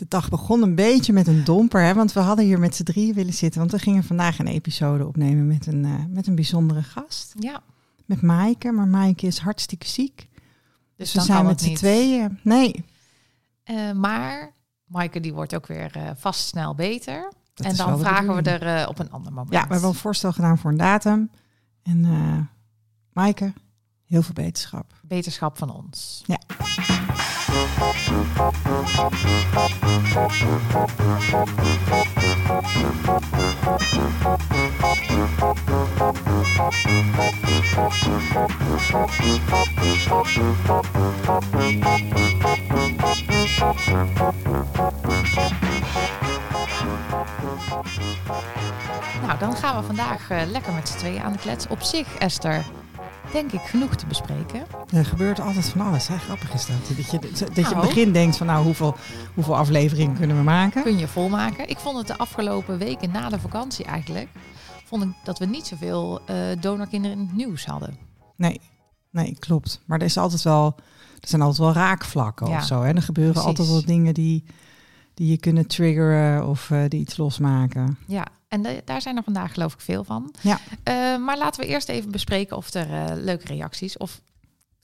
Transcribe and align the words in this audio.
De 0.00 0.06
dag 0.08 0.28
begon 0.28 0.62
een 0.62 0.74
beetje 0.74 1.12
met 1.12 1.26
een 1.26 1.44
domper, 1.44 1.82
hè, 1.82 1.94
want 1.94 2.12
we 2.12 2.20
hadden 2.20 2.44
hier 2.44 2.58
met 2.58 2.74
z'n 2.76 2.82
drieën 2.82 3.14
willen 3.14 3.32
zitten. 3.32 3.60
Want 3.60 3.72
we 3.72 3.78
gingen 3.78 4.04
vandaag 4.04 4.38
een 4.38 4.46
episode 4.46 5.06
opnemen 5.06 5.46
met 5.46 5.66
een, 5.66 5.84
eh, 5.84 6.04
met 6.08 6.26
een 6.26 6.34
bijzondere 6.34 6.82
gast. 6.82 7.34
Ja, 7.38 7.62
Met 8.04 8.22
Maaike, 8.22 8.72
maar 8.72 8.86
Maaike 8.88 9.26
is 9.26 9.38
hartstikke 9.38 9.86
ziek. 9.86 10.28
Dus, 10.96 11.12
we 11.12 11.18
dan 11.18 11.26
zijn 11.26 11.46
met 11.46 11.60
z'n 11.60 11.74
tweeën. 11.74 12.38
Nee, 12.42 12.84
Eh, 13.64 13.92
maar 13.92 14.52
Maaike 14.84 15.20
die 15.20 15.32
wordt 15.34 15.54
ook 15.54 15.66
weer 15.66 15.96
eh, 15.96 16.10
vast 16.16 16.46
snel 16.46 16.74
beter. 16.74 17.32
dat 17.54 17.66
en 17.66 17.76
dan 17.76 17.98
vragen 17.98 18.34
we 18.42 18.50
er 18.50 18.88
op 18.88 18.98
een 18.98 19.10
ander 19.10 19.32
moment. 19.32 19.52
Ja, 19.52 19.62
we 19.66 19.72
hebben 19.72 19.88
een 19.88 19.94
voorstel 19.94 20.32
gedaan 20.32 20.58
voor 20.58 20.70
een 20.70 20.76
datum. 20.76 21.30
En 21.82 22.00
Maaike, 23.12 23.52
heel 24.04 24.22
veel 24.22 24.34
beterschap. 24.34 24.94
Beterschap 25.02 25.58
van 25.58 25.70
ons. 25.74 26.22
Ja. 26.26 26.38
Nou, 49.26 49.38
dan 49.38 49.56
gaan 49.56 49.76
we 49.76 49.82
vandaag 49.86 50.30
eh, 50.30 50.40
lekker 50.46 50.72
met 50.72 50.88
z'n 50.88 50.98
tweeën 50.98 51.22
aan 51.22 51.32
de 51.32 51.38
klets. 51.38 51.66
Op 51.68 51.82
zich, 51.82 52.14
Esther, 52.18 52.64
denk 53.32 53.52
ik 53.52 53.60
genoeg 53.60 53.94
te 53.96 54.06
bespreken. 54.06 54.66
Er 54.92 55.04
gebeurt 55.04 55.40
altijd 55.40 55.68
van 55.68 55.80
alles. 55.80 56.08
Hè? 56.08 56.16
Grappig 56.18 56.52
is 56.54 56.66
dat. 56.66 56.76
Dat 56.96 57.10
je, 57.10 57.18
dat 57.18 57.38
je 57.38 57.44
in 57.54 57.62
het 57.64 57.74
Nou. 57.74 57.86
begin 57.86 58.12
denkt 58.12 58.36
van 58.36 58.46
nou, 58.46 58.64
hoeveel, 58.64 58.96
hoeveel 59.34 59.56
afleveringen 59.56 60.16
kunnen 60.16 60.36
we 60.36 60.42
maken? 60.42 60.82
Kun 60.82 60.98
je 60.98 61.08
volmaken. 61.08 61.68
Ik 61.68 61.78
vond 61.78 61.98
het 61.98 62.06
de 62.06 62.16
afgelopen 62.18 62.78
weken 62.78 63.10
na 63.10 63.28
de 63.28 63.40
vakantie 63.40 63.84
eigenlijk... 63.84 64.28
vond 64.84 65.02
ik 65.02 65.08
dat 65.24 65.38
we 65.38 65.46
niet 65.46 65.66
zoveel 65.66 66.20
eh 66.26 66.36
donorkinderen 66.60 67.18
in 67.18 67.24
het 67.26 67.36
nieuws 67.36 67.66
hadden. 67.66 67.96
Nee, 68.36 68.60
nee, 69.10 69.36
klopt. 69.38 69.80
Maar 69.86 69.98
er, 69.98 70.04
is 70.04 70.16
altijd 70.16 70.42
wel, 70.42 70.74
er 71.20 71.28
zijn 71.28 71.42
altijd 71.42 71.58
wel 71.60 71.72
raakvlakken 71.72 72.48
Ja, 72.48 72.56
of 72.56 72.64
zo. 72.64 72.82
En 72.82 72.96
er 72.96 73.02
gebeuren 73.02 73.32
precies. 73.32 73.48
altijd 73.50 73.68
wel 73.68 73.84
dingen 73.84 74.14
die, 74.14 74.44
die 75.20 75.30
je 75.30 75.38
kunnen 75.38 75.66
triggeren 75.66 76.46
of 76.48 76.70
eh, 76.70 76.82
die 76.88 77.00
iets 77.00 77.16
losmaken. 77.16 77.98
Ja, 78.06 78.26
en 78.48 78.62
de- 78.62 78.82
daar 78.84 79.02
zijn 79.02 79.16
er 79.16 79.22
vandaag 79.22 79.52
geloof 79.52 79.72
ik 79.74 79.80
veel 79.80 80.04
van. 80.04 80.34
Ja. 80.40 80.58
Eh, 80.82 80.94
maar 81.16 81.38
laten 81.38 81.60
we 81.60 81.66
eerst 81.66 81.88
even 81.88 82.10
bespreken 82.10 82.56
of 82.56 82.74
er 82.74 82.90
eh, 82.92 83.16
leuke 83.16 83.46
reacties 83.46 83.96
of 83.96 84.20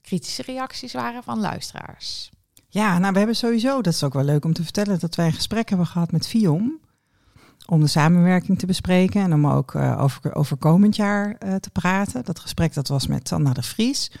kritische 0.01 0.41
reacties 0.41 0.93
waren 0.93 1.23
van 1.23 1.39
luisteraars. 1.39 2.29
Ja, 2.69 2.97
nou, 2.97 3.11
we 3.11 3.17
hebben 3.17 3.35
sowieso, 3.35 3.81
dat 3.81 3.93
is 3.93 4.03
ook 4.03 4.13
wel 4.13 4.23
leuk 4.23 4.45
om 4.45 4.53
te 4.53 4.63
vertellen, 4.63 4.99
dat 4.99 5.15
wij 5.15 5.25
een 5.25 5.33
gesprek 5.33 5.69
hebben 5.69 5.87
gehad 5.87 6.11
met 6.11 6.27
Viom. 6.27 6.79
Om 7.65 7.79
de 7.79 7.87
samenwerking 7.87 8.59
te 8.59 8.65
bespreken 8.65 9.21
en 9.21 9.33
om 9.33 9.47
ook 9.47 9.75
over, 9.75 10.35
over 10.35 10.57
komend 10.57 10.95
jaar 10.95 11.37
te 11.37 11.69
praten. 11.71 12.25
Dat 12.25 12.39
gesprek 12.39 12.73
dat 12.73 12.87
was 12.87 13.07
met 13.07 13.27
Sandra 13.27 13.53
de 13.53 13.63
Vries. 13.63 14.11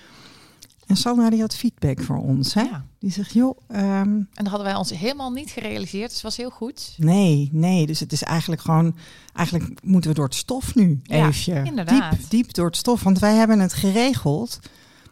En 0.87 0.95
Sandra 0.97 1.29
die 1.29 1.41
had 1.41 1.55
feedback 1.55 2.01
voor 2.01 2.17
ons. 2.17 2.53
Hè? 2.53 2.61
Ja. 2.61 2.85
Die 2.99 3.11
zegt, 3.11 3.33
joh, 3.33 3.57
ehm, 3.67 3.83
En 3.83 4.27
dat 4.33 4.47
hadden 4.47 4.65
wij 4.65 4.75
ons 4.75 4.89
helemaal 4.89 5.31
niet 5.31 5.49
gerealiseerd, 5.49 6.05
dus 6.05 6.13
het 6.13 6.23
was 6.23 6.37
heel 6.37 6.49
goed. 6.49 6.93
nee, 6.97 7.49
nee. 7.51 7.85
Dus 7.87 7.99
het 7.99 8.11
is 8.11 8.23
eigenlijk 8.23 8.61
gewoon, 8.61 8.95
eigenlijk 9.33 9.83
moeten 9.83 10.09
we 10.09 10.15
door 10.15 10.25
het 10.25 10.35
stof 10.35 10.75
nu 10.75 10.99
Ja, 11.03 11.27
even. 11.27 11.65
inderdaad. 11.65 12.11
Diep, 12.19 12.29
diep 12.29 12.53
door 12.53 12.65
het 12.65 12.75
stof. 12.77 13.03
Want 13.03 13.19
wij 13.19 13.35
hebben 13.35 13.59
het 13.59 13.73
geregeld 13.73 14.59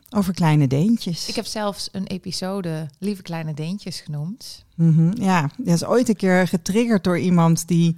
over 0.09 0.33
kleine 0.33 0.67
deentjes. 0.67 1.27
Ik 1.27 1.35
heb 1.35 1.45
zelfs 1.45 1.89
een 1.91 2.07
episode 2.07 2.89
Lieve 2.99 3.21
Kleine 3.21 3.53
Deentjes 3.53 3.99
genoemd. 3.99 4.65
Mhm, 4.75 5.21
ja, 5.21 5.49
dat 5.57 5.75
is 5.75 5.85
ooit 5.85 6.09
een 6.09 6.15
keer 6.15 6.47
getriggerd 6.47 7.03
door 7.03 7.19
iemand 7.19 7.67
die 7.67 7.97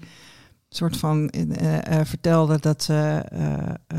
soort 0.70 0.98
van 0.98 1.30
eh, 1.30 2.00
eh, 2.00 2.06
vertelde 2.06 2.60
dat, 2.60 2.84
ze, 2.84 3.24
eh, 3.88 3.98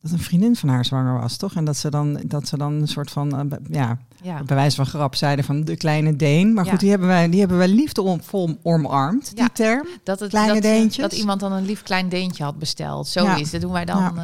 dat 0.00 0.10
een 0.12 0.18
vriendin 0.18 0.56
van 0.56 0.68
haar 0.68 0.84
zwanger 0.84 1.20
was, 1.20 1.36
toch? 1.36 1.54
En 1.54 1.64
dat 1.64 1.76
ze 1.76 1.90
dan, 1.90 2.20
dat 2.26 2.48
ze 2.48 2.56
dan 2.58 2.72
een 2.72 2.88
soort 2.88 3.10
van, 3.10 3.58
ja, 3.70 3.98
Ja, 4.22 4.42
bij 4.42 4.56
wijze 4.56 4.76
van 4.76 4.86
grap 4.86 5.14
zeiden 5.14 5.44
van 5.44 5.64
de 5.64 5.76
kleine 5.76 6.16
Deen. 6.16 6.54
Maar 6.54 6.64
Ja. 6.64 6.70
goed, 6.70 6.80
die 6.80 6.90
hebben 6.90 7.08
wij, 7.08 7.28
die 7.30 7.40
hebben 7.40 7.58
wij 7.58 7.68
liefdevol 7.68 8.58
omarmd, 8.62 9.30
die 9.30 9.38
Ja. 9.42 9.48
term. 9.52 9.86
dat, 10.04 10.20
het, 10.20 10.30
Kleine 10.30 10.52
dat, 10.52 10.62
deentjes. 10.62 11.10
dat 11.10 11.12
iemand 11.18 11.40
dan 11.40 11.52
een 11.52 11.64
lief 11.66 11.82
klein 11.82 12.08
deentje 12.08 12.44
had 12.44 12.58
besteld. 12.58 13.08
Zoiets. 13.08 13.50
Dat 13.50 13.60
doen 13.60 13.72
wij 13.72 13.84
dan, 13.84 14.18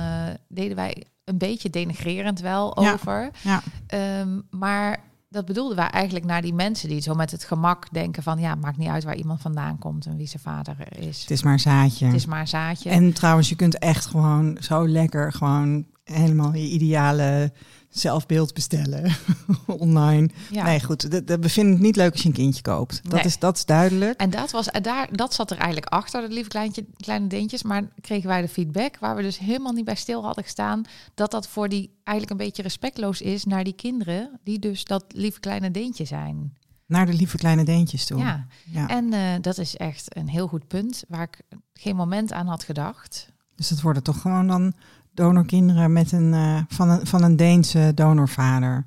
deden 0.48 0.76
wij 0.76 1.02
een 1.24 1.38
beetje 1.38 1.70
denigrerend 1.70 2.40
wel 2.40 2.76
over. 2.76 3.30
Ja, 3.42 3.62
Ehm, 3.86 4.40
maar 4.50 4.98
dat 5.36 5.46
bedoelden 5.46 5.76
wij 5.76 5.88
eigenlijk 5.88 6.24
naar 6.24 6.42
die 6.42 6.54
mensen 6.54 6.88
die 6.88 7.00
zo 7.00 7.14
met 7.14 7.30
het 7.30 7.44
gemak 7.44 7.86
denken 7.90 8.22
van 8.22 8.38
ja, 8.38 8.54
maakt 8.54 8.76
niet 8.76 8.88
uit 8.88 9.04
waar 9.04 9.16
iemand 9.16 9.40
vandaan 9.40 9.78
komt 9.78 10.06
en 10.06 10.16
wie 10.16 10.26
zijn 10.26 10.42
vader 10.42 10.76
is. 10.98 11.20
het 11.20 11.30
is 11.30 11.42
maar 11.42 11.52
een 11.52 11.60
zaadje. 11.60 12.06
Het 12.06 12.14
is 12.14 12.26
maar 12.26 12.40
een 12.40 12.48
zaadje. 12.48 12.90
En 12.90 13.12
trouwens, 13.12 13.48
je 13.48 13.56
kunt 13.56 13.78
echt 13.78 14.06
gewoon 14.06 14.56
zo 14.60 14.88
lekker 14.88 15.32
gewoon 15.32 15.84
helemaal 16.14 16.54
je 16.54 16.68
ideale 16.68 17.52
zelfbeeld 17.88 18.54
bestellen 18.54 19.12
online. 19.66 20.28
ja. 20.50 20.64
Nee, 20.64 20.82
goed. 20.84 21.10
Dat, 21.10 21.26
dat 21.26 21.40
bevind 21.40 21.74
ik 21.74 21.80
niet 21.80 21.96
leuk 21.96 22.12
als 22.12 22.22
je 22.22 22.28
een 22.28 22.34
kindje 22.34 22.62
koopt. 22.62 23.00
Dat, 23.02 23.12
Nee. 23.12 23.22
is, 23.24 23.38
dat 23.38 23.56
is 23.56 23.64
duidelijk. 23.64 24.20
En 24.20 24.30
dat, 24.30 24.50
was, 24.50 24.66
daar, 24.82 25.08
dat 25.16 25.34
zat 25.34 25.50
er 25.50 25.56
eigenlijk 25.56 25.92
achter, 25.92 26.20
dat 26.20 26.32
lieve 26.32 26.48
kleintje, 26.48 26.86
kleine 26.96 27.26
deentjes. 27.26 27.62
Maar 27.62 27.88
kregen 28.00 28.28
wij 28.28 28.40
de 28.40 28.48
feedback, 28.48 28.96
waar 28.98 29.16
we 29.16 29.22
dus 29.22 29.38
helemaal 29.38 29.72
niet 29.72 29.84
bij 29.84 29.94
stil 29.94 30.24
hadden 30.24 30.44
gestaan, 30.44 30.82
dat 31.14 31.30
dat 31.30 31.48
voor 31.48 31.68
die 31.68 31.90
eigenlijk 32.04 32.40
een 32.40 32.46
beetje 32.46 32.62
respectloos 32.62 33.20
is 33.20 33.44
naar 33.44 33.64
die 33.64 33.74
kinderen, 33.74 34.40
die 34.44 34.58
dus 34.58 34.84
dat 34.84 35.04
lieve 35.08 35.40
kleine 35.40 35.70
deentje 35.70 36.04
zijn. 36.04 36.56
Naar 36.86 37.06
de 37.06 37.14
lieve 37.14 37.36
kleine 37.36 37.64
deentjes 37.64 38.06
toe. 38.06 38.18
Ja, 38.18 38.46
Ja. 38.64 38.88
en 38.88 39.12
eh, 39.12 39.20
dat 39.40 39.58
is 39.58 39.76
echt 39.76 40.16
een 40.16 40.28
heel 40.28 40.46
goed 40.46 40.66
punt, 40.66 41.04
waar 41.08 41.22
ik 41.22 41.58
geen 41.74 41.96
moment 41.96 42.32
aan 42.32 42.46
had 42.46 42.64
gedacht. 42.64 43.28
Dus 43.54 43.68
dat 43.68 43.80
worden 43.80 44.02
toch 44.02 44.20
gewoon 44.20 44.46
dan 44.46 44.72
donorkinderen 45.16 45.92
met 45.92 46.12
een, 46.12 46.34
eh, 46.34 46.58
van, 46.68 46.88
een, 46.88 47.06
van 47.06 47.22
een 47.22 47.36
Deense 47.36 47.92
donorvader. 47.94 48.86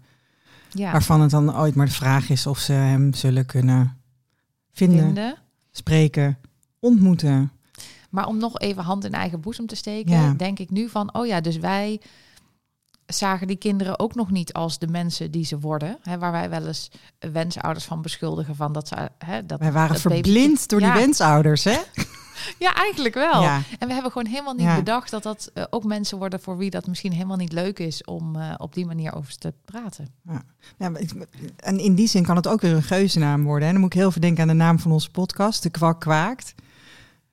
Ja, 0.72 0.92
Waarvan 0.92 1.22
het 1.22 1.32
dan 1.32 1.58
ooit 1.58 1.76
maar 1.76 1.86
de 1.86 1.92
vraag 1.92 2.30
is 2.30 2.48
of 2.48 2.58
ze 2.60 2.74
hem 2.74 3.14
zullen 3.14 3.46
kunnen 3.46 3.98
vinden, 4.72 5.04
vinden. 5.06 5.36
spreken, 5.72 6.38
ontmoeten. 6.80 7.52
Maar 8.10 8.28
om 8.28 8.38
nog 8.38 8.60
even 8.60 8.84
hand 8.84 9.06
in 9.06 9.12
eigen 9.14 9.40
boezem 9.42 9.66
te 9.68 9.76
steken, 9.76 10.12
Ja. 10.12 10.34
denk 10.38 10.60
ik 10.60 10.70
nu 10.70 10.90
van, 10.90 11.14
oh 11.14 11.26
ja, 11.26 11.42
dus 11.42 11.58
wij 11.58 12.02
zagen 13.06 13.48
die 13.48 13.56
kinderen 13.58 14.00
ook 14.00 14.16
nog 14.16 14.32
niet 14.32 14.54
als 14.54 14.80
de 14.80 14.88
mensen 14.88 15.32
die 15.32 15.46
ze 15.46 15.60
worden. 15.60 15.98
Hè, 16.02 16.18
waar 16.18 16.32
wij 16.32 16.50
wel 16.50 16.68
eens 16.68 16.92
wensouders 17.32 17.86
van 17.86 18.02
beschuldigen 18.02 18.56
van 18.56 18.74
dat 18.74 18.88
ze... 18.88 19.10
Hè, 19.18 19.46
dat, 19.46 19.60
Wij 19.60 19.72
waren 19.72 19.92
dat 19.92 20.02
verblind 20.02 20.68
door 20.70 20.80
Ja. 20.80 20.92
die 20.94 21.02
wensouders, 21.02 21.64
hè? 21.64 21.78
Ja, 22.60 22.74
eigenlijk 22.76 23.16
wel. 23.16 23.42
Ja. 23.42 23.62
En 23.80 23.88
we 23.88 23.94
hebben 23.94 24.12
gewoon 24.12 24.28
helemaal 24.28 24.54
niet 24.54 24.66
Ja. 24.66 24.76
bedacht 24.76 25.12
dat 25.12 25.24
dat 25.24 25.52
eh, 25.54 25.64
ook 25.70 25.84
mensen 25.84 26.18
worden 26.18 26.40
voor 26.40 26.58
wie 26.58 26.70
dat 26.70 26.88
misschien 26.88 27.12
helemaal 27.12 27.38
niet 27.38 27.52
leuk 27.52 27.80
is 27.80 28.04
om 28.04 28.36
eh, 28.36 28.54
op 28.58 28.74
die 28.74 28.86
manier 28.86 29.16
over 29.16 29.38
te 29.38 29.54
praten. 29.66 30.08
Ja, 30.78 30.90
maar 30.90 31.02
ik- 31.02 31.28
en 31.56 31.80
in 31.80 31.96
die 31.96 32.08
zin 32.08 32.24
kan 32.26 32.36
het 32.36 32.48
ook 32.48 32.62
weer 32.62 32.74
een 32.76 32.84
geuzennaam 32.84 33.44
worden. 33.44 33.68
En 33.68 33.74
dan 33.74 33.82
moet 33.84 33.94
ik 33.94 34.00
heel 34.00 34.12
veel 34.12 34.22
denken 34.22 34.42
aan 34.42 34.48
de 34.48 34.54
naam 34.54 34.80
van 34.80 34.92
onze 34.92 35.12
podcast, 35.12 35.64
De 35.64 35.70
Kwak 35.70 36.00
Kwaakt. 36.00 36.54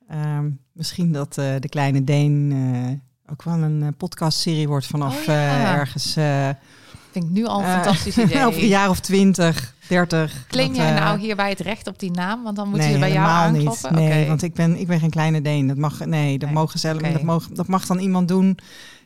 Ehm, 0.09 0.49
misschien 0.71 1.11
dat 1.11 1.37
eh, 1.37 1.55
de 1.59 1.69
kleine 1.69 2.03
Deen 2.03 3.01
ook 3.31 3.43
wel 3.43 3.53
een 3.53 3.93
podcastserie 3.97 4.67
wordt 4.67 4.85
vanaf 4.87 5.17
Oh 5.19 5.23
ja. 5.25 5.75
ergens 5.77 6.15
ik 7.23 7.29
nu 7.29 7.45
al 7.45 7.59
een 7.59 7.65
eh, 7.65 7.73
fantastisch 7.73 8.17
idee. 8.23 8.45
over 8.45 8.61
een 8.61 8.67
jaar 8.67 8.89
of 8.89 8.99
twintig, 8.99 9.75
dertig. 9.87 10.45
Claim 10.47 10.67
Dat, 10.67 10.77
jij 10.77 10.95
eh, 10.95 11.03
nou 11.03 11.19
hierbij 11.19 11.49
het 11.49 11.59
recht 11.59 11.87
op 11.87 11.99
die 11.99 12.11
naam? 12.11 12.43
Want 12.43 12.55
dan 12.55 12.69
moeten 12.69 12.87
nee, 12.87 12.95
ze 12.95 13.01
bij 13.01 13.11
jou 13.13 13.27
aankloppen. 13.27 13.95
niet. 13.95 14.09
Nee, 14.09 14.27
want 14.27 14.41
ik 14.41 14.53
ben, 14.53 14.79
ik 14.79 14.87
ben 14.87 14.99
geen 14.99 15.09
kleine 15.09 15.41
Deen. 15.41 15.67
Dat 15.67 15.77
mag, 15.77 16.05
nee, 16.05 16.37
dat 16.37 16.49
Nee, 16.49 16.57
mogen 16.57 16.79
zelf, 16.79 17.01
dat, 17.01 17.21
mag, 17.21 17.47
dat 17.47 17.67
mag 17.67 17.85
dan 17.85 17.99
iemand 17.99 18.27
doen 18.27 18.57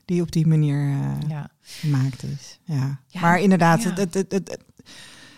die 0.06 0.22
op 0.22 0.32
die 0.32 0.48
manier 0.48 0.90
eh, 0.90 1.30
ja. 1.30 1.50
gemaakt 1.62 2.24
is. 2.24 2.60
Ja. 2.64 3.00
Ja, 3.08 3.22
maar 3.22 3.40
inderdaad, 3.40 3.84
ja. 3.84 3.90
het, 3.90 3.98
het, 3.98 4.14
het, 4.14 4.32
het, 4.32 4.58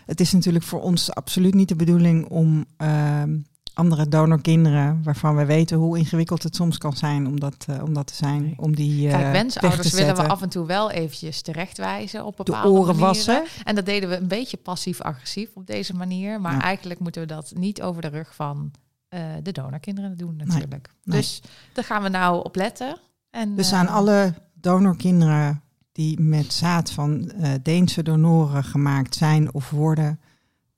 het 0.06 0.20
is 0.20 0.32
natuurlijk 0.32 0.66
voor 0.66 0.82
ons 0.82 1.14
absoluut 1.14 1.54
niet 1.54 1.68
de 1.68 1.76
bedoeling 1.76 2.26
om 2.26 2.66
ehm, 2.78 3.38
andere 3.74 4.08
donorkinderen, 4.08 5.04
waarvan 5.04 5.36
we 5.36 5.46
weten 5.46 5.78
hoe 5.78 5.98
ingewikkeld 5.98 6.44
het 6.44 6.56
soms 6.56 6.78
kan 6.78 6.94
zijn 6.96 7.28
om 7.28 7.40
dat, 7.40 7.66
eh, 7.70 7.84
om 7.84 7.94
dat 7.94 8.08
te 8.08 8.16
zijn, 8.16 8.54
om 8.58 8.76
die 8.76 9.08
eh, 9.10 9.14
Kijk, 9.20 9.32
wensouders 9.32 9.90
te 9.90 9.96
willen 9.96 10.16
we 10.16 10.28
af 10.28 10.42
en 10.42 10.50
toe 10.50 10.66
wel 10.66 10.92
eventjes 10.92 11.42
terechtwijzen 11.42 12.26
op 12.26 12.38
de 12.38 12.44
bepaalde 12.44 12.70
oren 12.70 12.96
manieren. 13.00 13.00
wassen. 13.08 13.44
En 13.64 13.76
dat 13.76 13.86
deden 13.86 14.10
we 14.10 14.16
een 14.16 14.28
beetje 14.28 14.58
passief-agressief 14.58 15.50
op 15.56 15.68
deze 15.68 15.96
manier. 15.96 16.42
Maar 16.42 16.54
Ja. 16.54 16.62
eigenlijk 16.62 17.00
moeten 17.00 17.22
we 17.22 17.28
dat 17.28 17.52
niet 17.56 17.82
over 17.82 18.02
de 18.02 18.08
rug 18.08 18.36
van 18.36 18.72
eh, 19.08 19.20
de 19.44 19.52
donorkinderen 19.52 20.18
doen 20.18 20.36
natuurlijk. 20.36 20.90
nee. 21.04 21.18
Dus 21.20 21.42
daar 21.74 21.84
gaan 21.84 22.04
we 22.04 22.10
nou 22.10 22.44
op 22.44 22.56
letten. 22.56 22.98
En, 23.30 23.56
Dus 23.56 23.74
aan 23.74 23.88
alle 23.88 24.34
donorkinderen 24.54 25.62
die 25.92 26.20
met 26.20 26.54
zaad 26.54 26.92
van 26.92 27.32
Deense 27.64 28.04
donoren 28.04 28.64
gemaakt 28.64 29.16
zijn 29.16 29.54
of 29.54 29.70
worden, 29.70 30.20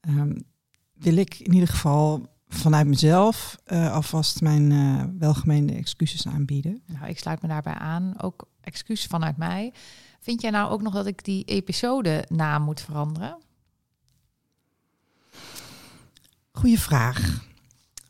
ehm, 0.01 0.33
wil 0.93 1.15
ik 1.17 1.39
in 1.39 1.53
ieder 1.53 1.69
geval 1.69 2.27
vanuit 2.55 2.87
mezelf 2.87 3.57
eh, 3.63 3.93
alvast 3.93 4.41
mijn 4.41 4.71
eh, 4.71 5.03
welgemeende 5.19 5.73
excuses 5.73 6.27
aanbieden. 6.27 6.81
Nou, 6.85 7.07
ik 7.07 7.19
sluit 7.19 7.41
me 7.41 7.47
daarbij 7.47 7.73
aan. 7.73 8.13
Ook 8.21 8.47
excuus 8.61 9.05
vanuit 9.05 9.37
mij. 9.37 9.73
Vind 10.19 10.41
jij 10.41 10.51
nou 10.51 10.71
ook 10.71 10.81
nog 10.81 10.93
dat 10.93 11.05
ik 11.05 11.23
die 11.23 11.43
episode 11.43 12.25
naam 12.27 12.63
moet 12.63 12.81
veranderen? 12.81 13.37
Goeie 16.51 16.79
vraag. 16.79 17.43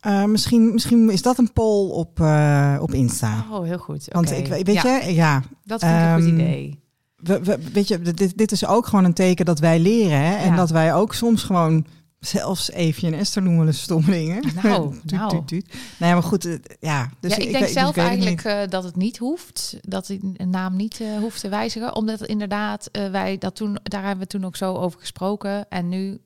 Uh, 0.01 0.23
misschien, 0.23 0.73
misschien 0.73 1.09
is 1.09 1.21
dat 1.21 1.37
een 1.37 1.53
poll 1.53 1.89
op, 1.89 2.19
uh, 2.19 2.77
op 2.81 2.93
Insta. 2.93 3.45
Oh, 3.51 3.63
heel 3.63 3.77
goed. 3.77 4.07
Want 4.11 4.31
ik 4.31 4.47
weet 4.47 4.71
ja. 4.71 4.97
je, 4.97 5.13
ja. 5.13 5.41
Dat 5.63 5.79
vind 5.79 5.91
ik 5.91 5.99
um, 5.99 6.05
een 6.05 6.21
goed 6.21 6.31
idee. 6.31 6.83
We, 7.15 7.43
we, 7.43 7.71
weet 7.73 7.87
je, 7.87 8.01
dit, 8.01 8.37
dit 8.37 8.51
is 8.51 8.65
ook 8.65 8.87
gewoon 8.87 9.05
een 9.05 9.13
teken 9.13 9.45
dat 9.45 9.59
wij 9.59 9.79
leren. 9.79 10.19
Hè? 10.19 10.35
En 10.35 10.55
dat 10.55 10.69
wij 10.69 10.93
ook 10.93 11.13
soms 11.13 11.43
gewoon 11.43 11.85
zelfs 12.25 12.71
Evie 12.71 13.07
en 13.07 13.19
Esther 13.19 13.41
noemen 13.41 13.65
de 13.65 13.71
stommelingen. 13.71 14.43
Nou, 14.63 14.91
tuut, 14.93 15.11
nou. 15.11 15.29
Tuut, 15.29 15.47
tuut. 15.47 15.73
Nee, 15.99 16.13
maar 16.13 16.23
goed, 16.23 16.59
ja. 16.79 17.09
Dus 17.19 17.35
ja, 17.35 17.37
ik, 17.37 17.45
ik 17.45 17.51
denk 17.51 17.67
zelf 17.67 17.97
eigenlijk 17.97 18.43
uh, 18.43 18.61
dat 18.69 18.83
het 18.83 18.95
niet 18.95 19.17
hoeft, 19.17 19.77
dat 19.81 20.09
een 20.09 20.49
naam 20.49 20.75
niet 20.75 20.99
uh, 20.99 21.17
hoeft 21.17 21.41
te 21.41 21.49
wijzigen, 21.49 21.95
omdat 21.95 22.25
inderdaad 22.25 22.89
uh, 22.91 23.09
wij 23.09 23.37
dat 23.37 23.55
toen, 23.55 23.77
daar 23.83 24.03
hebben 24.03 24.23
we 24.23 24.27
toen 24.27 24.45
ook 24.45 24.55
zo 24.55 24.73
over 24.73 24.99
gesproken 24.99 25.69
en 25.69 25.89
nu 25.89 26.19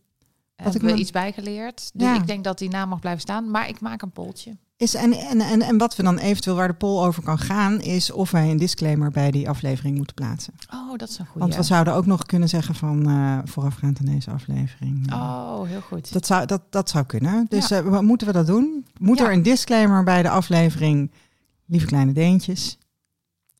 heb 0.56 0.76
ik 0.76 0.82
we 0.82 0.94
iets 0.94 1.12
bijgeleerd. 1.12 1.92
Dus 1.94 2.18
ik 2.18 2.28
denk 2.28 2.44
dat 2.44 2.58
die 2.58 2.70
naam 2.70 2.90
mag 2.90 3.00
blijven 3.00 3.22
staan. 3.22 3.52
Maar 3.52 3.70
ik 3.70 3.80
maak 3.80 4.02
een 4.02 4.12
poltje. 4.12 4.58
Is, 4.80 4.94
en, 4.94 5.14
en, 5.14 5.42
en, 5.42 5.62
en 5.62 5.78
wat 5.78 5.96
we 5.96 6.04
dan 6.04 6.18
eventueel 6.18 6.56
waar 6.56 6.68
de 6.68 6.74
poll 6.74 7.06
over 7.06 7.24
kan 7.24 7.38
gaan, 7.38 7.82
is 7.82 8.12
of 8.12 8.32
wij 8.32 8.52
een 8.52 8.58
disclaimer 8.58 9.12
bij 9.12 9.32
die 9.32 9.50
aflevering 9.50 9.96
moeten 9.96 10.16
plaatsen. 10.16 10.54
Oh, 10.74 10.98
dat 10.98 11.10
is 11.10 11.18
een 11.18 11.26
goede. 11.26 11.40
Want 11.40 11.56
we 11.56 11.64
zouden 11.64 11.94
ook 11.94 12.06
nog 12.06 12.26
kunnen 12.26 12.50
zeggen 12.50 12.76
van 12.76 13.10
uh, 13.10 13.40
voorafgaand 13.46 14.00
aan 14.00 14.06
deze 14.06 14.32
aflevering. 14.32 15.14
Oh, 15.14 15.64
heel 15.64 15.82
goed. 15.82 16.14
Dat 16.14 16.26
zou, 16.26 16.46
dat, 16.46 16.62
dat 16.70 16.90
zou 16.90 17.06
kunnen. 17.06 17.46
Dus 17.50 17.68
ja. 17.68 17.82
uh, 17.82 18.00
moeten 18.00 18.28
we 18.28 18.34
dat 18.34 18.48
doen? 18.48 18.86
Moet 19.00 19.18
ja. 19.18 19.26
er 19.26 19.34
een 19.34 19.44
disclaimer 19.44 20.04
bij 20.04 20.22
de 20.22 20.30
aflevering, 20.30 21.12
lieve 21.66 21.86
kleine 21.86 22.12
deentjes? 22.12 22.78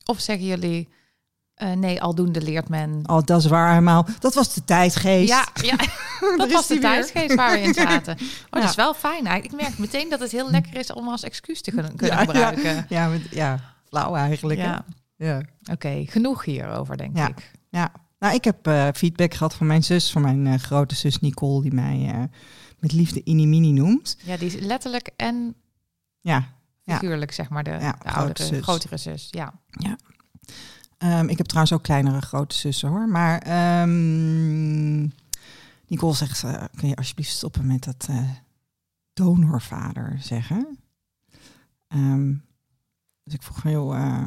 Of 0.06 0.20
zeggen 0.20 0.46
jullie, 0.46 0.90
uh, 1.64 1.72
nee, 1.72 2.02
aldoende 2.02 2.42
leert 2.42 2.70
men. 2.70 3.02
Oh, 3.06 3.22
dat 3.24 3.40
is 3.40 3.46
waar 3.46 3.70
helemaal. 3.70 4.08
Dat 4.20 4.34
was 4.34 4.54
de 4.54 4.64
tijdgeest. 4.64 5.30
Ja, 5.30 5.48
ja. 5.62 5.76
dat 6.38 6.52
was 6.52 6.68
de 6.68 6.80
tijdgeest 6.80 7.36
waar 7.36 7.52
we 7.52 7.62
in 7.62 7.74
zaten. 7.74 8.18
Oh, 8.52 8.60
ja. 8.60 8.60
dat 8.60 8.70
is 8.70 8.76
wel 8.76 8.94
fijn. 8.94 9.44
Ik 9.44 9.52
merk 9.52 9.78
meteen 9.78 10.10
dat 10.10 10.20
het 10.20 10.32
heel 10.32 10.52
lekker 10.52 10.76
is 10.76 10.94
om 10.94 11.08
als 11.08 11.24
excuus 11.24 11.62
te 11.62 11.72
kunnen, 11.72 11.94
ja, 11.98 12.18
gebruiken. 12.18 12.64
Ja, 12.64 12.86
ja, 12.90 13.18
ja, 13.30 13.60
flauw 13.88 14.16
eigenlijk. 14.16 14.60
Ja. 14.60 14.86
ja. 15.16 15.38
Oké, 15.38 15.72
okay, 15.72 16.06
genoeg 16.06 16.46
hierover, 16.46 16.98
denk 16.98 17.18
ik. 17.18 17.52
Ja, 17.70 17.92
nou, 18.20 18.34
ik 18.36 18.44
heb 18.44 18.68
uh, 18.68 18.88
feedback 18.94 19.34
gehad 19.34 19.54
van 19.54 19.68
mijn 19.68 19.84
zus, 19.84 20.12
van 20.12 20.22
mijn 20.22 20.46
uh, 20.46 20.54
grote 20.54 20.96
zus 20.96 21.20
Nicole, 21.20 21.62
die 21.62 21.74
mij 21.74 22.30
met 22.80 22.92
liefde 22.92 23.24
Inimini 23.24 23.72
noemt. 23.72 24.18
Ja, 24.24 24.38
die 24.38 24.48
is 24.48 24.66
letterlijk 24.66 25.10
en 25.16 25.56
ja, 26.22 26.48
figuurlijk, 26.86 27.32
zeg 27.32 27.50
maar, 27.50 27.64
de, 27.64 27.78
de 28.04 28.12
oudere, 28.12 28.44
zus. 28.44 28.62
grotere 28.62 28.98
zus. 28.98 29.28
Ja. 29.32 29.54
ja. 29.70 29.98
Um, 31.04 31.30
ik 31.30 31.38
heb 31.38 31.48
trouwens 31.48 31.74
ook 31.74 31.84
kleinere 31.84 32.22
grote 32.22 32.56
zussen 32.56 32.90
hoor. 32.90 33.08
Maar 33.08 33.82
um, 33.82 35.12
Nicole 35.88 36.14
zegt, 36.14 36.44
uh, 36.44 36.64
kun 36.76 36.88
je 36.88 36.96
alsjeblieft 36.96 37.32
stoppen 37.32 37.68
met 37.68 37.84
dat 37.84 38.08
uh, 38.10 38.30
donorvader 39.14 40.18
zeggen? 40.20 40.78
Um, 41.88 42.46
dus 43.24 43.34
ik 43.34 43.44
vroeg 43.44 43.60
van, 43.60 43.72
joh, 43.72 43.98
uh, 43.98 44.24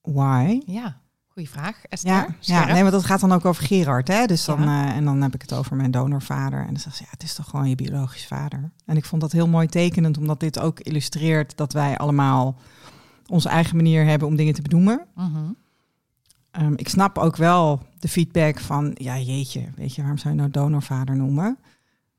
why? 0.00 0.60
Ja, 0.66 1.00
goede 1.28 1.48
vraag. 1.48 1.84
Esther, 1.84 2.12
ja, 2.12 2.26
ja, 2.40 2.64
nee, 2.72 2.80
want 2.80 2.92
dat 2.92 3.04
gaat 3.04 3.20
dan 3.20 3.32
ook 3.32 3.44
over 3.44 3.64
Gerard. 3.64 4.08
Hè? 4.08 4.26
Dus 4.26 4.44
dan, 4.44 4.62
ja. 4.62 4.94
en 4.94 5.04
dan 5.04 5.22
heb 5.22 5.34
ik 5.34 5.42
het 5.42 5.52
over 5.52 5.76
mijn 5.76 5.90
donorvader. 5.90 6.60
En 6.60 6.66
dan 6.66 6.80
zegt 6.80 6.96
ze, 6.96 7.02
ja, 7.02 7.10
het 7.10 7.22
is 7.22 7.34
toch 7.34 7.48
gewoon 7.48 7.68
je 7.68 7.74
biologisch 7.74 8.26
vader. 8.26 8.72
En 8.86 8.96
ik 8.96 9.04
vond 9.04 9.20
dat 9.20 9.32
heel 9.32 9.48
mooi 9.48 9.66
tekenend, 9.66 10.18
omdat 10.18 10.40
dit 10.40 10.58
ook 10.58 10.80
illustreert 10.80 11.56
dat 11.56 11.72
wij 11.72 11.96
allemaal 11.96 12.58
onze 13.26 13.48
eigen 13.48 13.76
manier 13.76 14.04
hebben 14.04 14.28
om 14.28 14.36
dingen 14.36 14.54
te 14.54 14.62
benoemen. 14.62 15.06
Mm 15.14 15.34
-hmm. 15.34 15.56
Um, 16.60 16.72
ik 16.76 16.88
snap 16.88 17.18
ook 17.18 17.36
wel 17.36 17.82
de 17.98 18.08
feedback 18.08 18.60
van, 18.60 18.90
ja 18.94 19.18
jeetje, 19.18 19.68
weet 19.76 19.94
je, 19.94 20.00
waarom 20.00 20.18
zou 20.18 20.34
je 20.34 20.40
nou 20.40 20.52
donorvader 20.52 21.16
noemen? 21.16 21.58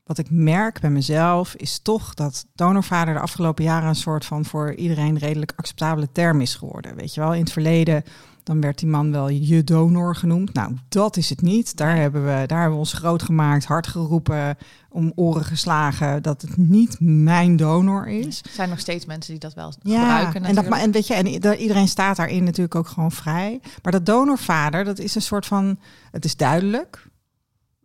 Wat 0.04 0.18
ik 0.18 0.30
merk 0.30 0.80
bij 0.80 0.90
mezelf 0.90 1.54
is 1.54 1.78
toch 1.78 2.14
dat 2.14 2.46
donorvader 2.54 3.14
de 3.14 3.20
afgelopen 3.20 3.64
jaren 3.64 3.88
een 3.88 3.94
soort 3.94 4.24
van 4.24 4.44
voor 4.44 4.74
iedereen 4.74 5.18
redelijk 5.18 5.52
acceptabele 5.56 6.12
term 6.12 6.40
is 6.40 6.54
geworden. 6.54 6.96
Weet 6.96 7.14
je 7.14 7.20
wel, 7.20 7.34
in 7.34 7.40
het 7.40 7.52
verleden 7.52 8.02
dan 8.46 8.60
werd 8.60 8.78
die 8.78 8.88
man 8.88 9.12
wel 9.12 9.28
je 9.28 9.64
donor 9.64 10.16
genoemd. 10.16 10.52
Nou, 10.52 10.72
dat 10.88 11.16
is 11.16 11.30
het 11.30 11.40
niet. 11.42 11.76
Daar 11.76 11.96
hebben 11.96 12.24
we, 12.24 12.44
daar 12.46 12.58
hebben 12.58 12.70
we 12.70 12.78
ons 12.78 12.92
groot 12.92 13.22
gemaakt, 13.22 13.64
hard 13.64 13.86
geroepen, 13.86 14.56
om 14.88 15.12
oren 15.14 15.44
geslagen 15.44 16.22
dat 16.22 16.42
het 16.42 16.56
niet 16.56 16.96
mijn 17.00 17.56
donor 17.56 18.08
is. 18.08 18.40
Er 18.42 18.50
zijn 18.50 18.68
nog 18.68 18.78
steeds 18.78 19.06
mensen 19.06 19.30
die 19.30 19.40
dat 19.40 19.54
wel 19.54 19.72
ja, 19.82 20.00
gebruiken. 20.00 20.44
En, 20.44 20.54
dat, 20.54 20.78
en 20.78 20.90
weet 20.90 21.06
je, 21.06 21.14
en 21.14 21.26
iedereen 21.56 21.88
staat 21.88 22.16
daarin 22.16 22.44
natuurlijk 22.44 22.74
ook 22.74 22.88
gewoon 22.88 23.12
vrij. 23.12 23.60
Maar 23.82 23.92
dat 23.92 24.06
donorvader, 24.06 24.84
dat 24.84 24.98
is 24.98 25.14
een 25.14 25.22
soort 25.22 25.46
van, 25.46 25.78
het 26.10 26.24
is 26.24 26.36
duidelijk. 26.36 27.08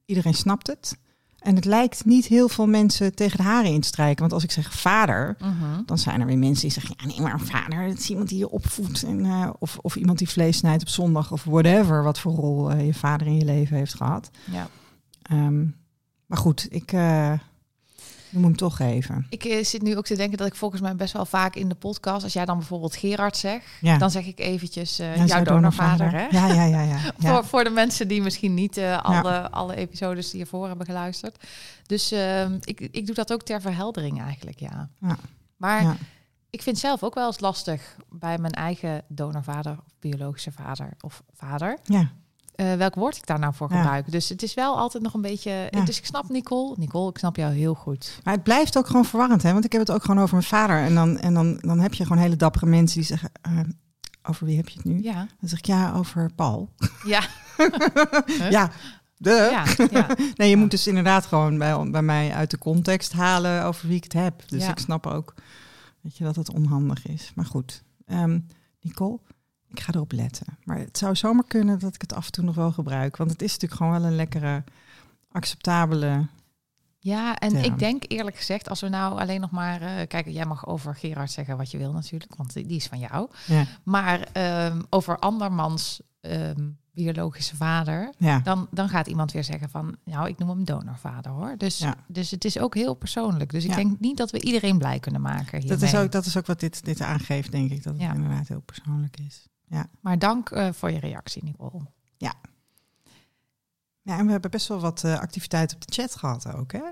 Iedereen 0.05 0.33
snapt 0.33 0.67
het. 0.67 0.97
En 1.41 1.55
het 1.55 1.65
lijkt 1.65 2.05
niet 2.05 2.25
heel 2.25 2.49
veel 2.49 2.67
mensen 2.67 3.15
tegen 3.15 3.37
de 3.37 3.43
haren 3.43 3.71
in 3.71 3.81
te 3.81 3.87
strijken. 3.87 4.19
Want 4.19 4.33
als 4.33 4.43
ik 4.43 4.51
zeg 4.51 4.73
vader, 4.73 5.35
uh 5.41 5.47
-huh. 5.47 5.79
dan 5.85 5.97
zijn 5.97 6.19
er 6.19 6.25
weer 6.25 6.37
mensen 6.37 6.61
die 6.61 6.71
zeggen... 6.71 6.95
ja, 6.97 7.05
nee, 7.05 7.21
maar 7.21 7.33
een 7.33 7.45
vader, 7.45 7.87
dat 7.87 7.97
is 7.97 8.09
iemand 8.09 8.29
die 8.29 8.37
je 8.37 8.49
opvoedt. 8.49 9.03
En, 9.03 9.25
uh, 9.25 9.49
of, 9.59 9.77
of 9.81 9.95
iemand 9.95 10.17
die 10.17 10.29
vlees 10.29 10.57
snijdt 10.57 10.81
op 10.81 10.89
zondag 10.89 11.31
of 11.31 11.43
whatever... 11.43 12.03
wat 12.03 12.19
voor 12.19 12.33
rol 12.33 12.71
uh, 12.71 12.85
je 12.85 12.93
vader 12.93 13.27
in 13.27 13.37
je 13.37 13.45
leven 13.45 13.77
heeft 13.77 13.93
gehad. 13.93 14.31
Ja. 14.51 14.67
Um, 15.31 15.75
maar 16.25 16.37
goed, 16.37 16.67
ik 16.69 16.91
uh, 16.91 17.33
noem 18.31 18.43
hem 18.43 18.55
toch 18.55 18.79
even. 18.79 19.25
Ik 19.29 19.65
zit 19.65 19.81
nu 19.81 19.97
ook 19.97 20.05
te 20.05 20.15
denken 20.15 20.37
dat 20.37 20.47
ik 20.47 20.55
volgens 20.55 20.81
mij 20.81 20.95
best 20.95 21.13
wel 21.13 21.25
vaak 21.25 21.55
in 21.55 21.69
de 21.69 21.75
podcast... 21.75 22.23
als 22.23 22.33
jij 22.33 22.45
dan 22.45 22.57
bijvoorbeeld 22.57 22.95
Gerard 22.95 23.37
zegt, 23.37 23.65
ja. 23.81 23.97
dan 23.97 24.11
zeg 24.11 24.25
ik 24.25 24.39
eventjes 24.39 24.97
ja, 24.97 25.25
jouw 25.25 25.43
donorvader. 25.43 26.11
Hè? 26.11 26.27
Ja, 26.29 26.47
ja, 26.47 26.63
ja. 26.63 26.83
ja, 26.83 27.11
voor, 27.17 27.45
voor 27.45 27.63
de 27.63 27.69
mensen 27.69 28.07
die 28.07 28.21
misschien 28.21 28.53
niet 28.53 28.79
alle, 29.01 29.49
alle 29.49 29.75
episodes 29.75 30.29
die 30.29 30.39
hiervoor 30.39 30.67
hebben 30.67 30.85
geluisterd... 30.85 31.37
Dus 31.91 32.11
uh, 32.11 32.43
ik, 32.51 32.79
ik 32.79 33.05
doe 33.05 33.15
dat 33.15 33.33
ook 33.33 33.43
ter 33.43 33.61
verheldering 33.61 34.21
eigenlijk, 34.21 34.59
ja. 34.59 34.89
ja. 34.99 35.17
Maar 35.57 35.97
ik 36.49 36.61
vind 36.61 36.77
zelf 36.77 37.03
ook 37.03 37.15
wel 37.15 37.27
eens 37.27 37.39
lastig 37.39 37.95
bij 38.09 38.37
mijn 38.37 38.53
eigen 38.53 39.03
donorvader 39.07 39.71
of 39.71 39.93
biologische 39.99 40.51
vader 40.51 40.93
of 40.99 41.23
vader. 41.33 41.77
Ja. 41.83 42.11
Uh, 42.61 42.73
welk 42.73 42.95
woord 42.95 43.17
ik 43.17 43.25
daar 43.25 43.39
nou 43.39 43.53
voor 43.53 43.69
gebruik. 43.69 44.11
Dus 44.11 44.29
het 44.29 44.43
is 44.43 44.53
wel 44.53 44.77
altijd 44.77 45.03
nog 45.03 45.13
een 45.13 45.21
beetje. 45.21 45.71
Dus 45.85 45.97
ik 45.97 46.05
snap 46.05 46.29
Nicole. 46.29 46.75
Nicole, 46.77 47.09
ik 47.09 47.17
snap 47.17 47.35
jou 47.35 47.53
heel 47.53 47.73
goed. 47.73 48.19
Maar 48.23 48.33
het 48.33 48.43
blijft 48.43 48.77
ook 48.77 48.87
gewoon 48.87 49.05
verwarrend, 49.05 49.43
hè? 49.43 49.51
Want 49.51 49.65
ik 49.65 49.71
heb 49.71 49.81
het 49.81 49.91
ook 49.91 50.01
gewoon 50.03 50.21
over 50.23 50.35
mijn 50.35 50.47
vader. 50.47 50.77
En 50.77 50.95
dan, 50.95 51.17
en 51.17 51.33
dan, 51.33 51.57
dan 51.61 51.79
heb 51.79 51.93
je 51.93 52.03
gewoon 52.03 52.21
hele 52.21 52.35
dappere 52.35 52.65
mensen 52.65 52.97
die 52.97 53.05
zeggen. 53.05 53.31
Uh, 53.49 53.59
over 54.23 54.45
wie 54.45 54.57
heb 54.57 54.69
je 54.69 54.77
het 54.77 54.85
nu? 54.85 55.03
Ja. 55.03 55.27
Dan 55.39 55.49
zeg 55.49 55.59
ik 55.59 55.65
ja, 55.65 55.93
over 55.93 56.29
Paul. 56.35 56.69
Ja. 57.05 57.21
ja, 58.49 58.71
de. 59.17 59.49
Ja, 59.51 59.87
ja. 59.91 60.07
nee, 60.35 60.49
je 60.49 60.57
moet 60.57 60.71
dus 60.71 60.87
inderdaad 60.87 61.25
gewoon 61.25 61.57
bij, 61.57 61.89
bij 61.89 62.01
mij 62.01 62.33
uit 62.33 62.51
de 62.51 62.57
context 62.57 63.11
halen 63.11 63.63
over 63.63 63.87
wie 63.87 63.97
ik 63.97 64.03
het 64.03 64.13
heb. 64.13 64.43
Dus 64.49 64.67
ik 64.67 64.79
snap 64.79 65.07
ook 65.07 65.33
weet 66.01 66.17
je, 66.17 66.23
dat 66.23 66.35
het 66.35 66.53
onhandig 66.53 67.07
is. 67.07 67.31
Maar 67.35 67.45
goed, 67.45 67.83
um, 68.07 68.47
Nicole, 68.81 69.19
ik 69.71 69.79
ga 69.79 69.93
erop 69.93 70.11
letten. 70.11 70.57
Maar 70.63 70.77
het 70.77 70.97
zou 70.97 71.15
zomaar 71.15 71.47
kunnen 71.47 71.79
dat 71.79 71.95
ik 71.95 72.01
het 72.01 72.13
af 72.13 72.25
en 72.25 72.31
toe 72.31 72.43
nog 72.43 72.55
wel 72.55 72.71
gebruik. 72.71 73.17
Want 73.17 73.31
het 73.31 73.41
is 73.41 73.51
natuurlijk 73.51 73.81
gewoon 73.81 74.01
wel 74.01 74.09
een 74.09 74.15
lekkere, 74.15 74.63
acceptabele. 75.31 76.27
Ja, 76.99 77.37
en 77.37 77.49
term. 77.49 77.63
ik 77.63 77.79
denk 77.79 78.03
eerlijk 78.07 78.37
gezegd, 78.37 78.69
als 78.69 78.81
we 78.81 78.89
nou 78.89 79.19
alleen 79.19 79.41
nog 79.41 79.51
maar... 79.51 79.81
Uh, 79.81 80.07
kijk, 80.07 80.27
jij 80.27 80.45
mag 80.45 80.67
over 80.67 80.95
Gerard 80.95 81.31
zeggen 81.31 81.57
wat 81.57 81.71
je 81.71 81.77
wil 81.77 81.91
natuurlijk, 81.91 82.35
want 82.35 82.53
die 82.53 82.65
is 82.67 82.87
van 82.87 82.99
jou. 82.99 83.29
Ja. 83.45 83.65
Maar 83.83 84.27
um, 84.67 84.85
over 84.89 85.19
andermans... 85.19 86.01
Um, 86.21 86.79
biologische 86.93 87.55
vader, 87.55 88.13
ja. 88.17 88.39
dan, 88.39 88.67
dan 88.71 88.89
gaat 88.89 89.07
iemand 89.07 89.31
weer 89.31 89.43
zeggen 89.43 89.69
van, 89.69 89.95
nou, 90.05 90.27
ik 90.27 90.37
noem 90.37 90.49
hem 90.49 90.65
donorvader 90.65 91.31
hoor. 91.31 91.57
Dus, 91.57 91.77
ja. 91.77 91.95
dus 92.07 92.31
het 92.31 92.45
is 92.45 92.59
ook 92.59 92.75
heel 92.75 92.93
persoonlijk. 92.93 93.51
Dus 93.51 93.63
ik 93.63 93.69
ja. 93.69 93.75
denk 93.75 93.99
niet 93.99 94.17
dat 94.17 94.31
we 94.31 94.41
iedereen 94.41 94.77
blij 94.77 94.99
kunnen 94.99 95.21
maken. 95.21 95.59
Hiermee. 95.59 95.77
Dat 95.77 95.81
is, 95.81 95.95
ook, 95.95 96.11
dat 96.11 96.25
is 96.25 96.37
ook 96.37 96.45
wat 96.45 96.59
dit, 96.59 96.85
dit 96.85 97.01
aangeeft, 97.01 97.51
denk 97.51 97.71
ik, 97.71 97.83
dat 97.83 97.93
het 97.97 98.15
inderdaad 98.15 98.47
heel 98.47 98.61
persoonlijk 98.61 99.17
is. 99.27 99.47
Ja. 99.71 99.89
Maar 99.99 100.19
dank 100.19 100.49
uh, 100.49 100.69
voor 100.71 100.91
je 100.91 100.99
reactie, 100.99 101.43
Nicole. 101.43 101.81
Ja. 102.17 102.33
Ja, 104.01 104.17
en 104.17 104.25
we 104.25 104.31
hebben 104.31 104.51
best 104.51 104.67
wel 104.67 104.79
wat 104.79 105.03
uh, 105.03 105.19
activiteit 105.19 105.73
op 105.73 105.85
de 105.85 105.93
chat 105.93 106.15
gehad 106.15 106.53
ook, 106.53 106.71
hè? 106.71 106.83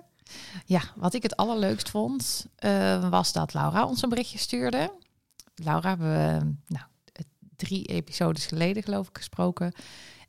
Ja, 0.65 0.81
wat 0.95 1.13
ik 1.13 1.23
het 1.23 1.35
allerleukst 1.35 1.89
vond, 1.89 2.47
uh, 2.59 3.09
was 3.09 3.33
dat 3.33 3.53
Laura 3.53 3.85
ons 3.85 4.01
een 4.01 4.09
berichtje 4.09 4.37
stuurde. 4.37 4.93
Laura, 5.55 5.97
we, 5.97 6.39
nou, 6.67 6.85
drie 7.55 7.85
episodes 7.85 8.45
geleden, 8.45 8.83
geloof 8.83 9.07
ik, 9.07 9.17
gesproken. 9.17 9.73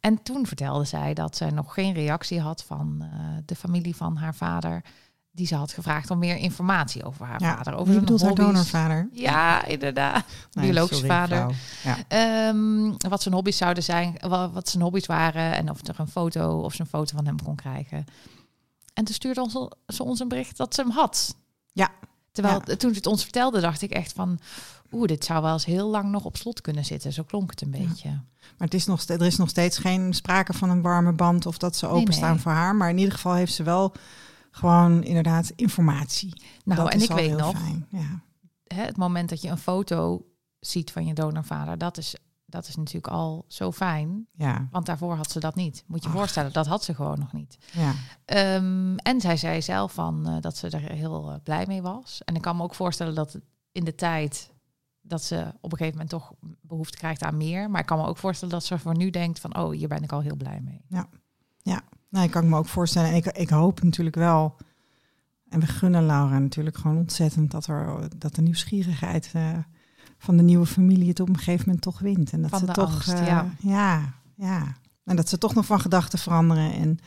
En 0.01 0.23
toen 0.23 0.47
vertelde 0.47 0.85
zij 0.85 1.15
dat 1.15 1.37
ze 1.37 1.47
nog 1.47 1.75
geen 1.75 1.93
reactie 1.93 2.41
had 2.41 2.65
van 2.65 3.11
de 3.45 3.55
familie 3.55 3.97
van 3.97 4.17
haar 4.17 4.35
vader. 4.35 4.85
Die 5.33 5.47
ze 5.47 5.55
had 5.55 5.73
gevraagd 5.73 6.11
om 6.11 6.19
meer 6.19 6.37
informatie 6.37 7.05
over 7.05 7.27
haar 7.27 7.41
ja, 7.41 7.57
vader. 7.57 7.75
Over 7.75 7.93
zijn 7.93 8.21
haar 8.21 8.35
donorvader. 8.35 9.09
Ja, 9.13 9.65
inderdaad. 9.65 10.25
Nee, 10.53 10.65
Biologisch 10.71 10.99
sorry, 10.99 11.13
vader. 11.13 11.55
Ja. 11.83 12.49
Um, 12.49 12.97
wat 13.09 13.23
zijn 13.23 13.35
hobby's 13.35 13.57
zouden 13.57 13.83
zijn, 13.83 14.17
wat, 14.21 14.53
wat 14.53 14.69
zijn 14.69 14.83
hobby's 14.83 15.07
waren. 15.07 15.55
En 15.55 15.71
of 15.71 15.87
er 15.87 16.01
een 16.01 16.09
foto 16.09 16.61
of 16.61 16.75
ze 16.75 16.81
een 16.81 16.87
foto 16.87 17.17
van 17.17 17.27
hem 17.27 17.43
kon 17.43 17.55
krijgen. 17.55 18.05
En 18.95 19.05
toen 19.05 19.15
stuurde 19.15 19.41
ons, 19.43 19.69
ze 19.87 20.03
ons 20.03 20.21
een 20.21 20.29
bericht 20.29 20.57
dat 20.57 20.75
ze 20.75 20.81
hem 20.81 20.91
had. 20.91 21.37
Ja. 21.73 21.89
Terwijl 22.33 22.63
ja. 22.65 22.77
toen 22.77 22.91
ze 22.91 22.97
het 22.97 23.07
ons 23.07 23.23
vertelde, 23.23 23.61
dacht 23.61 23.83
ik 23.83 23.91
echt 23.91 24.13
van 24.13 24.39
oeh, 24.93 25.07
dit 25.07 25.25
zou 25.25 25.43
wel 25.43 25.53
eens 25.53 25.65
heel 25.65 25.89
lang 25.89 26.11
nog 26.11 26.25
op 26.25 26.37
slot 26.37 26.61
kunnen 26.61 26.85
zitten. 26.85 27.13
Zo 27.13 27.23
klonk 27.23 27.51
het 27.51 27.63
een 27.63 27.71
beetje. 27.71 28.09
Ja. 28.09 28.25
Maar 28.59 28.69
het 28.69 28.75
is 28.75 28.87
nog, 28.87 29.03
er 29.03 29.23
is 29.23 29.37
nog 29.37 29.49
steeds 29.49 29.79
geen 29.79 30.15
sprake 30.15 30.53
van 30.53 30.71
een 30.71 30.83
warme 30.83 31.13
band 31.13 31.47
of 31.47 31.59
dat 31.59 31.77
ze 31.77 31.87
openstaan 31.87 32.23
nee, 32.23 32.33
nee. 32.33 32.43
voor 32.43 32.53
haar. 32.53 32.77
Maar 32.77 32.91
in 32.91 32.99
ieder 32.99 33.15
geval 33.15 33.35
heeft 33.35 33.53
ze 33.53 33.63
wel 33.63 33.93
gewoon 34.51 35.03
inderdaad 35.03 35.53
informatie. 35.57 36.43
Nou, 36.65 36.81
Dat 36.81 36.91
en 36.93 36.97
is 36.99 37.05
ik 37.05 37.11
al 37.11 37.17
weet 37.17 37.37
nog, 37.37 37.51
fijn, 37.59 37.87
Ja. 37.91 38.23
hè, 38.65 38.83
het 38.83 38.97
moment 38.97 39.29
dat 39.29 39.41
je 39.43 39.49
een 39.49 39.59
foto 39.59 40.27
ziet 40.61 40.91
van 40.93 41.07
je 41.07 41.15
donorvader, 41.15 41.79
dat 41.79 41.97
is, 41.99 42.15
dat 42.47 42.69
is 42.69 42.77
natuurlijk 42.77 43.13
al 43.13 43.45
zo 43.49 43.73
fijn. 43.73 44.27
Ja, 44.33 44.69
Want 44.71 44.87
daarvoor 44.87 45.15
had 45.15 45.31
ze 45.31 45.41
dat 45.41 45.55
niet. 45.55 45.85
Moet 45.87 46.03
je 46.03 46.09
Ach. 46.09 46.15
voorstellen, 46.15 46.53
dat 46.53 46.67
had 46.67 46.85
ze 46.85 46.95
gewoon 46.95 47.19
nog 47.19 47.33
niet. 47.33 47.59
ja, 47.73 47.93
Ehm, 48.25 48.97
en 48.97 49.21
zij 49.21 49.37
zei 49.37 49.63
zelf 49.63 49.93
van, 49.93 50.29
eh, 50.29 50.41
dat 50.41 50.57
ze 50.57 50.69
er 50.71 50.93
heel 50.93 51.31
eh, 51.31 51.37
blij 51.43 51.67
mee 51.67 51.83
was. 51.83 52.21
En 52.25 52.35
ik 52.35 52.43
kan 52.43 52.57
me 52.57 52.63
ook 52.63 52.75
voorstellen 52.75 53.15
dat 53.15 53.39
in 53.73 53.85
de 53.85 53.95
tijd 53.95 54.53
dat 55.03 55.23
ze 55.23 55.55
op 55.61 55.73
een 55.73 55.79
gegeven 55.79 55.93
moment 55.93 56.09
toch 56.11 56.33
behoefte 56.61 56.97
krijgt 56.99 57.23
aan 57.23 57.37
meer. 57.37 57.71
Maar 57.71 57.81
ik 57.81 57.87
kan 57.87 57.99
me 57.99 58.07
ook 58.07 58.17
voorstellen 58.17 58.55
dat 58.55 58.65
ze 58.65 58.79
voor 58.79 58.97
nu 58.97 59.11
denkt 59.11 59.39
van, 59.41 59.57
oh, 59.59 59.71
hier 59.73 59.89
ben 59.89 60.03
ik 60.03 60.13
al 60.13 60.21
heel 60.21 60.37
blij 60.37 60.61
mee. 60.61 60.85
nou, 60.89 61.07
ik 62.11 62.31
kan 62.31 62.49
me 62.49 62.57
ook 62.57 62.67
voorstellen. 62.67 63.09
En 63.11 63.15
ik, 63.15 63.27
ik 63.27 63.49
hoop 63.51 63.83
natuurlijk 63.83 64.17
wel. 64.17 64.57
En 65.49 65.61
we 65.61 65.67
gunnen 65.67 66.07
Laura 66.07 66.39
natuurlijk 66.39 66.77
gewoon 66.77 66.97
ontzettend 66.97 67.51
dat, 67.51 67.67
er, 67.67 68.09
dat 68.19 68.35
de 68.35 68.43
nieuwsgierigheid 68.43 69.31
eh, 69.33 69.59
van 70.19 70.37
de 70.37 70.43
nieuwe 70.43 70.67
familie 70.67 71.09
het 71.09 71.21
op 71.21 71.29
een 71.29 71.37
gegeven 71.39 71.65
moment 71.67 71.83
toch 71.83 71.99
wint. 71.99 72.33
En 72.33 72.41
dat 72.43 72.51
Van 72.51 72.59
ze 72.59 72.67
toch. 72.67 72.93
angst, 72.93 73.09
eh, 73.09 73.27
ja. 73.27 73.47
ja, 73.59 74.13
ja. 74.35 74.77
En 75.05 75.17
dat 75.17 75.29
ze 75.29 75.39
toch 75.39 75.55
nog 75.55 75.67
van 75.67 75.81
gedachten 75.81 76.19
veranderen. 76.19 76.73
En 76.73 76.99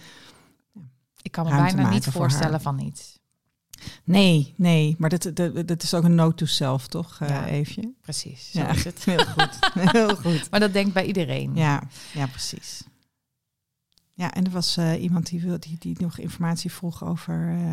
Ik 1.22 1.32
kan 1.32 1.44
me 1.46 1.50
bijna 1.52 1.90
niet 1.90 2.04
voor 2.04 2.14
voorstellen 2.14 2.62
van 2.62 2.76
niet. 2.76 3.20
nee, 4.04 4.54
nee. 4.58 4.96
Maar 5.00 5.10
dat, 5.10 5.32
dat, 5.34 5.68
dat 5.68 5.84
is 5.84 5.94
ook 5.94 6.04
een 6.04 6.16
note 6.16 6.36
to 6.36 6.46
self, 6.46 6.88
toch, 6.88 7.18
eh 7.22 7.30
Ja. 7.30 7.46
Eefje? 7.46 7.92
Precies, 8.02 8.52
zo 8.52 8.60
Ja. 8.60 8.68
is 8.70 8.84
het. 8.84 9.04
Heel 9.06 9.26
goed. 9.26 9.60
Heel 9.74 10.16
goed. 10.16 10.48
Maar 10.52 10.60
dat 10.60 10.74
denkt 10.74 10.94
bij 10.94 11.06
iedereen. 11.06 11.56
Ja, 11.56 11.84
ja, 12.14 12.26
precies. 12.28 12.84
Ja, 14.16 14.34
en 14.34 14.46
er 14.46 14.52
was 14.52 14.78
eh, 14.78 15.02
iemand 15.02 15.26
die, 15.26 15.42
wil, 15.42 15.60
die, 15.60 15.78
die 15.80 15.96
nog 16.00 16.18
informatie 16.18 16.72
vroeg 16.72 17.04
over. 17.04 17.50
eh, 17.50 17.72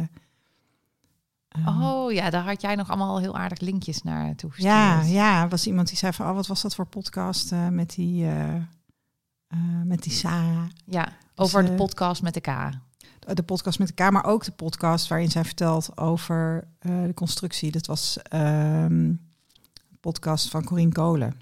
ehm, 1.48 1.82
Oh 1.82 2.12
ja, 2.12 2.30
daar 2.30 2.44
had 2.44 2.60
jij 2.60 2.74
nog 2.74 2.88
allemaal 2.88 3.18
heel 3.18 3.36
aardig 3.38 3.60
linkjes 3.60 4.02
naar 4.02 4.34
toegestuurd. 4.34 4.74
ja, 4.74 5.02
ja, 5.02 5.42
er 5.42 5.48
was 5.48 5.66
iemand 5.66 5.88
die 5.88 5.96
zei 5.96 6.12
van, 6.12 6.28
oh, 6.28 6.34
wat 6.34 6.46
was 6.46 6.62
dat 6.62 6.74
voor 6.74 6.86
podcast 6.86 7.52
eh, 7.52 7.68
met 7.68 7.90
die, 7.94 8.26
met 9.84 10.02
die 10.02 10.12
Sarah? 10.12 10.64
Ja, 10.84 11.12
over 11.34 11.64
de 11.64 11.72
podcast 11.72 12.22
met 12.22 12.34
de 12.34 12.40
K. 12.40 12.70
De 13.34 13.42
podcast 13.42 13.78
met 13.78 13.88
elkaar, 13.88 14.12
maar 14.12 14.24
ook 14.24 14.44
de 14.44 14.52
podcast 14.52 15.08
waarin 15.08 15.30
zij 15.30 15.44
vertelt 15.44 15.96
over 15.98 16.68
de 16.78 17.12
constructie. 17.14 17.70
Dat 17.70 17.86
was 17.86 18.18
een 18.28 19.30
podcast 20.00 20.48
van 20.48 20.64
Corine 20.64 20.92
Kolen. 20.92 21.40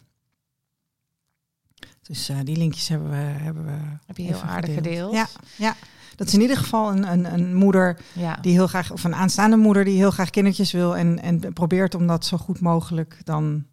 Dus 2.09 2.29
eh, 2.29 2.37
die 2.45 2.57
linkjes 2.57 2.89
hebben 2.89 3.11
we, 3.11 3.17
hebben 3.17 3.65
we 3.65 3.79
Heb 4.07 4.17
je 4.17 4.23
heel 4.23 4.43
aardig 4.43 4.75
gedeeld. 4.75 5.13
Ja, 5.13 5.29
ja. 5.57 5.77
Dat 6.17 6.27
is 6.27 6.35
in 6.35 6.41
ieder 6.41 6.57
geval 6.57 6.91
een, 6.91 7.13
een, 7.13 7.33
een 7.33 7.55
moeder 7.55 7.99
ja. 8.13 8.39
die 8.41 8.53
heel 8.53 8.67
graag, 8.67 8.91
of 8.91 9.05
een 9.05 9.15
aanstaande 9.15 9.57
moeder 9.57 9.85
die 9.85 9.97
heel 9.97 10.11
graag 10.11 10.31
kindertjes 10.31 10.73
wil 10.73 10.97
en, 10.97 11.23
en 11.23 11.53
probeert 11.53 11.95
om 11.95 12.07
dat 12.07 12.25
zo 12.25 12.37
goed 12.37 12.61
mogelijk 12.61 13.21
dan 13.25 13.67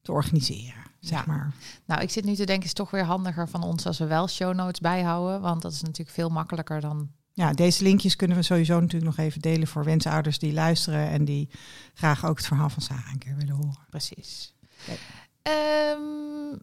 te 0.00 0.12
organiseren. 0.12 0.82
Zeg 1.00 1.18
Ja. 1.18 1.24
maar. 1.26 1.52
Nou, 1.86 2.02
ik 2.02 2.10
zit 2.10 2.24
nu 2.24 2.34
te 2.34 2.44
denken, 2.44 2.64
is 2.64 2.72
toch 2.72 2.90
weer 2.90 3.04
handiger 3.04 3.48
van 3.48 3.62
ons 3.62 3.86
als 3.86 3.98
we 3.98 4.06
wel 4.06 4.28
show 4.28 4.54
notes 4.54 4.80
bijhouden. 4.80 5.40
Want 5.40 5.62
dat 5.62 5.72
is 5.72 5.82
natuurlijk 5.82 6.10
veel 6.10 6.28
makkelijker 6.28 6.80
dan. 6.80 7.10
Ja, 7.32 7.52
deze 7.52 7.82
linkjes 7.82 8.16
kunnen 8.16 8.36
we 8.36 8.42
sowieso 8.42 8.80
natuurlijk 8.80 9.16
nog 9.16 9.26
even 9.26 9.40
delen 9.40 9.68
voor 9.68 9.84
wensouders 9.84 10.38
die 10.38 10.52
luisteren 10.52 11.08
en 11.08 11.24
die 11.24 11.48
graag 11.94 12.24
ook 12.26 12.36
het 12.36 12.46
verhaal 12.46 12.70
van 12.70 12.82
Sarah 12.82 13.12
een 13.12 13.18
keer 13.18 13.36
willen 13.36 13.54
horen. 13.54 13.86
Precies. 13.90 14.54
Oké. 14.88 14.98
Ehm, 15.42 16.58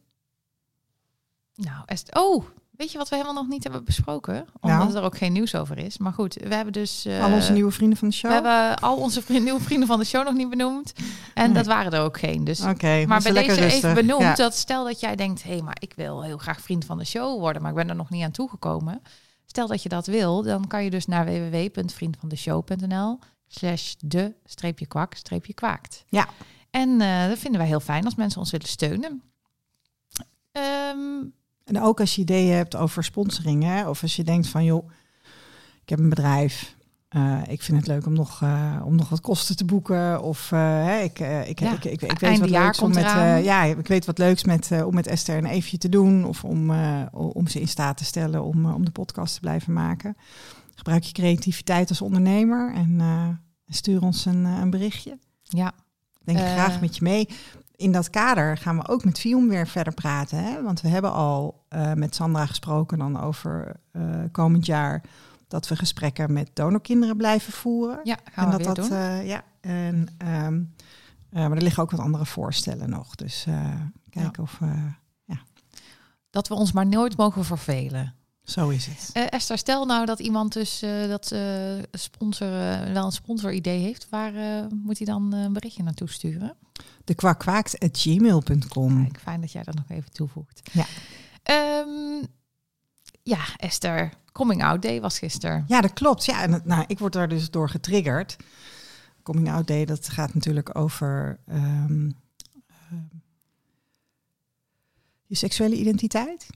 nou, 1.60 1.82
Est- 1.86 2.16
oh, 2.16 2.46
weet 2.72 2.92
je 2.92 2.98
wat 2.98 3.10
we 3.10 3.16
helemaal 3.16 3.42
nog 3.42 3.48
niet 3.48 3.64
hebben 3.64 3.84
besproken? 3.84 4.48
Omdat 4.60 4.80
Nou? 4.80 4.96
er 4.96 5.04
ook 5.04 5.18
geen 5.18 5.34
nieuws 5.34 5.56
over 5.56 5.78
is. 5.78 5.98
Maar 5.98 6.14
goed, 6.14 6.34
we 6.34 6.56
hebben 6.56 6.74
dus. 6.74 7.06
eh, 7.06 7.24
Al 7.24 7.32
onze 7.32 7.52
nieuwe 7.52 7.72
vrienden 7.72 7.98
van 7.98 8.10
de 8.10 8.14
show. 8.16 8.30
We 8.30 8.36
hebben 8.36 8.80
al 8.80 8.98
onze 8.98 9.22
vrienden, 9.22 9.44
nieuwe 9.50 9.60
vrienden 9.62 9.88
van 9.88 10.00
de 10.00 10.06
show 10.06 10.24
nog 10.26 10.34
niet 10.34 10.50
benoemd. 10.50 10.94
En 11.34 11.46
Nee. 11.46 11.54
dat 11.54 11.66
waren 11.66 11.92
er 11.92 12.02
ook 12.02 12.20
geen. 12.20 12.44
Dus 12.44 12.60
Maar 12.60 12.76
bij 12.76 13.32
deze 13.32 13.66
even 13.66 13.94
benoemd 13.94 14.22
Ja. 14.22 14.36
dat 14.36 14.56
stel 14.56 14.84
dat 14.84 15.00
jij 15.00 15.16
denkt, 15.16 15.44
hé, 15.44 15.52
hey, 15.54 15.62
maar 15.62 15.78
ik 15.80 15.94
wil 15.96 16.24
heel 16.24 16.38
graag 16.38 16.62
vriend 16.62 16.86
van 16.86 16.98
de 16.98 17.06
show 17.06 17.40
worden, 17.40 17.62
maar 17.62 17.72
ik 17.72 17.78
ben 17.78 17.90
er 17.90 17.96
nog 17.96 18.10
niet 18.10 18.24
aan 18.24 18.32
toegekomen. 18.32 19.02
Stel 19.46 19.68
dat 19.68 19.84
je 19.84 19.90
dat 19.90 20.06
wil, 20.06 20.44
dan 20.44 20.68
kan 20.68 20.84
je 20.84 20.90
dus 20.90 21.06
naar 21.06 21.26
www.vriendvandeshow.nl 21.26 23.20
slash 23.48 23.94
de 24.00 24.34
streepje 24.46 24.86
kwak 24.86 25.14
streepje 25.14 25.54
kwaakt. 25.54 26.04
Ja. 26.08 26.28
En 26.70 27.02
eh, 27.02 27.28
dat 27.28 27.38
vinden 27.38 27.60
wij 27.60 27.70
heel 27.70 27.80
fijn 27.80 28.06
als 28.06 28.16
mensen 28.16 28.40
ons 28.40 28.52
willen 28.52 28.68
steunen. 28.68 29.22
Ehm, 30.52 30.98
En 31.70 31.82
ook 31.82 32.00
als 32.00 32.16
je 32.16 32.22
ideeën 32.22 32.56
hebt 32.56 32.76
over 32.76 33.04
sponsoring, 33.04 33.64
hè, 33.64 33.90
of 33.90 34.02
als 34.02 34.16
je 34.16 34.24
denkt 34.24 34.48
van 34.48 34.64
joh, 34.64 34.90
ik 35.82 35.90
heb 35.90 36.00
een 36.00 36.10
bedrijf, 36.10 36.76
eh, 37.10 37.42
ik 37.48 37.62
vind 37.62 37.78
het 37.78 37.88
leuk 37.88 38.06
om 38.06 38.14
nog, 38.14 38.42
eh, 38.42 38.82
om 38.86 38.96
nog 38.96 39.10
wat 39.10 39.22
kosten 39.22 39.56
te 39.56 39.66
boeken, 39.66 40.22
of 40.22 40.52
eh, 40.52 40.60
hè, 40.60 41.00
ik, 41.00 41.20
ik, 41.20 41.60
Ja, 41.60 41.74
ik, 41.74 41.86
ik, 41.86 42.02
ik 42.02 42.20
weet 42.20 42.40
wat 42.40 42.50
leuks 42.50 42.80
om 42.80 42.94
met, 42.94 43.06
ja, 43.44 43.64
ik 43.64 43.88
weet 43.88 44.06
wat 44.06 44.18
leuks 44.18 44.44
met, 44.44 44.84
om 44.86 44.94
met 44.94 45.08
Esther 45.08 45.38
en 45.38 45.46
Eefje 45.46 45.78
te 45.78 45.90
doen, 45.90 46.26
of 46.26 46.44
om, 46.44 46.72
om 47.12 47.48
ze 47.48 47.60
in 47.60 47.68
staat 47.68 47.98
te 47.98 48.06
stellen 48.06 48.44
om, 48.44 48.66
om 48.66 48.86
de 48.86 48.92
podcast 48.92 49.34
te 49.34 49.40
blijven 49.40 49.74
maken. 49.74 50.16
Gebruik 50.76 51.04
je 51.04 51.12
creativiteit 51.12 51.90
als 51.90 52.02
ondernemer 52.02 52.74
en 52.74 53.42
stuur 53.68 54.02
ons 54.02 54.26
een, 54.26 54.46
een 54.46 54.70
berichtje. 54.70 55.18
ja, 55.44 55.74
Denk 56.24 56.40
ik 56.40 56.46
graag 56.46 56.82
met 56.82 56.96
je 56.96 57.04
mee. 57.04 57.28
In 57.80 57.92
dat 57.92 58.10
kader 58.10 58.58
gaan 58.58 58.78
we 58.78 58.88
ook 58.88 59.06
met 59.06 59.20
Vium 59.20 59.48
weer 59.50 59.68
verder 59.68 59.94
praten. 59.94 60.44
Hè? 60.44 60.64
Want 60.64 60.82
we 60.82 60.88
hebben 60.88 61.12
al 61.14 61.66
eh, 61.70 61.94
met 61.94 62.16
Sandra 62.16 62.46
gesproken 62.46 62.98
dan 62.98 63.20
over 63.20 63.76
eh, 63.92 64.02
komend 64.32 64.66
jaar 64.66 65.02
dat 65.48 65.68
we 65.68 65.76
gesprekken 65.76 66.34
met 66.34 66.50
donorkinderen 66.54 67.18
blijven 67.18 67.54
voeren. 67.54 68.00
ja, 68.04 68.18
gaan 68.32 68.52
en 68.52 68.58
we 68.58 68.64
dat 68.64 68.66
weer 68.66 68.76
dat, 68.76 68.90
doen. 68.90 68.98
eh, 68.98 69.28
ja, 69.28 69.44
en, 69.62 70.08
ehm, 70.18 70.64
eh, 71.30 71.48
maar 71.48 71.58
er 71.58 71.64
liggen 71.64 71.84
ook 71.84 71.92
wat 71.92 72.00
andere 72.00 72.26
voorstellen 72.26 72.90
nog. 72.90 73.16
Dus 73.16 73.48
kijken 74.10 74.44
of 74.44 74.60
eh, 74.62 75.38
dat 76.30 76.48
we 76.48 76.54
ons 76.54 76.72
maar 76.72 76.88
nooit 76.88 77.18
mogen 77.18 77.46
vervelen. 77.46 78.16
Zo 78.50 78.70
is 78.70 78.86
het. 78.86 79.10
Eh, 79.14 79.24
Esther, 79.30 79.58
stel 79.58 79.86
nou 79.86 80.06
dat 80.06 80.20
iemand 80.20 80.54
dus 80.54 80.82
eh, 80.82 81.08
dat 81.08 81.32
eh, 81.32 81.74
sponsor, 81.92 82.50
wel 82.94 83.06
een 83.06 83.12
sponsoridee 83.12 83.80
heeft. 83.80 84.10
Waar 84.10 84.34
moet 84.76 84.98
hij 84.98 85.08
dan 85.08 85.34
een 85.34 85.54
berichtje 85.54 85.84
naartoe 85.84 86.10
sturen? 86.10 86.56
De 87.04 87.16
kwakwaakt.gmail.com. 87.16 89.04
Kijk, 89.04 89.20
fijn 89.20 89.42
dat 89.42 89.52
jij 89.52 89.64
dat 89.64 89.76
nog 89.76 89.90
even 89.90 90.12
toevoegt. 90.12 90.62
Ja. 90.72 90.86
Ehm, 91.44 92.24
ja, 93.24 93.40
Esther, 93.58 94.14
coming 94.32 94.64
out 94.64 94.82
day 94.82 95.02
was 95.02 95.20
gisteren. 95.20 95.66
Ja, 95.68 95.82
dat 95.82 95.94
klopt. 95.94 96.26
Ja, 96.26 96.42
en 96.42 96.62
nou, 96.64 96.84
ik 96.88 97.00
word 97.00 97.14
daar 97.14 97.30
dus 97.30 97.50
door 97.50 97.70
getriggerd. 97.70 98.36
Coming 99.24 99.52
out 99.52 99.68
day, 99.68 99.86
dat 99.86 100.10
gaat 100.10 100.34
natuurlijk 100.34 100.78
over 100.78 101.40
ehm, 101.48 102.10
ehm, 102.68 103.04
je 105.26 105.36
seksuele 105.36 105.76
identiteit. 105.76 106.48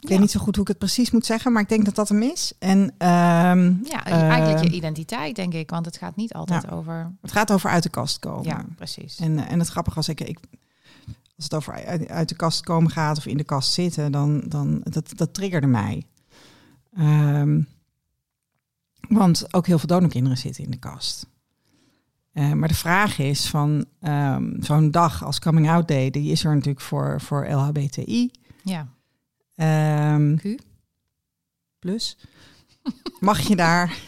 Ik 0.00 0.08
weet 0.08 0.18
niet 0.20 0.30
zo 0.30 0.40
goed 0.40 0.54
hoe 0.54 0.64
ik 0.64 0.68
het 0.68 0.78
precies 0.78 1.10
moet 1.10 1.26
zeggen, 1.26 1.52
maar 1.52 1.62
ik 1.62 1.68
denk 1.68 1.84
dat 1.84 1.94
dat 1.94 2.08
hem 2.08 2.22
is. 2.22 2.52
En 2.58 2.94
ehm, 2.98 3.74
Ja, 3.84 4.04
eigenlijk 4.04 4.64
je 4.64 4.76
identiteit, 4.76 5.36
denk 5.36 5.54
ik. 5.54 5.70
Want 5.70 5.84
het 5.84 5.96
gaat 5.96 6.16
niet 6.16 6.32
altijd 6.32 6.70
over... 6.70 7.12
het 7.20 7.32
gaat 7.32 7.52
over 7.52 7.70
uit 7.70 7.82
de 7.82 7.88
kast 7.88 8.18
komen. 8.18 8.44
Ja, 8.44 8.64
precies. 8.76 9.18
En, 9.18 9.38
en 9.38 9.58
het 9.58 9.68
grappige 9.68 9.96
was, 9.96 10.08
ik, 10.08 10.20
ik, 10.20 10.38
als 11.36 11.44
het 11.44 11.54
over 11.54 11.72
uit, 11.72 12.08
uit 12.08 12.28
de 12.28 12.36
kast 12.36 12.60
komen 12.60 12.90
gaat 12.90 13.18
of 13.18 13.26
in 13.26 13.36
de 13.36 13.44
kast 13.44 13.72
zitten, 13.72 14.12
dan, 14.12 14.42
dan 14.48 14.80
dat, 14.82 15.12
dat 15.16 15.34
triggerde 15.34 15.66
mij. 15.66 16.06
Ehm, 16.96 17.62
want 19.08 19.54
ook 19.54 19.66
heel 19.66 19.78
veel 19.78 19.88
donorkinderen 19.88 20.38
zitten 20.38 20.64
in 20.64 20.70
de 20.70 20.78
kast. 20.78 21.26
Eh, 22.32 22.52
maar 22.52 22.68
de 22.68 22.74
vraag 22.74 23.18
is 23.18 23.46
van 23.46 23.84
ehm, 24.00 24.62
zo'n 24.62 24.90
dag 24.90 25.24
als 25.24 25.38
Coming 25.38 25.70
Out 25.70 25.88
Day, 25.88 26.10
die 26.10 26.30
is 26.30 26.44
er 26.44 26.54
natuurlijk 26.54 26.80
voor, 26.80 27.20
voor 27.20 27.48
LHBTI. 27.48 28.30
Ja, 28.62 28.88
Q. 30.36 30.58
plus. 31.78 32.16
Mag 33.20 33.40
je 33.40 33.56
daar 33.56 33.98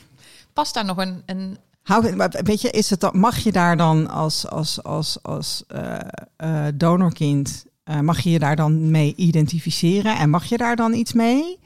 Past 0.53 0.75
daar 0.75 0.85
nog 0.85 0.97
een... 0.97 1.23
een 1.27 1.59
Hou, 1.83 2.17
weet 2.31 2.61
je, 2.61 2.71
is 2.71 2.91
het 2.91 3.01
dan, 3.01 3.19
mag 3.19 3.39
je 3.39 3.53
daar 3.53 3.77
dan 3.77 4.09
als, 4.09 4.49
als, 4.49 4.83
als, 4.83 5.23
als 5.23 5.65
eh, 5.67 5.99
eh, 6.37 6.67
donorkind, 6.75 7.65
eh, 7.85 8.01
mag 8.01 8.21
je 8.21 8.31
je 8.31 8.39
daar 8.39 8.57
dan 8.57 8.91
mee 8.91 9.15
identificeren 9.17 10.19
en 10.19 10.31
mag 10.31 10.45
je 10.45 10.57
daar 10.57 10.77
dan 10.77 10.93
iets 10.93 11.13
mee? 11.13 11.59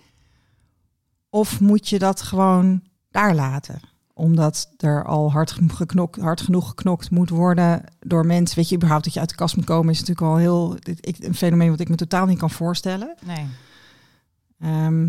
Of 1.30 1.60
moet 1.60 1.88
je 1.88 1.98
dat 1.98 2.22
gewoon 2.22 2.82
daar 3.10 3.34
laten? 3.34 3.80
Omdat 4.12 4.68
er 4.76 5.04
al 5.04 5.32
hard, 5.32 5.50
genoeg 5.50 5.76
geknokt, 5.76 6.20
hard 6.20 6.40
genoeg 6.40 6.68
geknokt 6.68 7.10
moet 7.10 7.30
worden 7.30 7.84
door 8.00 8.26
mensen. 8.26 8.56
Weet 8.56 8.68
je, 8.68 8.76
überhaupt 8.76 9.04
dat 9.04 9.14
je 9.14 9.20
uit 9.20 9.28
de 9.28 9.34
kast 9.34 9.56
moet 9.56 9.64
komen 9.64 9.92
is 9.92 10.00
natuurlijk 10.00 10.26
al 10.26 10.36
heel 10.36 10.76
dit- 10.78 11.06
ik, 11.06 11.16
een 11.18 11.34
fenomeen 11.34 11.70
wat 11.70 11.80
ik 11.80 11.88
me 11.88 11.96
totaal 11.96 12.26
niet 12.26 12.38
kan 12.38 12.50
voorstellen. 12.50 13.14
nee. 13.24 13.46
Ehm, 14.64 15.08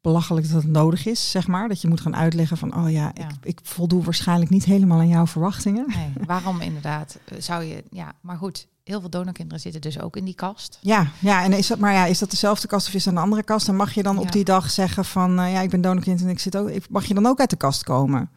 belachelijk 0.00 0.46
dat 0.52 0.62
het 0.62 0.72
nodig 0.72 1.06
is, 1.06 1.30
zeg 1.30 1.46
maar. 1.46 1.68
Dat 1.68 1.80
je 1.80 1.88
moet 1.88 2.00
gaan 2.00 2.16
uitleggen 2.16 2.56
van, 2.56 2.76
oh 2.76 2.90
ja, 2.90 3.10
Ja. 3.14 3.28
Ik, 3.28 3.34
ik 3.42 3.60
voldoe 3.62 4.02
waarschijnlijk 4.02 4.50
niet 4.50 4.64
helemaal 4.64 4.98
aan 4.98 5.08
jouw 5.08 5.26
verwachtingen. 5.26 5.84
Nee, 5.88 6.12
waarom 6.26 6.60
inderdaad? 6.60 7.18
eh, 7.24 7.40
Zou 7.40 7.62
je... 7.64 7.84
Ja, 7.90 8.12
maar 8.20 8.36
goed. 8.36 8.68
heel 8.84 9.00
veel 9.00 9.10
donorkinderen 9.10 9.60
zitten 9.60 9.80
dus 9.80 10.00
ook 10.00 10.16
in 10.16 10.24
die 10.24 10.34
kast. 10.34 10.78
Ja, 10.80 11.06
ja, 11.18 11.44
en 11.44 11.52
is 11.52 11.66
dat, 11.66 11.78
maar 11.78 11.92
ja, 11.92 12.04
is 12.06 12.18
dat 12.18 12.30
dezelfde 12.30 12.66
kast 12.68 12.88
of 12.88 12.94
is 12.94 13.04
dat 13.04 13.12
een 13.14 13.20
andere 13.20 13.42
kast? 13.42 13.68
En 13.68 13.76
mag 13.76 13.92
je 13.92 14.02
dan 14.02 14.14
Ja. 14.14 14.20
op 14.20 14.32
die 14.32 14.44
dag 14.44 14.70
zeggen 14.70 15.04
van, 15.04 15.38
eh, 15.38 15.52
ja, 15.52 15.60
ik 15.60 15.70
ben 15.70 15.80
donorkind 15.80 16.20
en 16.20 16.28
ik 16.28 16.38
zit 16.38 16.56
ook, 16.56 16.68
ik- 16.68 16.88
mag 16.90 17.04
je 17.04 17.14
dan 17.14 17.26
ook 17.26 17.40
uit 17.40 17.50
de 17.50 17.56
kast 17.56 17.84
komen? 17.84 18.30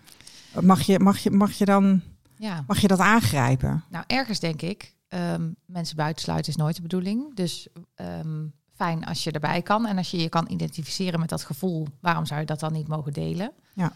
Mag 0.62 0.81
je, 0.81 1.00
mag 1.00 1.17
je, 1.17 1.31
mag 1.31 1.51
je 1.51 1.65
dan, 1.65 2.01
Ja. 2.38 2.63
mag 2.67 2.79
je 2.79 2.88
dat 2.88 3.00
aangrijpen? 3.00 3.83
Nou, 3.89 4.03
ergens 4.07 4.39
denk 4.39 4.62
ik, 4.62 4.95
ehm, 5.07 5.50
mensen 5.65 5.95
buitensluiten 5.95 6.51
is 6.51 6.57
nooit 6.57 6.75
de 6.75 6.81
bedoeling. 6.81 7.36
Dus 7.36 7.67
ehm, 7.95 8.45
fijn 8.79 9.05
als 9.05 9.24
je 9.24 9.31
erbij 9.31 9.62
kan. 9.62 9.86
En 9.86 9.98
als 9.98 10.12
je 10.12 10.17
je 10.17 10.29
kan 10.29 10.50
identificeren 10.50 11.19
met 11.19 11.29
dat 11.29 11.43
gevoel, 11.43 11.88
waarom 12.01 12.25
zou 12.25 12.39
je 12.39 12.45
dat 12.45 12.59
dan 12.59 12.74
niet 12.74 12.88
mogen 12.88 13.13
delen? 13.13 13.51
Ja. 13.74 13.91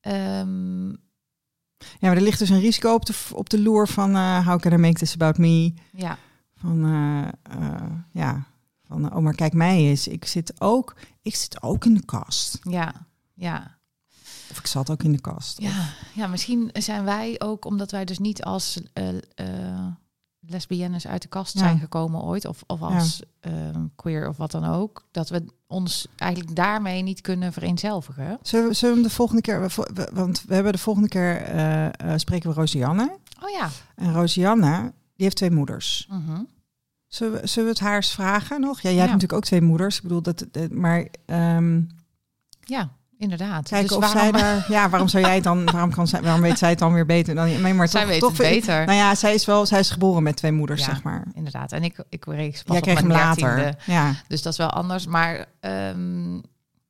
Ehm, 0.00 0.88
Ja, 1.78 2.08
maar 2.08 2.16
er 2.16 2.22
ligt 2.22 2.38
dus 2.38 2.48
een 2.48 2.60
risico 2.60 2.94
op 2.94 3.06
de, 3.06 3.14
op 3.32 3.50
de 3.50 3.60
loer 3.60 3.88
van, 3.88 4.14
eh 4.16 4.46
how 4.46 4.60
can 4.60 4.72
I 4.72 4.76
make 4.76 4.98
this 4.98 5.14
about 5.14 5.38
me? 5.38 5.74
ja, 5.92 6.18
Van, 6.56 6.84
eh, 6.84 7.28
eh, 7.58 7.90
ja, 8.12 8.46
van, 8.86 9.14
oh, 9.14 9.22
maar 9.22 9.34
kijk 9.34 9.52
mij 9.52 9.76
eens, 9.76 10.08
ik 10.08 10.24
zit 10.24 10.60
ook, 10.60 10.96
ik 11.22 11.34
zit 11.34 11.62
ook 11.62 11.84
in 11.84 11.94
de 11.94 12.04
kast. 12.04 12.58
ja, 12.62 13.06
ja. 13.34 13.78
Of 14.50 14.58
ik 14.58 14.66
zat 14.66 14.90
ook 14.90 15.02
in 15.02 15.12
de 15.12 15.20
kast. 15.20 15.60
Ja, 15.60 15.88
ja, 16.14 16.26
misschien 16.26 16.70
zijn 16.72 17.04
wij 17.04 17.34
ook, 17.38 17.64
omdat 17.64 17.90
wij 17.90 18.04
dus 18.04 18.18
niet 18.18 18.42
als 18.44 18.80
lesbiennes 20.46 21.06
uit 21.06 21.22
de 21.22 21.28
kast 21.28 21.54
Ja. 21.54 21.60
zijn 21.60 21.78
gekomen 21.78 22.22
ooit, 22.22 22.46
of, 22.46 22.62
of 22.66 22.82
als 22.82 23.22
ehm, 23.40 23.84
queer 23.96 24.28
of 24.28 24.36
wat 24.36 24.50
dan 24.50 24.64
ook, 24.64 25.06
dat 25.10 25.28
we 25.28 25.44
ons 25.66 26.06
eigenlijk 26.16 26.56
daarmee 26.56 27.02
niet 27.02 27.20
kunnen 27.20 27.52
vereenzelvigen. 27.52 28.38
Zullen 28.42 28.68
we, 28.68 28.74
zullen 28.74 28.94
we 28.94 29.00
hem 29.00 29.08
de 29.10 29.14
volgende 29.14 29.42
keer, 29.42 29.60
want 30.12 30.44
we 30.46 30.54
hebben 30.54 30.72
de 30.72 30.78
volgende 30.78 31.08
keer, 31.08 31.36
eh, 31.42 31.86
eh, 31.86 31.92
spreken 32.16 32.48
we 32.48 32.54
Rosianne. 32.54 33.18
Oh 33.42 33.50
ja. 33.50 33.68
En 33.94 34.12
Rosianne, 34.12 34.80
die 35.14 35.24
heeft 35.24 35.36
twee 35.36 35.50
moeders. 35.50 36.06
Mhm. 36.10 36.40
Zullen 37.06 37.40
we, 37.40 37.46
zullen 37.46 37.68
we 37.68 37.74
het 37.74 37.84
haar 37.84 37.96
eens 37.96 38.12
vragen 38.12 38.60
nog? 38.60 38.76
Ja, 38.80 38.80
jij 38.82 38.92
Ja. 38.92 38.98
hebt 38.98 39.12
natuurlijk 39.12 39.38
ook 39.38 39.44
twee 39.48 39.62
moeders. 39.62 39.96
Ik 39.96 40.02
bedoel, 40.02 40.22
dat, 40.22 40.46
dat- 40.50 40.70
maar 40.70 41.06
ehm, 41.26 41.80
Ja, 42.64 42.90
inderdaad. 43.22 43.68
kijken 43.68 43.88
Dus 43.88 43.96
of 43.96 44.12
waarom- 44.12 44.20
zij 44.20 44.32
daar... 44.42 44.64
Ja, 44.68 44.88
waarom 44.88 45.08
zou 45.08 45.24
jij 45.24 45.34
het 45.34 45.44
dan... 45.44 45.64
Waarom, 45.64 45.90
kan 45.90 46.06
zij, 46.08 46.22
waarom 46.22 46.40
weet 46.40 46.58
zij 46.58 46.70
het 46.70 46.78
dan 46.78 46.92
weer 46.92 47.06
beter 47.06 47.34
dan... 47.34 47.62
Nee, 47.62 47.74
maar 47.74 47.88
Zij 47.88 48.00
toch, 48.00 48.10
weet 48.10 48.20
toch 48.20 48.36
het 48.36 48.46
ik- 48.46 48.52
beter. 48.60 48.84
Nou 48.84 48.98
ja, 48.98 49.14
zij 49.14 49.34
is 49.34 49.44
wel... 49.46 49.66
Zij 49.66 49.78
is 49.78 49.90
geboren 49.90 50.22
met 50.22 50.36
twee 50.36 50.52
moeders, 50.52 50.80
Ja. 50.80 50.86
zeg 50.86 51.02
maar. 51.02 51.26
Inderdaad. 51.34 51.72
En 51.72 51.82
ik, 51.82 52.04
ik 52.08 52.24
reeks 52.24 52.62
pas 52.62 52.66
Jij 52.66 52.76
op 52.76 52.82
kreeg 52.82 52.98
hem 53.00 53.08
later. 53.10 53.76
Ja. 53.86 54.14
Dus 54.28 54.42
dat 54.42 54.52
is 54.52 54.58
wel 54.58 54.70
anders. 54.70 55.06
Maar 55.06 55.46
ehm, 55.60 56.34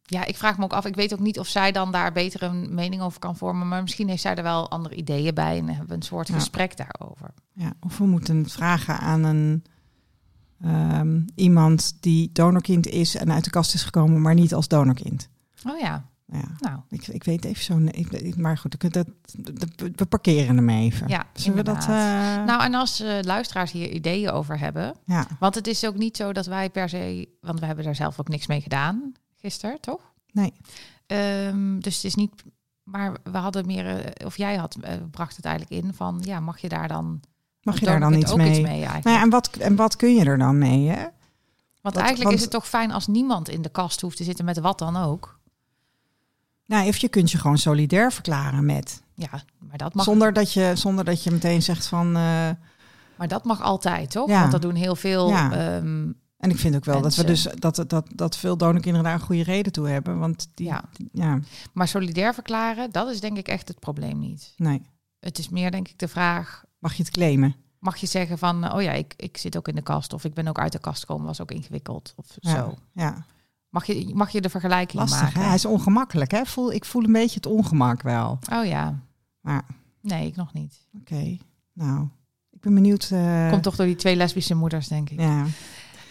ja, 0.03 0.25
ik 0.25 0.37
vraag 0.37 0.59
me 0.59 0.65
ook 0.65 0.73
af. 0.73 0.87
Ik 0.87 0.95
weet 0.95 1.13
ook 1.13 1.21
niet 1.21 1.39
of 1.39 1.47
zij 1.47 1.73
dan 1.73 1.93
daar 1.93 2.13
beter 2.13 2.43
een 2.43 2.75
mening 2.75 3.03
over 3.03 3.19
kan 3.19 3.37
vormen. 3.37 3.69
Maar 3.69 3.83
misschien 3.83 4.09
heeft 4.09 4.23
zij 4.23 4.35
er 4.35 4.43
wel 4.43 4.71
andere 4.71 4.95
ideeën 4.95 5.35
bij. 5.35 5.59
En 5.59 5.69
hebben 5.69 5.89
we 5.89 5.95
een 5.95 6.03
soort 6.03 6.29
Ja. 6.29 6.35
gesprek 6.35 6.77
daarover. 6.77 7.31
ja. 7.53 7.73
Of 7.81 7.99
we 7.99 8.05
moeten 8.07 8.49
vragen 8.49 8.99
aan 8.99 9.23
een... 9.25 9.65
ehm, 10.65 11.21
iemand 11.35 11.97
die 12.01 12.31
donorkind 12.33 12.87
is 12.87 13.17
en 13.17 13.33
uit 13.33 13.45
de 13.45 13.51
kast 13.51 13.75
is 13.75 13.83
gekomen, 13.83 14.21
maar 14.21 14.35
niet 14.35 14.55
als 14.55 14.69
donorkind. 14.69 15.29
Oh 15.69 15.79
ja, 15.79 16.05
Ja. 16.27 16.43
nou 16.61 16.79
Ik, 16.89 17.07
ik 17.07 17.25
weet 17.25 17.45
even 17.45 17.65
zo... 17.65 17.79
Ik, 17.91 18.11
ik- 18.13 18.37
maar 18.37 18.59
goed, 18.59 18.93
dat, 18.93 19.07
we 19.97 20.07
parkeren 20.07 20.57
hem 20.57 20.69
even. 20.69 21.09
ja, 21.09 21.27
Zullen 21.33 21.57
we 21.57 21.63
dat... 21.65 21.75
inderdaad. 21.83 22.39
eh, 22.39 22.45
Nou, 22.45 22.63
en 22.63 22.75
als 22.75 23.01
eh, 23.01 23.19
luisteraars 23.21 23.73
hier 23.73 23.91
ideeën 23.91 24.31
over 24.31 24.59
hebben. 24.59 24.95
ja. 25.05 25.27
Want 25.39 25.55
het 25.55 25.67
is 25.67 25.85
ook 25.87 25.97
niet 25.97 26.17
zo 26.17 26.33
dat 26.33 26.47
wij 26.47 26.71
per 26.71 26.89
se. 26.89 27.29
Want 27.41 27.61
we 27.61 27.67
hebben 27.67 27.85
daar 27.85 27.95
zelf 27.95 28.21
ook 28.21 28.29
niks 28.29 28.47
mee 28.47 28.61
gedaan 28.61 29.13
gisteren, 29.41 29.81
toch? 29.81 30.01
Nee. 30.33 30.53
Ehm, 31.07 31.79
dus 31.79 31.95
het 31.95 32.05
is 32.05 32.15
niet. 32.15 32.43
Maar 32.83 33.17
we 33.25 33.39
hadden 33.39 33.67
meer. 33.67 33.87
eh, 33.87 34.27
Of 34.27 34.37
jij 34.37 34.57
had, 34.57 34.77
bracht 35.11 35.37
het 35.37 35.45
eigenlijk 35.45 35.85
in 35.85 35.95
van. 35.95 36.21
Ja, 36.25 36.41
mag 36.41 36.59
je 36.59 36.69
daar 36.69 36.89
dan. 36.89 37.21
Mag 37.63 37.79
je 37.81 37.85
daar 37.87 38.01
dan 38.01 38.15
iets 38.15 38.31
ook 38.31 38.37
mee? 38.37 38.51
iets 38.51 38.61
mee 38.61 38.73
eigenlijk? 38.75 39.05
Nou 39.05 39.17
ja, 39.17 39.23
en 39.23 39.31
wat, 39.31 39.51
en 39.57 39.77
wat 39.77 39.97
kun 39.97 40.15
je 40.15 40.25
er 40.25 40.39
dan 40.39 40.59
mee, 40.59 40.89
hè? 40.89 41.05
Want 41.81 41.97
eigenlijk 41.97 42.23
want- 42.25 42.35
is 42.37 42.41
het 42.43 42.51
toch 42.51 42.69
fijn 42.69 42.91
als 42.93 43.07
niemand 43.07 43.49
in 43.49 43.63
de 43.63 43.69
kast 43.69 44.01
hoeft 44.01 44.17
te 44.17 44.25
zitten 44.25 44.45
met 44.45 44.59
wat 44.59 44.79
dan 44.79 44.97
ook. 44.97 45.41
Nou, 46.73 46.89
of 46.89 46.97
je 46.97 47.09
kunt 47.09 47.31
je 47.31 47.39
gewoon 47.39 47.59
solidair 47.59 48.13
verklaren 48.13 48.67
met. 48.67 49.03
Ja, 49.15 49.31
maar 49.59 49.79
dat 49.79 49.95
mag, 49.95 50.05
Zonder, 50.05 50.33
dat 50.33 50.53
je, 50.53 50.73
zonder 50.75 51.05
dat 51.05 51.23
je 51.25 51.31
meteen 51.31 51.63
zegt 51.63 51.87
van... 51.87 52.07
eh, 52.07 52.51
maar 53.17 53.29
dat 53.29 53.45
mag 53.45 53.61
altijd, 53.63 54.11
toch? 54.11 54.29
Ja. 54.29 54.41
Want 54.41 54.53
dat 54.53 54.63
doen 54.63 54.75
heel 54.75 54.97
veel. 54.97 55.29
Ja. 55.29 55.53
ehm, 55.53 56.11
en 56.39 56.51
ik 56.51 56.57
vind 56.59 56.75
ook 56.77 56.85
wel 56.85 57.01
dat 57.03 57.15
we 57.15 57.25
dus 57.25 57.43
dat, 57.59 57.85
dat, 57.87 58.05
dat 58.15 58.37
veel 58.37 58.57
donorkinderen 58.57 59.05
daar 59.05 59.15
een 59.15 59.21
goede 59.27 59.43
reden 59.43 59.73
toe 59.73 59.89
hebben. 59.89 60.19
Want 60.19 60.49
die, 60.55 60.67
Ja. 60.67 60.83
die- 60.93 61.09
ja, 61.13 61.41
maar 61.73 61.89
solidair 61.89 62.35
verklaren, 62.35 62.91
dat 62.91 63.09
is 63.11 63.21
denk 63.21 63.37
ik 63.39 63.49
echt 63.49 63.69
het 63.69 63.79
probleem 63.79 64.19
niet. 64.19 64.53
nee. 64.57 64.83
Het 65.21 65.39
is 65.39 65.49
meer 65.49 65.71
denk 65.71 65.89
ik 65.89 65.99
de 65.99 66.09
vraag. 66.09 66.65
Mag 66.79 66.95
je 66.95 67.03
het 67.03 67.13
claimen? 67.13 67.55
Mag 67.79 67.97
je 67.97 68.07
zeggen 68.07 68.39
van, 68.39 68.73
oh 68.73 68.83
ja, 68.83 68.93
ik, 68.93 69.15
ik 69.17 69.37
zit 69.37 69.57
ook 69.57 69.69
in 69.69 69.75
de 69.75 69.83
kast 69.83 70.13
of 70.13 70.25
ik 70.25 70.35
ben 70.35 70.49
ook 70.49 70.59
uit 70.59 70.73
de 70.73 70.79
kast 70.79 71.01
gekomen, 71.01 71.27
was 71.27 71.41
ook 71.41 71.51
ingewikkeld 71.51 72.13
of 72.17 72.27
Ja. 72.41 72.55
zo. 72.55 72.75
Ja. 72.93 73.25
Mag 73.73 73.87
je, 73.87 74.11
mag 74.15 74.31
je 74.31 74.41
de 74.41 74.49
vergelijking 74.51 75.01
Lastig, 75.01 75.21
maken? 75.23 75.41
hè? 75.41 75.47
Hij 75.47 75.55
is 75.55 75.65
ongemakkelijk, 75.65 76.31
hè? 76.31 76.45
Voel, 76.45 76.73
ik 76.73 76.85
voel 76.85 77.05
een 77.05 77.13
beetje 77.13 77.35
het 77.35 77.47
ongemak 77.47 78.03
wel. 78.03 78.39
Oh 78.53 78.65
ja, 78.67 78.99
Maar, 79.41 79.63
nee, 80.01 80.27
ik 80.27 80.37
nog 80.37 80.53
niet. 80.53 80.75
oké. 81.01 81.39
Nou, 81.73 82.09
ik 82.51 82.61
ben 82.61 82.75
benieuwd... 82.75 83.09
eh, 83.13 83.51
Komt 83.51 83.63
toch 83.63 83.77
door 83.77 83.87
die 83.87 83.95
twee 83.97 84.17
lesbische 84.17 84.55
moeders, 84.55 84.89
denk 84.89 85.11
ik. 85.11 85.21
Ja, 85.21 85.45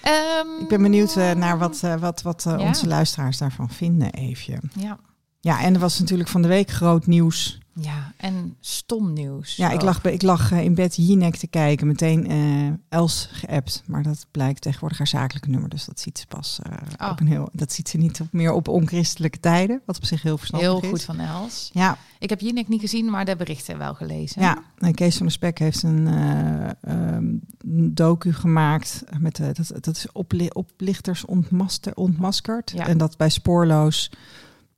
Ehm, 0.02 0.48
ik 0.62 0.68
ben 0.68 0.82
benieuwd 0.82 1.16
eh, 1.16 1.32
naar 1.32 1.58
wat, 1.58 1.84
eh, 1.84 1.96
wat, 1.96 2.22
wat 2.22 2.44
Ja. 2.48 2.60
onze 2.60 2.88
luisteraars 2.88 3.38
daarvan 3.38 3.70
vinden, 3.70 4.12
Eefje. 4.12 4.60
Ja. 4.76 4.98
Ja, 5.40 5.62
en 5.62 5.74
er 5.74 5.80
was 5.80 6.00
natuurlijk 6.00 6.30
van 6.30 6.42
de 6.42 6.48
week 6.48 6.70
groot 6.72 7.06
nieuws. 7.06 7.60
Ja, 7.82 8.14
en 8.18 8.56
stom 8.60 9.14
nieuws. 9.14 9.56
Ja, 9.56 9.68
ik 9.70 9.74
ook. 9.76 9.82
lag, 9.82 10.04
ik 10.04 10.22
lag 10.22 10.52
eh, 10.52 10.64
in 10.64 10.76
bed 10.76 10.96
Jinek 10.96 11.36
te 11.36 11.48
kijken, 11.48 11.88
meteen 11.88 12.28
eh, 12.28 12.98
Els 13.00 13.30
geappt. 13.32 13.84
Maar 13.86 14.04
dat 14.04 14.26
blijkt 14.32 14.62
tegenwoordig 14.62 14.98
haar 14.98 15.08
zakelijke 15.08 15.50
nummer. 15.50 15.70
Dus 15.70 15.86
dat 15.86 16.00
ziet 16.00 16.18
ze 16.20 16.28
pas 16.28 16.60
Oh. 17.02 17.10
op 17.12 17.20
een 17.20 17.28
heel. 17.28 17.50
Dat 17.54 17.72
ziet 17.74 17.90
ze 17.90 17.98
niet 17.98 18.22
op, 18.22 18.28
meer 18.32 18.52
op 18.52 18.68
onchristelijke 18.68 19.40
tijden. 19.40 19.82
Wat 19.86 19.98
op 19.98 20.06
zich 20.06 20.22
heel 20.22 20.38
verstandig 20.38 20.70
Heel 20.70 20.82
is. 20.82 20.90
goed 20.90 21.04
van 21.04 21.20
Els. 21.20 21.70
Ja, 21.74 21.98
Ik 22.20 22.30
heb 22.30 22.40
Jinek 22.40 22.68
niet 22.68 22.82
gezien, 22.82 23.10
maar 23.10 23.26
de 23.26 23.36
berichten 23.36 23.78
wel 23.78 23.94
gelezen. 23.94 24.42
ja. 24.42 24.64
En 24.78 24.94
Kees 24.94 25.16
van 25.18 25.26
der 25.26 25.36
Spek 25.36 25.60
heeft 25.60 25.84
een 25.84 26.08
eh, 26.08 26.70
ehm, 26.82 27.26
docu 27.94 28.34
gemaakt. 28.34 29.04
Met, 29.20 29.38
dat, 29.38 29.72
dat 29.84 29.96
is 29.96 30.12
opli 30.12 30.48
oplichters 30.54 31.26
ontmaster, 31.26 31.96
ontmaskerd. 31.96 32.72
Ja. 32.76 32.88
En 32.88 32.98
dat 32.98 33.18
bij 33.18 33.30
Spoorloos 33.30 34.12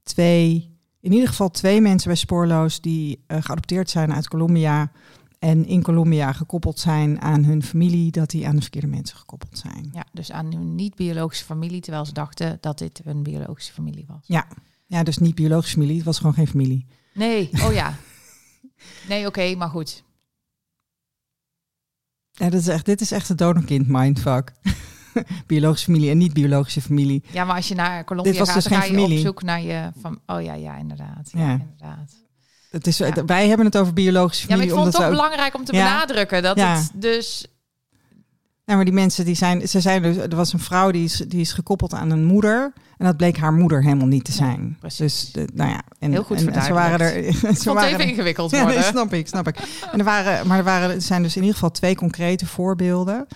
twee, 0.04 0.73
in 1.04 1.12
ieder 1.12 1.28
geval 1.28 1.50
twee 1.50 1.82
mensen 1.82 2.08
bij 2.08 2.18
Spoorloos... 2.18 2.82
die 2.82 3.24
eh, 3.28 3.38
geadopteerd 3.42 3.90
zijn 3.90 4.14
uit 4.14 4.28
Colombia... 4.28 4.92
en 5.40 5.66
in 5.66 5.82
Colombia 5.82 6.34
gekoppeld 6.34 6.80
zijn 6.80 7.22
aan 7.22 7.44
hun 7.44 7.64
familie... 7.64 8.12
dat 8.12 8.30
die 8.30 8.48
aan 8.48 8.56
de 8.56 8.62
verkeerde 8.62 8.88
mensen 8.88 9.18
gekoppeld 9.18 9.58
zijn. 9.58 9.90
Ja, 9.92 10.06
dus 10.12 10.32
aan 10.32 10.54
hun 10.54 10.76
niet-biologische 10.76 11.46
familie, 11.46 11.82
terwijl 11.82 12.06
ze 12.06 12.14
dachten 12.14 12.58
dat 12.62 12.78
dit 12.78 13.02
hun 13.04 13.24
biologische 13.24 13.74
familie 13.74 14.06
was. 14.08 14.22
Ja, 14.24 14.48
ja 14.86 15.04
dus 15.04 15.18
niet 15.18 15.36
biologische 15.36 15.74
familie. 15.74 15.96
Het 15.96 16.06
was 16.06 16.18
gewoon 16.18 16.34
geen 16.34 16.48
familie. 16.48 16.86
Nee, 17.14 17.50
oh 17.54 17.74
ja. 17.74 17.96
Nee, 19.10 19.28
oké, 19.28 19.56
maar 19.56 19.70
goed. 19.70 20.04
Ja, 22.32 22.50
dat 22.50 22.60
is 22.60 22.68
echt, 22.68 22.86
dit 22.86 23.02
is 23.02 23.12
echt 23.12 23.30
een 23.30 23.36
donorkind 23.36 23.88
mindfuck. 23.88 24.52
biologische 25.48 25.86
familie 25.86 26.10
en 26.10 26.18
niet 26.18 26.34
biologische 26.34 26.82
familie. 26.82 27.24
Ja, 27.32 27.44
maar 27.46 27.56
als 27.56 27.68
je 27.68 27.76
naar 27.76 28.04
Colombia 28.04 28.34
gaat, 28.46 28.54
dus 28.54 28.64
dan 28.64 28.78
ga 28.80 28.86
je 28.86 28.94
familie. 28.94 29.18
op 29.18 29.24
zoek 29.26 29.44
naar 29.44 29.62
je 29.62 29.90
van. 30.02 30.20
Oh 30.26 30.42
ja, 30.42 30.54
ja, 30.54 30.78
inderdaad. 30.78 31.30
Ja, 31.32 31.40
Ja. 31.40 31.52
inderdaad. 31.52 32.12
Het 32.72 32.88
is, 32.88 32.98
Ja. 32.98 33.26
Wij 33.26 33.48
hebben 33.48 33.66
het 33.66 33.78
over 33.78 33.94
biologische 33.94 34.48
Ja, 34.48 34.56
maar 34.56 34.66
familie. 34.66 34.78
ik 34.78 34.82
vond 34.84 34.86
het 34.86 34.96
toch 34.96 35.06
ook- 35.06 35.18
belangrijk 35.18 35.56
om 35.56 35.64
te 35.66 35.74
Ja. 35.76 35.84
benadrukken 35.84 36.44
dat 36.44 36.58
Ja. 36.58 36.76
het 36.78 36.92
dus. 36.94 37.46
Ja, 38.66 38.76
maar 38.76 38.86
die 38.86 38.94
mensen 38.94 39.26
die 39.26 39.36
zijn, 39.36 39.68
ze 39.68 39.82
zijn 39.82 40.02
dus, 40.02 40.18
er 40.18 40.36
was 40.36 40.54
een 40.54 40.60
vrouw 40.60 40.92
die 40.92 41.04
is, 41.04 41.24
die 41.28 41.42
is 41.42 41.54
gekoppeld 41.54 41.94
aan 41.94 42.10
een 42.10 42.26
moeder. 42.26 42.74
En 42.98 43.06
dat 43.06 43.18
bleek 43.18 43.38
haar 43.38 43.54
moeder 43.54 43.84
helemaal 43.84 44.08
niet 44.08 44.24
te 44.24 44.32
zijn. 44.32 44.78
precies. 44.80 44.98
Dus, 44.98 45.32
de, 45.32 45.48
nou 45.54 45.70
ja. 45.70 45.82
En, 46.00 46.12
Heel 46.12 46.24
goed 46.24 46.38
en, 46.38 46.54
en 46.54 46.62
ze 46.64 46.74
waren 46.74 47.00
er. 47.00 47.16
Ik 47.16 47.34
Ze 47.36 47.40
vond 47.46 47.54
het 47.56 47.64
waren 47.64 47.90
even 47.90 48.06
ingewikkeld 48.08 48.52
ja, 48.52 48.58
worden. 48.62 48.80
nee, 48.80 48.90
snap 48.92 49.14
ik, 49.14 49.28
snap 49.28 49.48
ik. 49.48 49.56
En 49.92 50.00
er 50.00 50.06
waren, 50.06 50.48
maar 50.48 50.58
er, 50.58 50.64
waren, 50.64 51.02
zijn 51.02 51.24
dus 51.24 51.32
in 51.36 51.42
ieder 51.42 51.56
geval 51.56 51.72
twee 51.72 51.96
concrete 51.96 52.46
voorbeelden. 52.46 53.28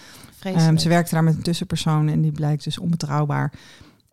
Ehm, 0.55 0.77
ze 0.77 0.89
werkte 0.89 1.13
daar 1.13 1.23
met 1.23 1.35
een 1.35 1.41
tussenpersoon 1.41 2.07
en 2.07 2.21
die 2.21 2.31
blijkt 2.31 2.63
dus 2.63 2.79
onbetrouwbaar. 2.79 3.53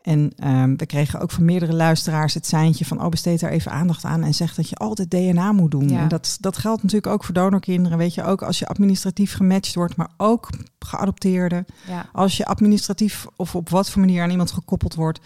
En 0.05 0.33
ehm, 0.37 0.77
we 0.77 0.87
kregen 0.87 1.21
ook 1.21 1.31
van 1.31 1.45
meerdere 1.45 1.73
luisteraars 1.73 2.35
het 2.35 2.47
seintje 2.47 2.85
van... 2.85 3.03
oh, 3.03 3.09
besteed 3.09 3.41
daar 3.41 3.51
even 3.51 3.71
aandacht 3.71 4.05
aan 4.05 4.23
en 4.23 4.35
zeg 4.35 4.55
dat 4.55 4.69
je 4.69 4.77
altijd 4.77 5.11
DNA 5.11 5.53
moet 5.53 5.71
doen. 5.71 5.89
Ja. 5.89 6.01
En 6.01 6.09
dat, 6.09 6.37
dat 6.41 6.59
geldt 6.59 6.83
natuurlijk 6.83 7.13
ook 7.13 7.25
voor 7.25 7.35
donorkinderen. 7.35 7.99
Weet 7.99 8.15
je, 8.15 8.25
ook 8.25 8.43
als 8.43 8.59
je 8.59 8.67
administratief 8.67 9.35
gematcht 9.35 9.75
wordt, 9.75 9.97
maar 9.97 10.11
ook 10.17 10.49
geadopteerden. 10.79 11.67
ja. 11.87 12.09
Als 12.13 12.37
je 12.37 12.47
administratief 12.47 13.27
of 13.37 13.55
op 13.55 13.69
wat 13.69 13.91
voor 13.91 14.01
manier 14.01 14.23
aan 14.23 14.31
iemand 14.31 14.51
gekoppeld 14.51 14.95
wordt... 14.95 15.21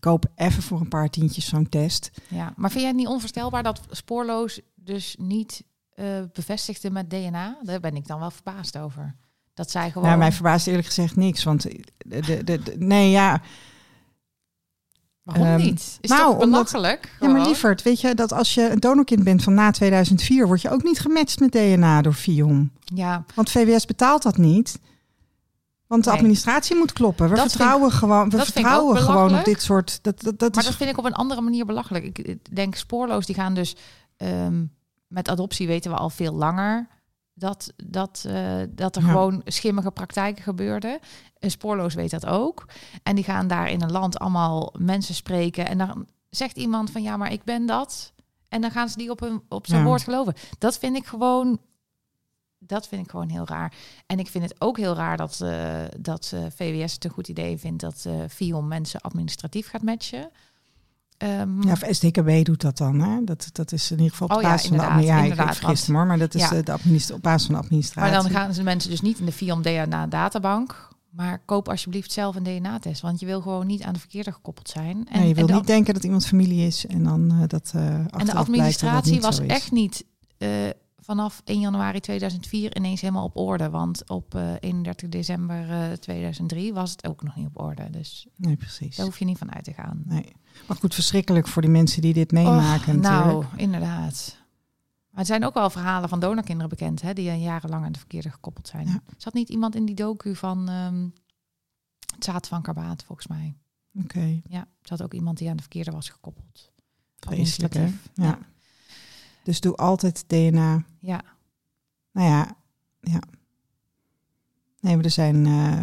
koop 0.00 0.24
even 0.34 0.62
voor 0.62 0.80
een 0.80 0.88
paar 0.88 1.10
tientjes 1.10 1.48
zo'n 1.48 1.68
test. 1.68 2.10
ja, 2.28 2.52
maar 2.56 2.70
vind 2.70 2.82
jij 2.82 2.90
het 2.90 3.00
niet 3.00 3.08
onvoorstelbaar 3.08 3.62
dat 3.62 3.80
spoorloos 3.90 4.60
dus 4.74 5.16
niet 5.18 5.64
eh, 5.94 6.06
bevestigde 6.32 6.90
met 6.90 7.10
DNA? 7.10 7.58
Daar 7.62 7.80
ben 7.80 7.96
ik 7.96 8.06
dan 8.06 8.20
wel 8.20 8.30
verbaasd 8.30 8.78
over. 8.78 9.14
Dat 9.54 9.70
zij 9.70 9.90
gewoon. 9.90 10.06
Nou, 10.06 10.18
mij 10.18 10.32
verbaast 10.32 10.66
eerlijk 10.66 10.86
gezegd 10.86 11.16
niks. 11.16 11.44
Want 11.44 11.62
de, 11.62 11.80
de, 12.20 12.44
de, 12.44 12.62
de- 12.62 12.74
nee, 12.78 13.10
ja. 13.10 13.40
Waarom 15.22 15.46
Ehm, 15.46 15.56
niet? 15.60 15.98
Is 16.00 16.10
nou, 16.10 16.22
toch 16.22 16.30
omdat- 16.32 16.50
belachelijk? 16.50 17.16
Ja, 17.20 17.28
maar 17.28 17.46
lieverd, 17.46 17.82
weet 17.82 18.00
je 18.00 18.14
dat 18.14 18.32
als 18.32 18.54
je 18.54 18.70
een 18.70 18.80
donorkind 18.80 19.24
bent 19.24 19.42
van 19.42 19.54
na 19.54 19.70
2004, 19.70 20.46
word 20.46 20.62
je 20.62 20.70
ook 20.70 20.82
niet 20.82 21.00
gematcht 21.00 21.40
met 21.40 21.52
DNA 21.52 22.02
door 22.02 22.12
FIOM. 22.12 22.70
Ja, 22.84 23.24
Want 23.34 23.50
VWS 23.50 23.84
betaalt 23.84 24.22
dat 24.22 24.36
niet. 24.36 24.78
Want 25.86 26.04
de 26.04 26.10
Nee. 26.10 26.18
administratie 26.18 26.76
moet 26.76 26.92
kloppen. 26.92 27.28
We 27.28 27.36
Dat 27.36 27.50
vertrouwen 27.50 27.90
gewoon, 27.92 28.30
we 28.30 28.38
vertrouwen 28.38 28.96
gewoon 28.96 29.38
op 29.38 29.44
dit 29.44 29.62
soort. 29.62 29.98
Dat, 30.02 30.22
dat, 30.22 30.38
dat 30.38 30.54
maar 30.54 30.62
is 30.64 30.68
dat 30.70 30.78
vind 30.78 30.90
ik 30.90 30.98
op 30.98 31.04
een 31.04 31.12
andere 31.14 31.40
manier 31.40 31.64
belachelijk. 31.66 32.18
Ik 32.18 32.54
denk 32.54 32.74
spoorloos, 32.74 33.26
die 33.26 33.34
gaan 33.34 33.54
dus 33.54 33.76
ehm, 34.16 34.64
met 35.06 35.28
adoptie 35.28 35.66
weten 35.66 35.90
we 35.90 35.96
al 35.96 36.10
veel 36.10 36.32
langer 36.32 36.86
dat, 37.34 37.72
dat, 37.84 38.24
eh, 38.28 38.56
dat 38.70 38.96
er 38.96 39.02
Ja. 39.02 39.08
gewoon 39.08 39.40
schimmige 39.44 39.90
praktijken 39.90 40.42
gebeurden. 40.42 40.98
En 41.38 41.50
spoorloos 41.50 41.94
weet 41.94 42.10
dat 42.10 42.26
ook. 42.26 42.64
En 43.02 43.14
die 43.14 43.24
gaan 43.24 43.46
daar 43.48 43.70
in 43.70 43.82
een 43.82 43.92
land 43.92 44.18
allemaal 44.18 44.74
mensen 44.78 45.14
spreken. 45.14 45.66
En 45.66 45.78
dan 45.78 46.06
zegt 46.30 46.56
iemand 46.56 46.90
van 46.90 47.02
ja, 47.02 47.16
maar 47.16 47.32
ik 47.32 47.44
ben 47.44 47.66
dat. 47.66 48.12
En 48.48 48.60
dan 48.60 48.70
gaan 48.70 48.88
ze 48.88 48.96
die 48.98 49.10
op, 49.10 49.20
hun, 49.20 49.42
op 49.48 49.66
zijn 49.66 49.80
Ja. 49.80 49.86
woord 49.86 50.02
geloven. 50.02 50.34
Dat 50.58 50.78
vind 50.78 50.96
ik 50.96 51.06
gewoon. 51.06 51.58
Dat 52.58 52.88
vind 52.88 53.04
ik 53.04 53.10
gewoon 53.10 53.28
heel 53.28 53.46
raar. 53.46 53.74
En 54.06 54.18
ik 54.18 54.28
vind 54.28 54.44
het 54.44 54.60
ook 54.60 54.76
heel 54.78 54.94
raar 54.94 55.16
dat, 55.16 55.40
eh, 55.40 55.82
dat 56.00 56.30
eh, 56.34 56.40
VWS 56.54 56.92
het 56.92 57.04
een 57.04 57.10
goed 57.10 57.28
idee 57.28 57.58
vindt 57.58 57.80
dat 57.80 58.04
eh 58.06 58.14
Vion 58.28 58.68
mensen 58.68 59.00
administratief 59.00 59.68
gaat 59.68 59.82
matchen. 59.82 60.30
Ehm, 61.24 61.62
Ja, 61.66 61.72
of 61.72 61.82
SDKB 61.90 62.44
doet 62.44 62.60
dat 62.60 62.76
dan. 62.78 63.00
Hè? 63.00 63.24
Dat, 63.24 63.48
dat 63.52 63.72
is 63.72 63.90
in 63.90 63.96
ieder 63.96 64.10
geval 64.12 64.28
op 64.28 64.36
Oh 64.36 64.42
ja, 64.42 64.48
basis 64.48 64.68
van 64.68 64.76
de 64.76 64.82
inderdaad, 64.82 65.08
admi- 65.18 65.26
Ja, 65.36 65.44
ik- 65.44 65.54
vergis 65.54 65.86
hoor, 65.86 66.06
maar 66.06 66.18
dat 66.18 66.34
is 66.34 66.40
Ja. 66.42 66.48
de, 66.48 66.62
de 66.62 66.72
administra- 66.72 67.14
op 67.14 67.22
basis 67.22 67.46
van 67.46 67.54
de 67.54 67.60
administratie. 67.60 68.12
maar 68.12 68.22
dan 68.22 68.30
gaan 68.30 68.54
ze 68.54 68.62
mensen 68.62 68.90
dus 68.90 69.00
niet 69.00 69.18
in 69.18 69.24
de 69.26 69.32
Vion 69.32 69.62
DNA 69.62 70.06
databank. 70.06 70.92
Maar 71.10 71.38
koop 71.44 71.68
alsjeblieft 71.68 72.12
zelf 72.12 72.36
een 72.36 72.42
DNA-test. 72.42 73.00
Want 73.00 73.20
je 73.20 73.26
wil 73.26 73.40
gewoon 73.40 73.66
niet 73.66 73.82
aan 73.82 73.92
de 73.92 73.98
verkeerde 73.98 74.32
gekoppeld 74.32 74.68
zijn. 74.68 75.06
En, 75.08 75.18
Nee, 75.18 75.28
je 75.28 75.34
wil 75.34 75.42
en 75.46 75.52
de, 75.52 75.58
niet 75.58 75.66
denken 75.66 75.94
dat 75.94 76.04
iemand 76.04 76.26
familie 76.26 76.66
is 76.66 76.86
en 76.86 77.02
dan 77.04 77.30
eh, 77.30 77.38
dat 77.46 77.72
eh 77.74 77.84
en 77.94 78.06
de 78.24 78.34
administratie 78.34 79.20
was 79.20 79.38
echt 79.40 79.70
niet 79.72 80.04
eh, 80.38 80.48
vanaf 81.00 81.42
1 81.44 81.60
januari 81.60 82.00
2004 82.00 82.76
ineens 82.76 83.00
helemaal 83.00 83.24
op 83.24 83.36
orde. 83.36 83.70
Want 83.70 84.08
op 84.10 84.34
eh 84.34 84.42
31 84.60 85.08
december 85.08 85.70
eh, 85.70 85.92
2003 85.92 86.72
was 86.74 86.90
het 86.90 87.06
ook 87.06 87.22
nog 87.22 87.36
niet 87.36 87.46
op 87.46 87.60
orde. 87.60 87.90
Dus 87.90 88.26
Nee, 88.36 88.56
precies. 88.56 88.96
daar 88.96 89.06
hoef 89.06 89.18
je 89.18 89.24
niet 89.24 89.38
van 89.38 89.54
uit 89.54 89.64
te 89.64 89.72
gaan. 89.72 90.02
Nee. 90.04 90.32
Maar 90.68 90.76
goed, 90.76 90.94
verschrikkelijk 90.94 91.48
voor 91.48 91.62
die 91.62 91.70
mensen 91.70 92.02
die 92.02 92.12
dit 92.12 92.32
meemaken 92.32 92.96
Och, 92.96 93.02
nou, 93.02 93.44
inderdaad. 93.56 94.36
Maar 95.10 95.20
er 95.20 95.26
zijn 95.26 95.44
ook 95.44 95.54
wel 95.54 95.70
verhalen 95.70 96.08
van 96.08 96.20
donorkinderen 96.20 96.68
bekend, 96.68 97.02
hè, 97.02 97.12
die 97.12 97.38
jarenlang 97.38 97.84
aan 97.84 97.92
de 97.92 97.98
verkeerde 97.98 98.30
gekoppeld 98.30 98.68
zijn. 98.68 98.86
Ja. 98.86 99.00
Zat 99.16 99.34
niet 99.34 99.48
iemand 99.48 99.74
in 99.74 99.84
die 99.84 99.94
docu 99.94 100.36
van 100.36 100.68
ehm 100.68 101.08
het 102.14 102.24
zaad 102.24 102.48
van 102.48 102.62
Karbaat, 102.62 103.04
volgens 103.04 103.26
mij? 103.26 103.54
Oké, 104.02 104.40
Ja, 104.48 104.60
er 104.60 104.66
zat 104.82 105.02
ook 105.02 105.14
iemand 105.14 105.38
die 105.38 105.48
aan 105.50 105.56
de 105.56 105.62
verkeerde 105.62 105.90
was 105.90 106.08
gekoppeld. 106.08 106.72
vreselijk 107.18 107.74
hè. 107.74 107.82
Ja. 107.82 107.92
Ja. 108.14 108.38
Dus 109.42 109.60
doe 109.60 109.76
altijd 109.76 110.24
DNA. 110.28 110.84
Ja, 110.98 111.22
Nou 112.12 112.28
ja, 112.28 112.56
ja. 113.00 113.20
Nee, 114.80 114.96
maar 114.96 115.04
er 115.04 115.10
zijn... 115.10 115.46
eh, 115.46 115.74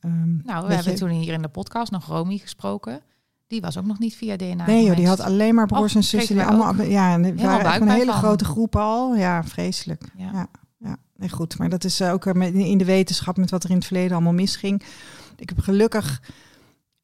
ehm, 0.00 0.36
nou, 0.42 0.66
we 0.66 0.74
hebben 0.74 0.94
toen 0.94 1.08
hier 1.08 1.32
in 1.32 1.42
de 1.42 1.48
podcast 1.48 1.92
nog 1.92 2.06
Romy 2.06 2.38
gesproken. 2.38 3.02
Die 3.50 3.60
was 3.60 3.78
ook 3.78 3.84
nog 3.84 3.98
niet 3.98 4.14
via 4.16 4.36
DNA. 4.36 4.66
Nee 4.66 4.84
joh, 4.84 4.96
die 4.96 5.06
had 5.06 5.20
alleen 5.20 5.54
maar 5.54 5.66
broers 5.66 5.94
en 5.94 6.04
zussen. 6.04 6.34
Die 6.36 6.44
allemaal, 6.44 6.82
ja, 6.82 7.12
en 7.12 7.36
waren 7.36 7.66
echt 7.66 7.80
een 7.80 7.88
hele 7.88 8.04
van. 8.10 8.14
grote 8.14 8.44
groep 8.44 8.76
al. 8.76 9.14
Ja, 9.16 9.44
vreselijk. 9.44 10.04
Ja. 10.16 10.30
Ja. 10.32 10.46
Ja, 10.78 10.96
nee, 11.16 11.28
goed. 11.28 11.58
Maar 11.58 11.68
dat 11.68 11.84
is 11.84 12.00
eh, 12.00 12.12
ook 12.12 12.26
eh, 12.26 12.32
met- 12.32 12.54
in 12.54 12.78
de 12.78 12.84
wetenschap 12.84 13.36
met 13.36 13.50
wat 13.50 13.64
er 13.64 13.70
in 13.70 13.76
het 13.76 13.84
verleden 13.84 14.12
allemaal 14.12 14.32
misging. 14.32 14.82
Ik 15.36 15.48
heb 15.48 15.58
gelukkig 15.60 16.20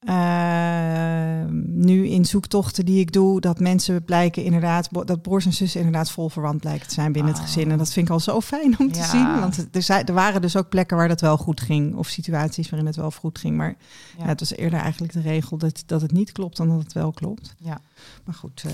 eh, 0.07 1.45
nu 1.67 2.07
in 2.09 2.25
zoektochten 2.25 2.85
die 2.85 3.01
ik 3.01 3.13
doe, 3.13 3.41
dat 3.41 3.61
mensen 3.61 4.05
blijken 4.05 4.45
inderdaad, 4.45 4.89
dat 5.05 5.23
broers 5.23 5.45
en 5.47 5.53
zussen 5.53 5.81
inderdaad 5.81 6.11
vol 6.11 6.29
verwant 6.29 6.61
blijken 6.61 6.89
te 6.89 6.95
zijn 6.95 7.13
binnen 7.13 7.33
het 7.33 7.41
Oh. 7.41 7.47
gezin. 7.47 7.71
En 7.71 7.79
dat 7.79 7.93
vind 7.93 8.07
ik 8.07 8.13
al 8.13 8.21
zo 8.21 8.41
fijn 8.41 8.79
om 8.79 8.93
te 8.93 8.99
Ja. 8.99 9.05
zien. 9.09 9.41
Want 9.41 9.67
er, 9.73 9.83
zijn, 9.83 10.07
er 10.07 10.15
waren 10.15 10.41
dus 10.41 10.57
ook 10.57 10.69
plekken 10.69 10.97
waar 10.97 11.09
dat 11.09 11.21
wel 11.21 11.37
goed 11.37 11.61
ging. 11.61 11.95
Of 11.97 12.09
situaties 12.09 12.69
waarin 12.71 12.87
het 12.89 12.97
wel 12.97 13.11
goed 13.11 13.39
ging. 13.39 13.57
Maar 13.57 13.77
ja. 14.17 14.23
Ja. 14.23 14.29
het 14.29 14.41
was 14.41 14.55
eerder 14.57 14.79
eigenlijk 14.81 15.13
de 15.13 15.21
regel 15.21 15.57
dat, 15.57 15.83
dat 15.87 16.01
het 16.01 16.13
niet 16.13 16.33
klopt 16.33 16.57
dan 16.57 16.69
dat 16.69 16.79
het 16.83 16.93
wel 16.93 17.13
klopt. 17.13 17.55
Ja. 17.59 17.81
Maar 18.25 18.35
goed, 18.35 18.63
eh, 18.67 18.73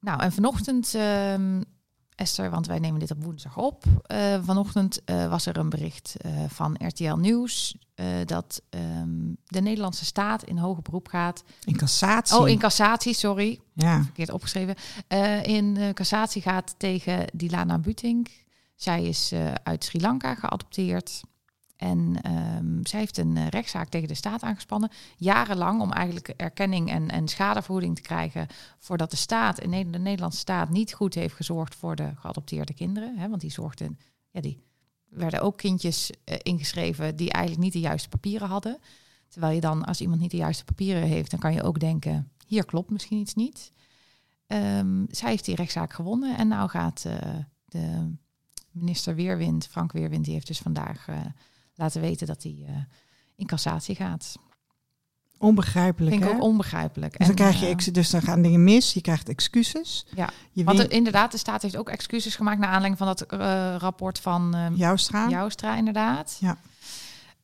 Nou, 0.00 0.22
en 0.22 0.32
vanochtend, 0.32 0.94
ehm, 0.94 1.60
Esther, 2.18 2.50
want 2.50 2.66
wij 2.66 2.78
nemen 2.78 3.00
dit 3.00 3.10
op 3.10 3.24
woensdag 3.24 3.56
op. 3.56 3.84
eh, 4.02 4.38
vanochtend 4.42 5.04
eh, 5.04 5.28
was 5.28 5.46
er 5.46 5.56
een 5.56 5.68
bericht 5.68 6.16
eh, 6.18 6.32
van 6.48 6.76
RTL 6.78 7.14
Nieuws 7.14 7.76
dat 8.24 8.62
ehm, 8.70 9.34
de 9.44 9.60
Nederlandse 9.60 10.04
staat 10.04 10.42
in 10.42 10.58
hoger 10.58 10.82
beroep 10.82 11.08
gaat. 11.08 11.44
in 11.64 11.76
cassatie. 11.76 12.38
Oh, 12.38 12.48
in 12.48 12.58
cassatie, 12.58 13.14
sorry, 13.14 13.60
Ja, 13.72 14.02
verkeerd 14.02 14.30
opgeschreven. 14.30 14.74
In 15.42 15.78
cassatie 15.94 16.42
gaat 16.42 16.74
tegen 16.76 17.26
Dilana 17.32 17.78
Buting. 17.78 18.30
Zij 18.74 19.02
is 19.04 19.32
uit 19.62 19.84
Sri 19.84 20.00
Lanka 20.00 20.34
geadopteerd. 20.34 21.20
En 21.78 22.22
ehm, 22.22 22.78
zij 22.82 23.00
heeft 23.00 23.18
een 23.18 23.36
eh, 23.36 23.46
rechtszaak 23.46 23.88
tegen 23.88 24.08
de 24.08 24.14
staat 24.14 24.42
aangespannen. 24.42 24.90
Jarenlang 25.16 25.80
om 25.80 25.92
eigenlijk 25.92 26.28
erkenning 26.28 26.90
en, 26.90 27.10
en 27.10 27.28
schadevergoeding 27.28 27.94
te 27.94 28.02
krijgen. 28.02 28.46
Voordat 28.78 29.10
de 29.10 29.16
staat, 29.16 29.60
in 29.60 29.92
de 29.92 29.98
Nederlandse 29.98 30.38
staat, 30.38 30.70
niet 30.70 30.94
goed 30.94 31.14
heeft 31.14 31.34
gezorgd 31.34 31.74
voor 31.74 31.96
de 31.96 32.10
geadopteerde 32.14 32.74
kinderen. 32.74 33.18
Hè, 33.18 33.28
want 33.28 33.40
die 33.40 33.50
zorgden, 33.50 33.98
ja, 34.30 34.40
die 34.40 34.62
werden 35.08 35.40
ook 35.40 35.56
kindjes 35.56 36.10
eh, 36.24 36.36
ingeschreven 36.42 37.16
die 37.16 37.30
eigenlijk 37.30 37.64
niet 37.64 37.72
de 37.72 37.88
juiste 37.88 38.08
papieren 38.08 38.48
hadden. 38.48 38.78
Terwijl 39.28 39.54
je 39.54 39.60
dan, 39.60 39.84
als 39.84 40.00
iemand 40.00 40.20
niet 40.20 40.30
de 40.30 40.36
juiste 40.36 40.64
papieren 40.64 41.02
heeft, 41.02 41.30
dan 41.30 41.40
kan 41.40 41.52
je 41.52 41.62
ook 41.62 41.80
denken, 41.80 42.30
hier 42.46 42.64
klopt 42.64 42.90
misschien 42.90 43.18
iets 43.18 43.34
niet. 43.34 43.72
Ehm, 44.46 45.04
zij 45.10 45.30
heeft 45.30 45.44
die 45.44 45.54
rechtszaak 45.54 45.92
gewonnen 45.92 46.36
en 46.36 46.48
nou 46.48 46.68
gaat 46.68 47.04
eh, 47.04 47.36
de 47.64 48.14
minister 48.70 49.14
Weerwind, 49.14 49.66
Frank 49.66 49.92
Weerwind, 49.92 50.24
die 50.24 50.34
heeft 50.34 50.46
dus 50.46 50.58
vandaag 50.58 51.06
laten 51.78 52.00
weten 52.00 52.26
dat 52.26 52.42
hij 52.42 52.64
eh, 52.66 52.74
in 53.36 53.46
cassatie 53.46 53.94
gaat. 53.94 54.36
onbegrijpelijk. 55.38 56.12
Vind 56.14 56.24
ik 56.26 56.30
hè? 56.30 56.36
ook 56.36 56.42
onbegrijpelijk. 56.42 57.10
Dus 57.10 57.26
dan, 57.26 57.28
En, 57.28 57.34
krijg 57.34 57.60
je 57.60 57.66
eh, 57.86 57.92
dus 57.94 58.10
dan 58.10 58.22
gaan 58.22 58.42
dingen 58.42 58.64
mis, 58.64 58.92
je 58.92 59.00
krijgt 59.00 59.28
excuses. 59.28 60.06
Ja, 60.14 60.30
je 60.52 60.64
want 60.64 60.78
er- 60.78 60.90
inderdaad, 60.92 61.30
de 61.32 61.38
staat 61.38 61.62
heeft 61.62 61.76
ook 61.76 61.88
excuses 61.88 62.36
gemaakt 62.36 62.58
naar 62.58 62.68
aanleiding 62.68 62.98
van 62.98 63.06
dat 63.06 63.22
eh, 63.22 63.74
rapport 63.78 64.18
van 64.20 64.54
ehm 64.54 64.74
jouw 64.74 64.96
straat. 64.96 65.30
Joustra, 65.30 65.76
inderdaad. 65.76 66.36
Ja. 66.40 66.56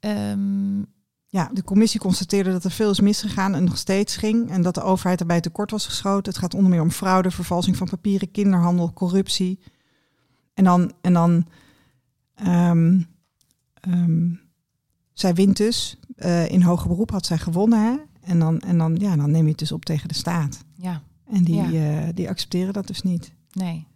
Ehm, 0.01 0.83
Ja, 1.27 1.51
de 1.53 1.65
commissie 1.65 2.01
constateerde 2.01 2.53
dat 2.53 2.65
er 2.65 2.71
veel 2.71 2.91
is 2.91 3.01
misgegaan 3.01 3.55
en 3.55 3.65
nog 3.65 3.77
steeds 3.79 4.17
ging. 4.17 4.51
En 4.51 4.63
dat 4.63 4.75
de 4.75 4.83
overheid 4.83 5.21
erbij 5.21 5.41
tekort 5.41 5.71
was 5.71 5.87
geschoten. 5.87 6.33
Het 6.33 6.41
gaat 6.41 6.55
onder 6.55 6.71
meer 6.71 6.81
om 6.81 6.91
fraude, 6.91 7.31
vervalsing 7.31 7.77
van 7.77 7.89
papieren, 7.89 8.31
kinderhandel, 8.31 8.93
corruptie. 8.93 9.59
En 10.55 10.65
dan, 10.65 10.93
en 11.01 11.13
dan 11.13 11.47
ehm, 12.35 13.01
ehm, 13.87 14.33
zij 15.13 15.35
wint 15.35 15.57
dus. 15.57 15.99
eh, 16.17 16.49
in 16.51 16.63
hoger 16.63 16.89
beroep 16.89 17.11
had 17.11 17.27
zij 17.27 17.39
gewonnen. 17.39 17.79
Hè? 17.85 17.97
En, 18.21 18.39
dan, 18.39 18.61
en 18.61 18.79
dan, 18.79 18.97
ja, 18.97 19.17
dan 19.17 19.31
neem 19.31 19.43
je 19.45 19.49
het 19.51 19.59
dus 19.59 19.73
op 19.73 19.85
tegen 19.85 20.09
de 20.09 20.15
staat. 20.15 20.65
ja, 20.77 21.03
En 21.31 21.45
die, 21.45 21.55
Ja. 21.73 22.03
eh, 22.07 22.09
die 22.15 22.29
accepteren 22.29 22.73
dat 22.73 22.87
dus 22.87 23.03
niet. 23.03 23.33
nee. 23.53 23.87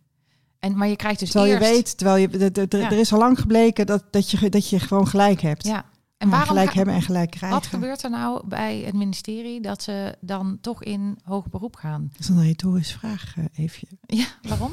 En, 0.59 0.77
maar 0.77 0.89
je 0.89 0.97
krijgt 0.97 1.21
dus 1.21 1.31
Terwijl 1.31 1.53
eerst... 1.53 1.69
je 1.69 1.75
weet, 1.75 1.97
terwijl 1.99 2.17
je, 2.17 2.51
Ja. 2.79 2.91
er 2.91 2.99
is 2.99 3.13
al 3.13 3.19
lang 3.19 3.41
gebleken 3.41 3.87
dat, 3.87 4.05
dat, 4.11 4.31
je, 4.31 4.49
dat 4.51 4.69
je 4.69 4.81
gewoon 4.81 5.07
gelijk 5.09 5.41
hebt. 5.41 5.65
Ja. 5.67 5.85
En 6.17 6.29
waarom 6.29 6.49
gelijk 6.49 6.73
hebben 6.73 6.95
en 6.95 7.03
gelijk 7.03 7.31
krijgen. 7.31 7.59
Wat 7.59 7.67
gebeurt 7.69 8.03
er 8.03 8.11
nou 8.11 8.47
bij 8.47 8.79
het 8.79 8.95
ministerie 8.95 9.61
dat 9.61 9.83
ze 9.83 10.17
dan 10.21 10.59
toch 10.61 10.83
in 10.83 11.19
hoger 11.23 11.51
beroep 11.51 11.77
gaan? 11.77 12.09
Dat 12.13 12.21
is 12.21 12.29
een 12.29 12.43
retorische 12.43 12.99
vraag, 12.99 13.35
Eefje. 13.55 13.87
Ja, 14.07 14.27
waarom? 14.43 14.73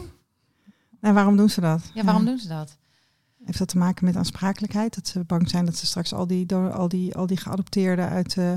Nou, 0.99 1.13
waarom 1.13 1.38
doen 1.38 1.49
ze 1.49 1.62
dat? 1.62 1.91
Ja, 1.93 2.04
waarom 2.04 2.25
doen 2.25 2.38
ze 2.38 2.47
dat? 2.47 2.78
Heeft 3.45 3.58
dat 3.58 3.67
te 3.67 3.77
maken 3.77 4.05
met 4.05 4.15
aansprakelijkheid? 4.15 4.95
Dat 4.95 5.08
ze 5.08 5.23
bang 5.23 5.49
zijn 5.49 5.65
dat 5.65 5.75
ze 5.77 5.86
straks 5.86 6.13
al 6.13 6.27
die, 6.27 6.45
door, 6.45 6.71
al 6.71 6.88
die, 6.88 7.15
al 7.15 7.27
die 7.27 7.38
geadopteerden 7.38 8.10
uit... 8.10 8.38
eh, 8.38 8.51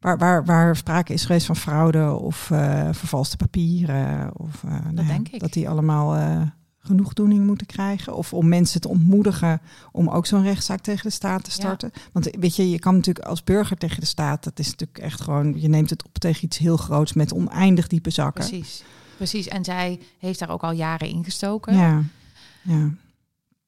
waar, 0.00 0.18
waar, 0.18 0.44
waar 0.44 0.76
sprake 0.76 1.12
is 1.12 1.24
geweest 1.24 1.46
van 1.46 1.56
fraude 1.56 2.12
of 2.12 2.50
eh, 2.50 2.88
vervalste 2.92 3.36
papieren. 3.36 4.30
Of, 4.40 4.64
eh, 4.64 4.70
nou 4.70 5.06
ja, 5.06 5.12
denk 5.12 5.28
ik. 5.28 5.40
Dat 5.40 5.52
die 5.52 5.68
allemaal 5.68 6.14
eh, 6.16 6.42
genoegdoening 6.78 7.46
moeten 7.46 7.66
krijgen. 7.66 8.16
Of 8.16 8.32
om 8.32 8.48
mensen 8.48 8.80
te 8.80 8.88
ontmoedigen 8.88 9.60
om 9.92 10.08
ook 10.08 10.26
zo'n 10.26 10.42
rechtszaak 10.42 10.80
tegen 10.80 11.02
de 11.08 11.14
staat 11.14 11.44
te 11.44 11.50
Ja. 11.50 11.56
starten. 11.56 11.90
Want 12.12 12.28
weet 12.38 12.56
je, 12.56 12.70
je 12.70 12.78
kan 12.78 12.94
natuurlijk 12.94 13.26
als 13.26 13.44
burger 13.44 13.76
tegen 13.76 14.00
de 14.00 14.06
staat... 14.06 14.44
dat 14.44 14.58
is 14.58 14.70
natuurlijk 14.70 14.98
echt 14.98 15.20
gewoon... 15.20 15.60
je 15.60 15.68
neemt 15.68 15.90
het 15.90 16.04
op 16.04 16.18
tegen 16.18 16.44
iets 16.44 16.58
heel 16.58 16.76
groots 16.76 17.12
met 17.12 17.32
oneindig 17.32 17.86
diepe 17.86 18.10
zakken. 18.10 18.48
Precies. 18.48 18.82
Precies. 19.16 19.48
En 19.48 19.64
zij 19.64 20.00
heeft 20.18 20.38
daar 20.38 20.50
ook 20.50 20.62
al 20.62 20.72
jaren 20.72 21.08
in 21.08 21.24
gestoken. 21.24 21.74
Ja, 21.76 22.02
ja. 22.62 22.90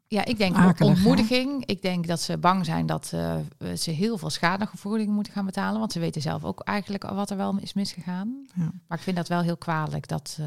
Ja, 0.08 0.24
ik 0.24 0.38
denk 0.38 0.56
Akelig, 0.56 0.78
hè? 0.78 0.84
ontmoediging. 0.84 1.64
Ik 1.66 1.82
denk 1.82 2.06
dat 2.06 2.20
ze 2.20 2.38
bang 2.38 2.64
zijn 2.64 2.86
dat 2.86 3.12
eh, 3.14 3.36
ze 3.76 3.90
heel 3.90 4.18
veel 4.18 4.30
schadevergoeding 4.30 5.10
moeten 5.10 5.32
gaan 5.32 5.44
betalen. 5.44 5.78
Want 5.78 5.92
ze 5.92 5.98
weten 5.98 6.22
zelf 6.22 6.44
ook 6.44 6.60
eigenlijk 6.60 7.10
wat 7.10 7.30
er 7.30 7.36
wel 7.36 7.58
is 7.60 7.72
misgegaan. 7.72 8.46
Ja. 8.54 8.72
Maar 8.88 8.98
ik 8.98 9.04
vind 9.04 9.16
dat 9.16 9.28
wel 9.28 9.40
heel 9.40 9.56
kwalijk. 9.56 10.08
Dat, 10.08 10.36
eh, 10.40 10.46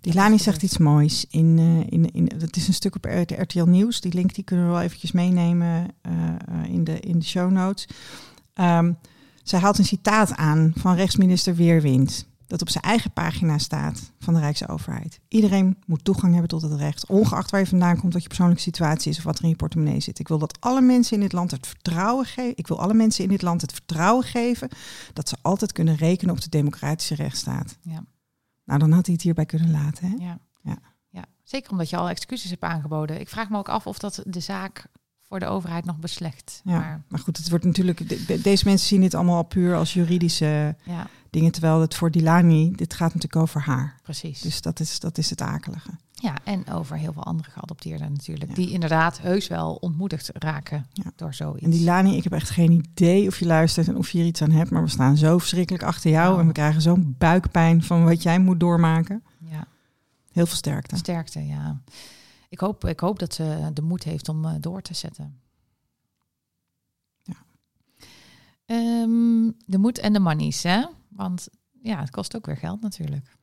Die 0.00 0.14
Lani 0.14 0.38
zegt 0.38 0.62
iets 0.62 0.78
moois. 0.78 1.26
In, 1.30 1.58
eh, 1.58 1.92
in, 1.92 2.10
in, 2.12 2.30
dat 2.38 2.56
is 2.56 2.68
een 2.68 2.74
stuk 2.74 2.94
op 2.94 3.04
RTL 3.28 3.64
Nieuws. 3.64 4.00
Die 4.00 4.14
link 4.14 4.34
die 4.34 4.44
kunnen 4.44 4.66
we 4.66 4.72
wel 4.72 4.80
eventjes 4.80 5.12
meenemen 5.12 5.88
in, 6.66 6.84
de, 6.84 7.00
in 7.00 7.18
de 7.18 7.24
show 7.24 7.50
notes. 7.50 7.88
Ehm, 8.54 8.92
Zij 9.42 9.58
haalt 9.58 9.78
een 9.78 9.84
citaat 9.84 10.34
aan 10.34 10.72
van 10.76 10.94
rechtsminister 10.94 11.54
Weerwind. 11.54 12.26
Dat 12.46 12.60
op 12.60 12.68
zijn 12.68 12.84
eigen 12.84 13.12
pagina 13.12 13.58
staat 13.58 14.12
van 14.18 14.34
de 14.34 14.40
Rijksoverheid. 14.40 15.20
Iedereen 15.28 15.76
moet 15.86 16.04
toegang 16.04 16.32
hebben 16.32 16.48
tot 16.50 16.62
het 16.62 16.72
recht. 16.72 17.06
Ongeacht 17.06 17.50
waar 17.50 17.60
je 17.60 17.66
vandaan 17.66 17.96
komt, 18.00 18.12
wat 18.12 18.22
je 18.22 18.28
persoonlijke 18.28 18.62
situatie 18.62 19.10
is 19.10 19.18
of 19.18 19.24
wat 19.24 19.36
er 19.38 19.42
in 19.44 19.48
je 19.50 19.56
portemonnee 19.56 20.00
zit. 20.00 20.18
Ik 20.18 20.28
wil 20.28 20.38
dat 20.38 20.60
alle 20.60 20.80
mensen 20.80 21.14
in 21.14 21.20
dit 21.22 21.32
land 21.32 21.50
het 21.50 21.66
vertrouwen 21.66 22.24
geven. 22.26 22.56
Ik 22.56 22.66
wil 22.66 22.80
alle 22.80 22.94
mensen 22.94 23.24
in 23.24 23.30
dit 23.30 23.42
land 23.42 23.60
het 23.60 23.72
vertrouwen 23.72 24.24
geven 24.24 24.68
dat 25.12 25.28
ze 25.28 25.36
altijd 25.42 25.72
kunnen 25.72 25.96
rekenen 25.96 26.34
op 26.34 26.40
de 26.40 26.48
democratische 26.48 27.14
rechtsstaat. 27.14 27.78
Ja. 27.82 28.04
Nou, 28.64 28.78
dan 28.78 28.92
had 28.92 29.04
hij 29.06 29.14
het 29.14 29.22
hierbij 29.22 29.46
kunnen 29.46 29.70
laten. 29.70 30.08
Hè? 30.10 30.24
Ja. 30.24 30.38
Ja. 30.62 30.78
ja, 31.10 31.24
zeker 31.42 31.70
omdat 31.70 31.90
je 31.90 31.96
al 31.96 32.08
excuses 32.08 32.50
hebt 32.50 32.62
aangeboden. 32.62 33.20
Ik 33.20 33.28
vraag 33.28 33.50
me 33.50 33.58
ook 33.58 33.68
af 33.68 33.86
of 33.86 33.98
dat 33.98 34.22
de 34.26 34.40
zaak 34.40 34.86
voor 35.22 35.38
de 35.38 35.46
overheid 35.46 35.84
nog 35.84 35.98
beslecht. 35.98 36.60
Ja, 36.64 36.78
Maar 36.78 37.04
maar 37.08 37.20
goed, 37.20 37.36
het 37.36 37.48
wordt 37.50 37.64
natuurlijk. 37.64 38.08
de- 38.08 38.24
de- 38.24 38.40
Deze 38.40 38.64
mensen 38.64 38.88
zien 38.88 39.00
dit 39.00 39.14
allemaal 39.14 39.36
al 39.36 39.42
puur 39.42 39.74
als 39.76 39.92
juridische 39.94 40.76
ja, 40.84 41.06
dingen. 41.34 41.52
Terwijl 41.52 41.80
het 41.80 41.94
voor 41.94 42.10
Dilani, 42.10 42.70
dit 42.72 42.94
gaat 42.94 43.14
natuurlijk 43.14 43.42
over 43.42 43.60
haar. 43.60 43.96
precies. 44.02 44.40
Dus 44.40 44.60
dat 44.60 44.80
is, 44.80 45.00
dat 45.00 45.18
is 45.18 45.30
het 45.30 45.40
akelige. 45.40 45.90
Ja, 46.12 46.34
en 46.44 46.68
over 46.68 46.96
heel 46.96 47.12
veel 47.12 47.24
andere 47.24 47.50
geadopteerden 47.50 48.12
natuurlijk. 48.12 48.50
Ja. 48.50 48.56
Die 48.56 48.70
inderdaad 48.70 49.20
heus 49.20 49.48
wel 49.48 49.74
ontmoedigd 49.74 50.30
raken 50.32 50.86
Ja. 50.92 51.02
door 51.16 51.34
zoiets. 51.34 51.64
En 51.64 51.70
Dilani, 51.70 52.16
ik 52.16 52.22
heb 52.24 52.32
echt 52.32 52.50
geen 52.50 52.72
idee 52.72 53.26
of 53.26 53.38
je 53.38 53.46
luistert 53.46 53.88
en 53.88 53.96
of 53.96 54.10
je 54.10 54.18
er 54.18 54.24
iets 54.26 54.42
aan 54.42 54.50
hebt. 54.50 54.70
Maar 54.70 54.82
we 54.82 54.88
staan 54.88 55.16
zo 55.16 55.38
verschrikkelijk 55.38 55.84
achter 55.84 56.10
jou. 56.10 56.34
Oh. 56.34 56.40
En 56.40 56.46
we 56.46 56.52
krijgen 56.52 56.82
zo'n 56.82 57.14
buikpijn 57.18 57.82
van 57.82 58.04
wat 58.04 58.22
jij 58.22 58.38
moet 58.38 58.60
doormaken. 58.60 59.22
Ja, 59.38 59.66
Heel 60.32 60.46
veel 60.46 60.56
sterkte. 60.56 60.96
sterkte, 60.96 61.46
ja. 61.46 61.80
Ik 62.48 62.60
hoop, 62.60 62.84
ik 62.84 63.00
hoop 63.00 63.18
dat 63.18 63.34
ze 63.34 63.70
de 63.72 63.82
moed 63.82 64.04
heeft 64.04 64.28
om 64.28 64.44
eh, 64.44 64.52
door 64.60 64.82
te 64.82 64.94
zetten. 64.94 65.38
Ehm, 68.66 69.50
de 69.66 69.78
moed 69.78 69.98
en 69.98 70.12
de 70.12 70.18
monies, 70.20 70.62
hè? 70.62 70.84
Want 71.14 71.48
ja, 71.82 72.00
het 72.00 72.10
kost 72.10 72.36
ook 72.36 72.46
weer 72.46 72.56
geld 72.56 72.80
natuurlijk. 72.80 73.36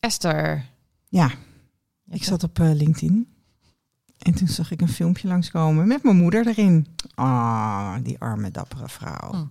Esther. 0.00 0.64
Ja, 1.08 1.30
ik 2.08 2.24
zat 2.24 2.42
op 2.42 2.58
eh, 2.58 2.72
LinkedIn. 2.72 3.28
En 4.18 4.34
toen 4.34 4.48
zag 4.48 4.70
ik 4.70 4.80
een 4.80 4.88
filmpje 4.88 5.28
langskomen 5.28 5.88
met 5.88 6.02
mijn 6.02 6.16
moeder 6.16 6.46
erin. 6.46 6.86
Ah, 7.14 7.94
die 8.02 8.18
arme, 8.18 8.50
dappere 8.50 8.88
vrouw. 8.88 9.30
Hm. 9.30 9.44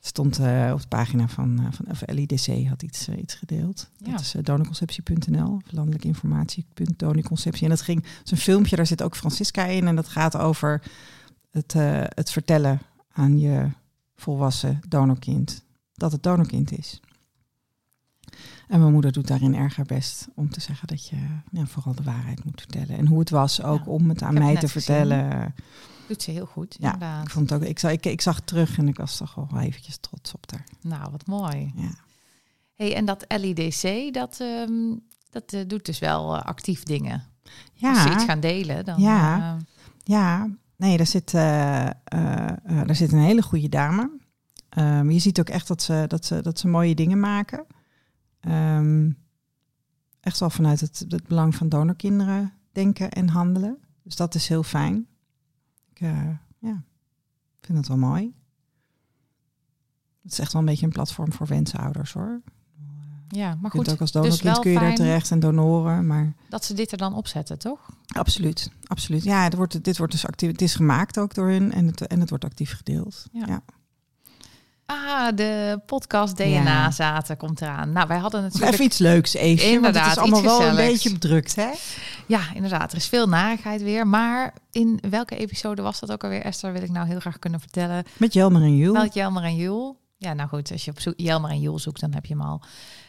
Stond 0.00 0.38
eh, 0.38 0.70
op 0.72 0.80
de 0.80 0.88
pagina 0.88 1.28
van, 1.28 1.58
eh, 1.58 1.66
van 1.70 1.86
of 1.90 2.02
LIDC 2.06 2.66
had 2.68 2.82
iets, 2.82 3.08
iets 3.08 3.34
gedeeld. 3.34 3.90
Ja. 3.96 4.10
Dat 4.10 4.20
is 4.20 4.34
donorconceptie.nl, 4.42 5.52
of 5.52 5.72
landelijk 5.72 6.04
informatie.donorconceptie. 6.04 7.62
En 7.64 7.70
dat 7.70 7.80
ging, 7.80 8.04
het 8.18 8.30
een 8.30 8.36
filmpje, 8.36 8.76
daar 8.76 8.86
zit 8.86 9.02
ook 9.02 9.16
Francisca 9.16 9.64
in. 9.64 9.86
En 9.86 9.96
dat 9.96 10.08
gaat 10.08 10.36
over 10.36 10.82
het, 11.50 11.72
het 12.14 12.30
vertellen 12.30 12.80
aan 13.12 13.38
je 13.38 13.68
volwassen 14.22 14.80
donorkind 14.88 15.64
dat 15.94 16.12
het 16.12 16.22
donorkind 16.22 16.78
is. 16.78 17.00
En 18.68 18.80
mijn 18.80 18.92
moeder 18.92 19.12
doet 19.12 19.26
daarin 19.26 19.54
erg 19.54 19.76
haar 19.76 19.86
best 19.86 20.28
om 20.34 20.50
te 20.50 20.60
zeggen 20.60 20.86
dat 20.88 21.08
je 21.08 21.16
ja, 21.50 21.66
vooral 21.66 21.94
de 21.94 22.02
waarheid 22.02 22.44
moet 22.44 22.60
vertellen. 22.60 22.96
En 22.98 23.06
hoe 23.06 23.18
het 23.18 23.30
was 23.30 23.62
ook 23.62 23.84
Ja. 23.84 23.90
om 23.90 24.08
het 24.08 24.22
aan 24.22 24.34
mij 24.34 24.50
het 24.50 24.60
te 24.60 24.68
gezien. 24.68 24.82
vertellen. 24.96 25.54
Doet 26.08 26.22
ze 26.22 26.30
heel 26.30 26.46
goed, 26.46 26.76
Ja, 26.80 26.92
inderdaad. 26.92 27.24
Ik, 27.24 27.30
vond 27.30 27.50
het 27.50 27.62
ook, 27.62 27.68
ik, 27.68 27.78
zag, 27.78 27.90
ik, 27.90 28.06
ik 28.06 28.20
zag 28.20 28.36
het 28.36 28.46
terug 28.46 28.78
en 28.78 28.88
ik 28.88 28.96
was 28.96 29.16
toch 29.16 29.34
wel 29.34 29.60
eventjes 29.60 29.96
trots 30.00 30.34
op 30.34 30.50
haar. 30.50 30.64
Nou, 30.80 31.10
wat 31.10 31.26
mooi. 31.26 31.72
Ja. 31.76 31.90
Hey, 32.74 32.94
en 32.94 33.04
dat 33.04 33.24
LIDC, 33.28 34.14
dat, 34.14 34.40
ehm, 34.40 34.94
dat 35.30 35.52
eh, 35.52 35.60
doet 35.66 35.84
dus 35.86 35.98
wel 35.98 36.36
eh, 36.36 36.42
actief 36.42 36.82
dingen. 36.82 37.22
Als 37.80 38.02
ze 38.02 38.08
iets 38.08 38.20
Ja, 38.22 38.24
gaan 38.28 38.40
delen, 38.40 38.84
dan... 38.84 39.00
Ja. 39.00 39.38
eh, 39.56 39.62
ja, 40.04 40.48
nee, 40.78 40.96
daar 40.96 41.06
zit, 41.06 41.34
eh, 41.34 41.86
eh, 41.86 41.92
eh, 42.04 42.86
daar 42.86 42.96
zit 42.96 43.12
een 43.12 43.18
hele 43.18 43.42
goede 43.42 43.68
dame. 43.68 44.10
Ehm, 44.68 45.10
je 45.10 45.18
ziet 45.18 45.40
ook 45.40 45.48
echt 45.48 45.68
dat 45.68 45.82
ze, 45.82 46.04
dat 46.08 46.24
ze, 46.24 46.42
dat 46.42 46.58
ze 46.58 46.68
mooie 46.68 46.94
dingen 46.94 47.20
maken. 47.20 47.66
Ehm, 48.40 49.10
echt 50.20 50.40
wel 50.40 50.50
vanuit 50.50 50.80
het, 50.80 51.04
het 51.08 51.26
belang 51.26 51.54
van 51.54 51.68
donorkinderen 51.68 52.52
denken 52.72 53.10
en 53.10 53.28
handelen. 53.28 53.78
Dus 54.02 54.16
dat 54.16 54.34
is 54.34 54.48
heel 54.48 54.62
fijn. 54.62 55.06
Ik 55.90 55.98
ja, 56.58 56.84
vind 57.60 57.78
het 57.78 57.88
wel 57.88 57.96
mooi. 57.96 58.34
Het 60.22 60.32
is 60.32 60.38
echt 60.38 60.52
wel 60.52 60.60
een 60.62 60.68
beetje 60.68 60.86
een 60.86 60.92
platform 60.92 61.32
voor 61.32 61.46
wensouders 61.46 62.12
hoor. 62.12 62.42
Ja, 63.28 63.58
maar 63.60 63.70
goed, 63.70 63.90
ook 63.90 64.00
als 64.00 64.12
dus 64.12 64.22
donorkind 64.22 64.42
wel 64.42 64.60
kun 64.60 64.70
je 64.70 64.78
daar 64.78 64.94
terecht 64.94 65.30
en 65.30 65.40
donoren, 65.40 66.06
maar... 66.06 66.34
dat 66.48 66.64
ze 66.64 66.74
dit 66.74 66.92
er 66.92 66.98
dan 66.98 67.14
opzetten, 67.14 67.58
toch? 67.58 67.78
Absoluut, 68.06 68.70
absoluut. 68.86 69.24
Ja, 69.24 69.42
het 69.42 69.54
wordt, 69.54 69.84
dit 69.84 69.98
wordt 69.98 70.12
dus 70.12 70.26
actief. 70.26 70.50
Het 70.50 70.62
is 70.62 70.74
gemaakt 70.74 71.18
ook 71.18 71.34
door 71.34 71.48
hun 71.48 71.72
en 71.72 71.86
het, 71.86 72.06
en 72.06 72.20
het 72.20 72.28
wordt 72.28 72.44
actief 72.44 72.76
gedeeld. 72.76 73.26
Ja. 73.32 73.44
Ja. 73.46 73.62
Ah, 74.90 75.28
de 75.34 75.80
podcast 75.86 76.36
DNA 76.36 76.62
Ja. 76.62 76.90
zaten 76.90 77.36
komt 77.36 77.60
eraan. 77.60 77.92
Nou, 77.92 78.08
wij 78.08 78.18
hadden 78.18 78.42
natuurlijk... 78.42 78.72
even 78.72 78.84
iets 78.84 78.98
leuks, 78.98 79.32
want 79.32 79.60
Inderdaad, 79.60 80.04
het 80.04 80.16
is 80.16 80.22
allemaal 80.22 80.42
wel 80.42 80.68
een 80.68 80.76
beetje 80.76 81.12
bedrukt, 81.12 81.56
hè? 81.56 81.70
Ja, 82.26 82.40
inderdaad. 82.54 82.90
Er 82.90 82.96
is 82.96 83.06
veel 83.06 83.28
narigheid 83.28 83.82
weer. 83.82 84.06
Maar 84.06 84.54
in 84.70 84.98
welke 85.10 85.36
episode 85.36 85.82
was 85.82 86.00
dat 86.00 86.12
ook 86.12 86.24
alweer, 86.24 86.42
Esther? 86.42 86.72
Wil 86.72 86.82
ik 86.82 86.90
nou 86.90 87.06
heel 87.06 87.20
graag 87.20 87.38
kunnen 87.38 87.60
vertellen. 87.60 88.04
Met 88.16 88.32
Jelmer 88.32 88.62
en 88.62 88.76
Jules. 88.76 89.02
Wel 89.02 89.10
Jelmer 89.12 89.42
en 89.42 89.56
Jul. 89.56 90.00
Ja, 90.16 90.32
nou 90.32 90.48
goed. 90.48 90.72
Als 90.72 90.84
je 90.84 90.90
op 90.90 91.14
Jelmer 91.16 91.50
en 91.50 91.60
Jul 91.60 91.78
zoekt, 91.78 92.00
dan 92.00 92.14
heb 92.14 92.26
je 92.26 92.34
hem 92.34 92.42
al. 92.42 92.62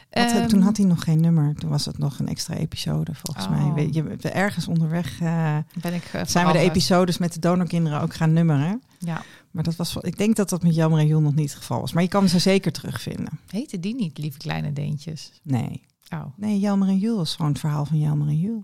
Had- 0.10 0.32
Ehm, 0.32 0.48
toen 0.48 0.62
had 0.62 0.78
hij 0.78 0.86
nog 0.86 1.04
geen 1.04 1.20
nummer. 1.22 1.56
Toen 1.56 1.70
was 1.70 1.86
het 1.86 1.98
nog 1.98 2.20
een 2.20 2.28
extra 2.28 2.54
episode, 2.56 3.12
volgens 3.16 3.46
Oh. 3.46 3.52
mij. 3.52 3.74
Weet 3.74 3.94
je, 3.94 4.04
we- 4.04 4.30
ergens 4.30 4.68
onderweg 4.68 5.22
eh, 5.22 5.58
ben 5.82 5.94
ik, 5.94 6.04
eh, 6.04 6.22
zijn 6.26 6.48
we 6.48 6.52
de 6.54 6.60
episodes 6.60 7.18
met 7.18 7.34
de 7.34 7.40
donorkinderen 7.40 8.02
ook 8.02 8.14
gaan 8.14 8.34
nummeren. 8.34 8.82
Ja. 9.00 9.22
Maar 9.52 9.64
dat 9.64 9.76
was, 9.76 9.96
ik 9.96 10.18
denk 10.18 10.36
dat 10.36 10.50
dat 10.50 10.64
met 10.64 10.76
Jelmer 10.76 11.00
en 11.00 11.08
Jules 11.08 11.24
nog 11.24 11.36
niet 11.36 11.50
het 11.50 11.58
geval 11.60 11.80
was. 11.80 11.94
Maar 11.94 12.04
je 12.04 12.10
kan 12.10 12.30
ze 12.30 12.40
zeker 12.40 12.72
terugvinden. 12.72 13.40
Heette 13.48 13.80
die 13.80 13.96
niet, 13.96 14.18
lieve 14.18 14.38
kleine 14.38 14.74
deentjes? 14.74 15.32
Nee. 15.44 15.86
Oh, 16.14 16.24
Nee, 16.36 16.60
Jelmer 16.60 16.88
en 16.88 16.98
Jules 16.98 17.30
is 17.30 17.36
gewoon 17.36 17.52
het 17.52 17.60
verhaal 17.60 17.86
van 17.86 18.00
Jelmer 18.00 18.28
en 18.28 18.38
Jules. 18.40 18.64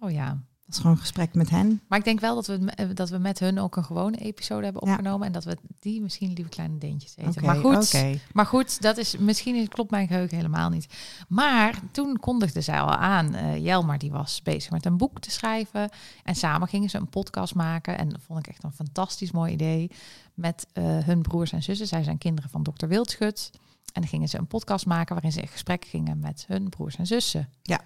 oh 0.00 0.10
ja. 0.10 0.42
Dat 0.66 0.74
is 0.74 0.80
gewoon 0.80 0.96
een 0.96 1.02
gesprek 1.02 1.34
met 1.34 1.50
hen. 1.50 1.80
Maar 1.88 1.98
ik 1.98 2.04
denk 2.04 2.20
wel 2.20 2.34
dat 2.34 2.46
we, 2.46 2.70
eh, 2.74 2.86
dat 2.94 3.08
we 3.10 3.18
met 3.18 3.38
hun 3.38 3.58
ook 3.58 3.76
een 3.76 3.84
gewone 3.84 4.16
episode 4.16 4.64
hebben 4.64 4.82
Ja. 4.86 4.90
opgenomen. 4.92 5.26
En 5.26 5.32
dat 5.32 5.44
we 5.44 5.56
die 5.80 6.00
misschien 6.00 6.32
lieve 6.32 6.50
kleine 6.50 6.78
deentjes 6.78 7.16
eten. 7.16 7.44
Maar 7.44 7.56
goed, 7.56 8.04
maar 8.32 8.46
goed, 8.46 8.82
dat 8.82 8.96
is 8.96 9.16
misschien 9.16 9.68
klopt 9.68 9.90
mijn 9.90 10.06
geheugen 10.06 10.36
helemaal 10.36 10.70
niet. 10.70 10.86
Maar 11.28 11.78
toen 11.90 12.18
kondigde 12.20 12.60
zij 12.60 12.80
al 12.80 12.94
aan, 12.94 13.34
eh 13.34 13.64
Jelmar 13.64 13.98
die 13.98 14.10
was 14.10 14.42
bezig 14.42 14.70
met 14.70 14.84
een 14.86 14.96
boek 14.96 15.20
te 15.20 15.30
schrijven. 15.30 15.90
En 16.24 16.34
samen 16.34 16.68
gingen 16.68 16.90
ze 16.90 16.98
een 16.98 17.08
podcast 17.08 17.54
maken. 17.54 17.98
En 17.98 18.08
dat 18.08 18.20
vond 18.26 18.38
ik 18.38 18.46
echt 18.46 18.62
een 18.64 18.72
fantastisch 18.72 19.30
mooi 19.30 19.52
idee. 19.52 19.90
Met 20.34 20.66
eh, 20.72 20.84
hun 20.98 21.22
broers 21.22 21.52
en 21.52 21.62
zussen. 21.62 21.86
Zij 21.86 22.02
zijn 22.02 22.18
kinderen 22.18 22.50
van 22.50 22.62
dokter 22.62 22.88
Wildschut. 22.88 23.50
En 23.92 24.00
dan 24.02 24.10
gingen 24.10 24.28
ze 24.28 24.38
een 24.38 24.46
podcast 24.46 24.86
maken 24.86 25.14
waarin 25.14 25.32
ze 25.32 25.40
in 25.40 25.48
gesprek 25.48 25.84
gingen 25.84 26.18
met 26.18 26.44
hun 26.48 26.68
broers 26.68 26.96
en 26.96 27.06
zussen. 27.06 27.48
Ja. 27.62 27.80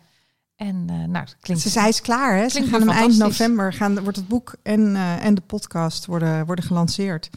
En 0.60 0.84
eh, 0.88 0.96
nou, 1.08 1.26
klinkt... 1.40 1.62
Ze 1.62 1.68
zij 1.68 1.88
is 1.88 2.00
klaar, 2.00 2.36
hè? 2.36 2.48
Ze 2.48 2.66
gaan 2.66 2.80
hem 2.80 2.88
eind 2.90 3.18
november 3.18 3.72
gaan, 3.72 4.00
wordt 4.00 4.16
het 4.16 4.28
boek 4.28 4.54
en, 4.62 4.96
eh, 4.96 5.24
en 5.24 5.34
de 5.34 5.40
podcast 5.40 6.06
worden, 6.06 6.46
worden 6.46 6.64
gelanceerd. 6.64 7.30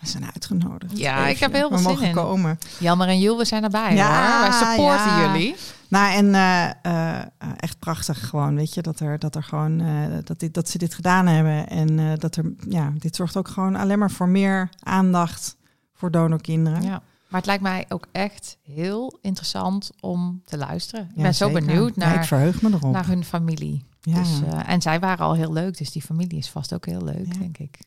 We 0.00 0.06
zijn 0.08 0.24
uitgenodigd. 0.24 0.98
Ja, 0.98 1.26
ik 1.26 1.38
heb 1.38 1.52
heel 1.52 1.68
veel 1.68 1.76
We 1.76 1.82
zin 1.82 1.92
mogen 1.92 2.06
in. 2.06 2.14
komen. 2.14 2.58
Jelmer 2.78 3.08
en 3.08 3.18
Jul, 3.18 3.38
we 3.38 3.44
zijn 3.44 3.62
erbij 3.64 3.94
Ja, 3.94 4.40
hoor. 4.40 4.50
Wij 4.50 4.52
supporten 4.52 5.06
ja. 5.06 5.32
jullie. 5.32 5.56
Nou, 5.88 6.14
en 6.14 6.34
eh, 6.34 7.22
echt 7.56 7.78
prachtig 7.78 8.28
gewoon, 8.28 8.54
weet 8.54 8.74
je, 8.74 8.82
dat 8.82 9.00
er, 9.00 9.18
dat 9.18 9.34
er 9.34 9.42
gewoon, 9.42 9.82
dat, 10.24 10.40
dit, 10.40 10.54
dat 10.54 10.68
ze 10.68 10.78
dit 10.78 10.94
gedaan 10.94 11.26
hebben. 11.26 11.68
En 11.68 12.18
dat 12.18 12.36
er, 12.36 12.52
ja, 12.68 12.92
dit 12.98 13.16
zorgt 13.16 13.36
ook 13.36 13.48
gewoon 13.48 13.76
alleen 13.76 13.98
maar 13.98 14.10
voor 14.10 14.28
meer 14.28 14.68
aandacht 14.82 15.56
voor 15.94 16.10
donorkinderen. 16.10 16.82
Ja. 16.82 17.02
Maar 17.28 17.40
het 17.40 17.46
lijkt 17.46 17.62
mij 17.62 17.84
ook 17.88 18.06
echt 18.12 18.56
heel 18.62 19.18
interessant 19.22 19.90
om 20.00 20.42
te 20.44 20.56
luisteren. 20.56 21.04
Ik 21.10 21.16
Ja, 21.16 21.22
ben 21.22 21.34
zo 21.34 21.46
zeker. 21.48 21.64
benieuwd 21.66 21.94
Ja, 21.96 22.06
ik 22.08 22.14
naar, 22.14 22.26
verheug 22.26 22.62
me 22.62 22.68
erop. 22.68 22.92
naar 22.92 23.06
hun 23.06 23.24
familie. 23.24 23.84
ja. 24.00 24.18
Dus, 24.18 24.40
eh, 24.52 24.68
en 24.68 24.82
zij 24.82 25.00
waren 25.00 25.24
al 25.24 25.34
heel 25.34 25.52
leuk, 25.52 25.78
dus 25.78 25.90
die 25.92 26.02
familie 26.02 26.38
is 26.38 26.48
vast 26.50 26.74
ook 26.74 26.86
heel 26.86 27.02
leuk, 27.04 27.32
Ja. 27.32 27.38
denk 27.38 27.58
ik. 27.58 27.78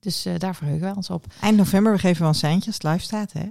Dus 0.00 0.24
eh, 0.24 0.38
daar 0.38 0.54
verheugen 0.54 0.84
wij 0.84 0.94
ons 0.96 1.10
op. 1.10 1.26
Eind 1.40 1.56
november, 1.56 1.92
we 1.92 1.98
geven 1.98 2.18
wel 2.20 2.28
een 2.28 2.34
seintje 2.34 2.66
als 2.66 2.74
het 2.74 2.84
live 2.92 3.02
staat, 3.04 3.32
hè? 3.32 3.48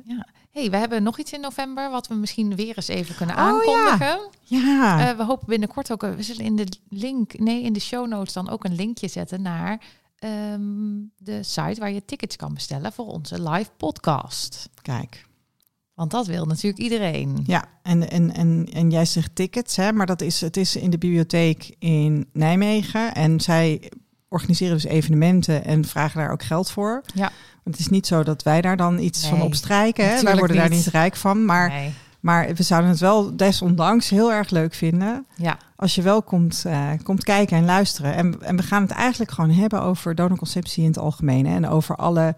hey, 0.52 0.70
we 0.70 0.78
hebben 0.78 1.04
nog 1.04 1.20
iets 1.20 1.32
in 1.34 1.42
november 1.42 1.90
wat 1.92 2.08
we 2.08 2.14
misschien 2.16 2.56
weer 2.56 2.74
eens 2.76 2.88
even 2.88 3.16
kunnen 3.16 3.36
Oh, 3.36 3.42
ja. 3.42 3.52
aankondigen. 3.90 4.20
Ja, 4.44 5.10
Eh, 5.10 5.18
we 5.18 5.24
hopen 5.24 5.48
binnenkort 5.48 5.92
ook, 5.92 6.02
we 6.02 6.24
zullen 6.24 6.46
in 6.46 6.56
de 6.56 6.68
link, 6.90 7.40
nee, 7.40 7.64
in 7.64 7.74
de 7.74 7.80
show 7.80 8.08
notes 8.08 8.34
dan 8.34 8.50
ook 8.50 8.64
een 8.64 8.76
linkje 8.76 9.08
zetten 9.08 9.42
naar 9.42 9.82
ehm, 10.20 10.62
de 11.18 11.44
site 11.44 11.80
waar 11.80 11.92
je 11.92 12.06
tickets 12.06 12.36
kan 12.36 12.54
bestellen 12.54 12.94
voor 12.94 13.06
onze 13.06 13.50
live 13.50 13.70
podcast. 13.78 14.70
kijk. 14.82 15.28
Want 15.94 16.12
dat 16.12 16.28
wil 16.28 16.46
natuurlijk 16.46 16.82
iedereen. 16.82 17.44
Ja, 17.46 17.66
en, 17.84 18.10
en, 18.10 18.34
en, 18.34 18.68
en 18.74 18.90
jij 18.90 19.06
zegt 19.06 19.36
tickets, 19.36 19.76
hè, 19.76 19.92
maar 19.92 20.06
dat 20.06 20.22
is, 20.22 20.42
het 20.42 20.58
is 20.58 20.76
in 20.76 20.90
de 20.90 20.98
bibliotheek 20.98 21.76
in 21.80 22.30
Nijmegen. 22.34 23.14
En 23.14 23.40
zij 23.40 23.92
organiseren 24.28 24.74
dus 24.74 24.86
evenementen 24.86 25.66
en 25.66 25.86
vragen 25.86 26.20
daar 26.20 26.32
ook 26.32 26.44
geld 26.44 26.72
voor. 26.72 27.02
Ja. 27.14 27.32
Want 27.64 27.78
het 27.78 27.80
is 27.80 27.88
niet 27.88 28.08
zo 28.08 28.24
dat 28.24 28.44
wij 28.44 28.62
daar 28.62 28.78
dan 28.78 29.00
iets 29.00 29.28
van 29.28 29.42
opstrijken. 29.42 30.10
Hè? 30.10 30.22
Wij 30.22 30.36
worden 30.38 30.56
daar 30.56 30.70
niet. 30.70 30.78
niet 30.78 30.88
rijk 30.88 31.16
van. 31.16 31.46
Maar 31.46 31.70
Nee. 31.70 31.94
Maar 32.20 32.54
we 32.54 32.64
zouden 32.64 32.90
het 32.90 33.00
wel 33.00 33.36
desondanks 33.36 34.10
heel 34.10 34.32
erg 34.32 34.50
leuk 34.50 34.74
vinden 34.74 35.26
Ja, 35.36 35.58
als 35.76 35.96
je 35.96 36.02
wel 36.02 36.22
komt, 36.22 36.64
eh, 36.66 36.90
komt 37.04 37.24
kijken 37.24 37.58
en 37.58 37.66
luisteren. 37.66 38.14
En, 38.14 38.42
en 38.42 38.56
we 38.56 38.64
gaan 38.64 38.82
het 38.82 38.92
eigenlijk 38.92 39.32
gewoon 39.32 39.52
hebben 39.52 39.82
over 39.82 40.16
donorconceptie 40.16 40.84
in 40.84 40.90
het 40.90 41.00
algemeen. 41.00 41.46
Hè? 41.46 41.56
En 41.56 41.68
over 41.68 41.96
alle 41.96 42.36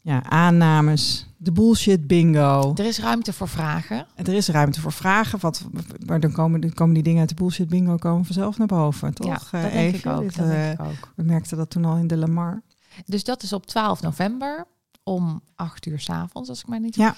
ja, 0.00 0.22
aannames, 0.24 1.26
de 1.36 1.52
bullshit 1.52 2.06
bingo. 2.06 2.72
er 2.74 2.84
is 2.84 3.00
ruimte 3.00 3.32
voor 3.32 3.48
vragen. 3.48 4.06
En 4.14 4.26
er 4.26 4.34
is 4.34 4.48
ruimte 4.48 4.80
voor 4.80 4.92
vragen. 4.92 5.40
Wat, 5.40 5.64
maar 6.06 6.20
dan 6.20 6.32
komen, 6.32 6.60
dan 6.60 6.72
komen 6.72 6.94
die 6.94 7.02
dingen 7.02 7.20
uit 7.20 7.28
de 7.28 7.34
bullshit 7.34 7.68
bingo 7.68 7.96
komen 7.96 8.24
vanzelf 8.24 8.58
naar 8.58 8.66
boven, 8.66 9.14
toch? 9.14 9.50
ja, 9.50 9.58
eh, 9.58 9.62
dat 9.62 9.72
denk 9.72 9.94
ik 9.94 10.06
ook. 10.06 10.20
Dit, 10.20 10.36
dat 10.36 10.46
denk 10.46 10.80
ik 10.80 10.86
ook. 10.86 11.12
we 11.16 11.22
merkten 11.22 11.56
dat 11.56 11.70
toen 11.70 11.84
al 11.84 11.96
in 11.96 12.06
de 12.06 12.16
Lamar. 12.16 12.62
Dus 13.06 13.24
dat 13.24 13.42
is 13.42 13.52
op 13.52 13.66
12 13.66 14.02
november 14.02 14.66
om 15.02 15.42
8 15.54 15.86
uur 15.86 16.00
's 16.00 16.10
avonds, 16.10 16.48
als 16.48 16.60
ik 16.60 16.68
mij 16.68 16.78
niet 16.78 16.94
Ja. 16.94 17.14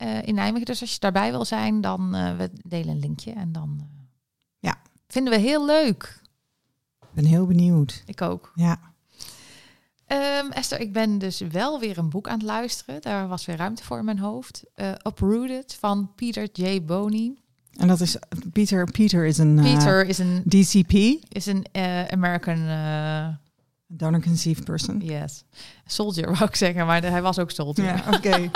Eh, 0.00 0.22
in 0.22 0.34
Nijmegen. 0.34 0.66
Dus 0.66 0.80
als 0.80 0.92
je 0.92 0.98
daarbij 1.00 1.30
wil 1.30 1.44
zijn, 1.44 1.80
dan 1.80 2.14
eh 2.14 2.36
we 2.36 2.50
delen 2.66 2.88
een 2.94 2.98
linkje. 3.00 3.32
En 3.32 3.52
dan 3.52 3.76
eh, 3.80 3.86
Ja. 4.58 4.76
vinden 5.08 5.32
we 5.32 5.38
heel 5.38 5.66
leuk. 5.66 6.20
Ik 7.00 7.08
ben 7.12 7.24
heel 7.24 7.46
benieuwd. 7.46 8.02
Ik 8.06 8.22
ook. 8.22 8.52
Ja, 8.54 8.78
Ehm, 10.06 10.50
Esther, 10.50 10.80
ik 10.80 10.92
ben 10.92 11.18
dus 11.18 11.40
wel 11.40 11.80
weer 11.80 11.98
een 11.98 12.08
boek 12.10 12.28
aan 12.28 12.38
het 12.38 12.46
luisteren. 12.46 13.00
Daar 13.02 13.28
was 13.28 13.44
weer 13.46 13.56
ruimte 13.56 13.84
voor 13.84 13.98
in 13.98 14.04
mijn 14.04 14.18
hoofd. 14.18 14.62
Eh, 14.74 14.92
Uprooted 15.06 15.74
van 15.80 16.12
Peter 16.14 16.48
J. 16.52 16.84
Boney. 16.84 17.34
en 17.76 17.88
dat 17.88 18.00
is 18.00 18.16
Pieter. 18.52 18.90
Pieter 18.90 19.24
is 19.26 19.38
een 19.38 19.54
Peter 19.62 20.06
is 20.06 20.18
een, 20.18 20.42
DCP, 20.48 20.92
is 21.28 21.46
een 21.46 21.64
eh, 21.72 23.28
Donor 23.92 24.20
conceived 24.20 24.64
person. 24.64 25.00
yes, 25.00 25.44
soldier, 25.84 26.26
wou 26.34 26.44
ik 26.44 26.56
zeggen. 26.56 26.86
Maar 26.86 27.02
hij 27.02 27.22
was 27.22 27.38
ook 27.38 27.50
soldier. 27.50 27.84
Ja, 27.84 28.04
oké. 28.16 28.50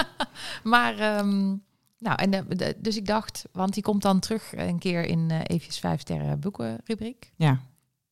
Maar, 0.62 0.98
ehm, 0.98 1.46
nou, 1.98 2.16
en 2.16 2.30
de, 2.30 2.44
de- 2.56 2.76
dus 2.78 2.96
ik 2.96 3.06
dacht, 3.06 3.44
want 3.52 3.74
die 3.74 3.82
komt 3.82 4.02
dan 4.02 4.20
terug 4.20 4.52
een 4.56 4.78
keer 4.78 5.04
in 5.04 5.30
eh 5.30 5.40
Eefjes 5.42 5.78
vijf 5.78 6.00
sterren 6.00 6.40
boekenrubriek. 6.40 7.32
ja. 7.36 7.60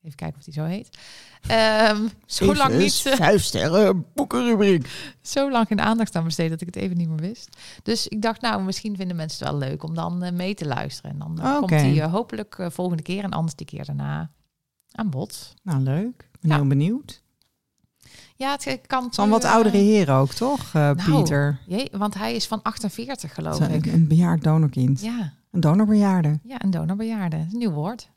Even 0.03 0.17
kijken 0.17 0.39
of 0.39 0.45
die 0.45 0.55
zo 0.55 0.65
heet. 0.65 0.99
Ehm 1.47 2.07
zo 2.27 2.55
lang 2.55 2.77
niet, 2.79 3.03
eh, 3.07 3.13
Vijf 3.15 3.43
sterren 3.43 4.07
boekenrubriek. 4.15 4.89
zo 5.23 5.51
lang 5.51 5.67
geen 5.67 5.81
aandacht 5.81 6.17
aan 6.17 6.25
besteed 6.25 6.51
dat 6.51 6.61
ik 6.61 6.67
het 6.67 6.77
even 6.77 6.97
niet 6.97 7.09
meer 7.09 7.17
wist. 7.21 7.57
Dus 7.83 8.09
ik 8.09 8.23
dacht, 8.23 8.41
nou, 8.41 8.63
misschien 8.63 8.97
vinden 8.97 9.17
mensen 9.17 9.47
het 9.47 9.55
wel 9.59 9.69
leuk 9.69 9.83
om 9.83 9.95
dan 9.95 10.23
eh, 10.23 10.33
mee 10.33 10.55
te 10.55 10.67
luisteren. 10.67 11.11
En 11.11 11.19
dan 11.19 11.57
komt 11.59 11.69
die 11.81 12.01
eh, 12.03 12.13
hopelijk 12.13 12.57
volgende 12.69 13.03
keer 13.03 13.25
en 13.25 13.31
anders 13.31 13.55
die 13.55 13.67
keer 13.67 13.85
daarna 13.85 14.31
aan 14.93 15.11
bod. 15.11 15.55
Nou, 15.63 15.81
leuk. 15.81 16.31
Ben 16.43 16.51
Ja. 16.51 16.57
heel 16.57 16.67
benieuwd. 16.67 17.23
Ja, 18.37 18.51
het 18.51 18.67
eh, 18.67 18.79
kan... 18.87 19.05
Het 19.05 19.17
een 19.17 19.29
wat 19.29 19.45
eh, 19.45 19.53
oudere 19.53 19.77
heer 19.77 20.11
ook, 20.11 20.33
toch, 20.33 20.67
eh, 20.67 20.73
nou, 20.73 20.97
Pieter? 20.97 21.59
Jee, 21.67 21.89
want 21.93 22.15
hij 22.15 22.35
is 22.35 22.47
van 22.47 22.63
48, 22.63 23.35
geloof 23.35 23.57
Zo, 23.57 23.65
ik. 23.65 23.87
Een, 23.87 24.09
bejaard 24.09 24.43
donorkind. 24.43 25.01
Ja. 25.01 25.33
Een 25.51 25.61
donorbejaarde. 25.61 26.39
Ja, 26.43 26.63
een 26.63 26.71
donorbejaarde. 26.71 27.37
Een 27.37 27.59
nieuw 27.59 27.71
woord. 27.71 28.11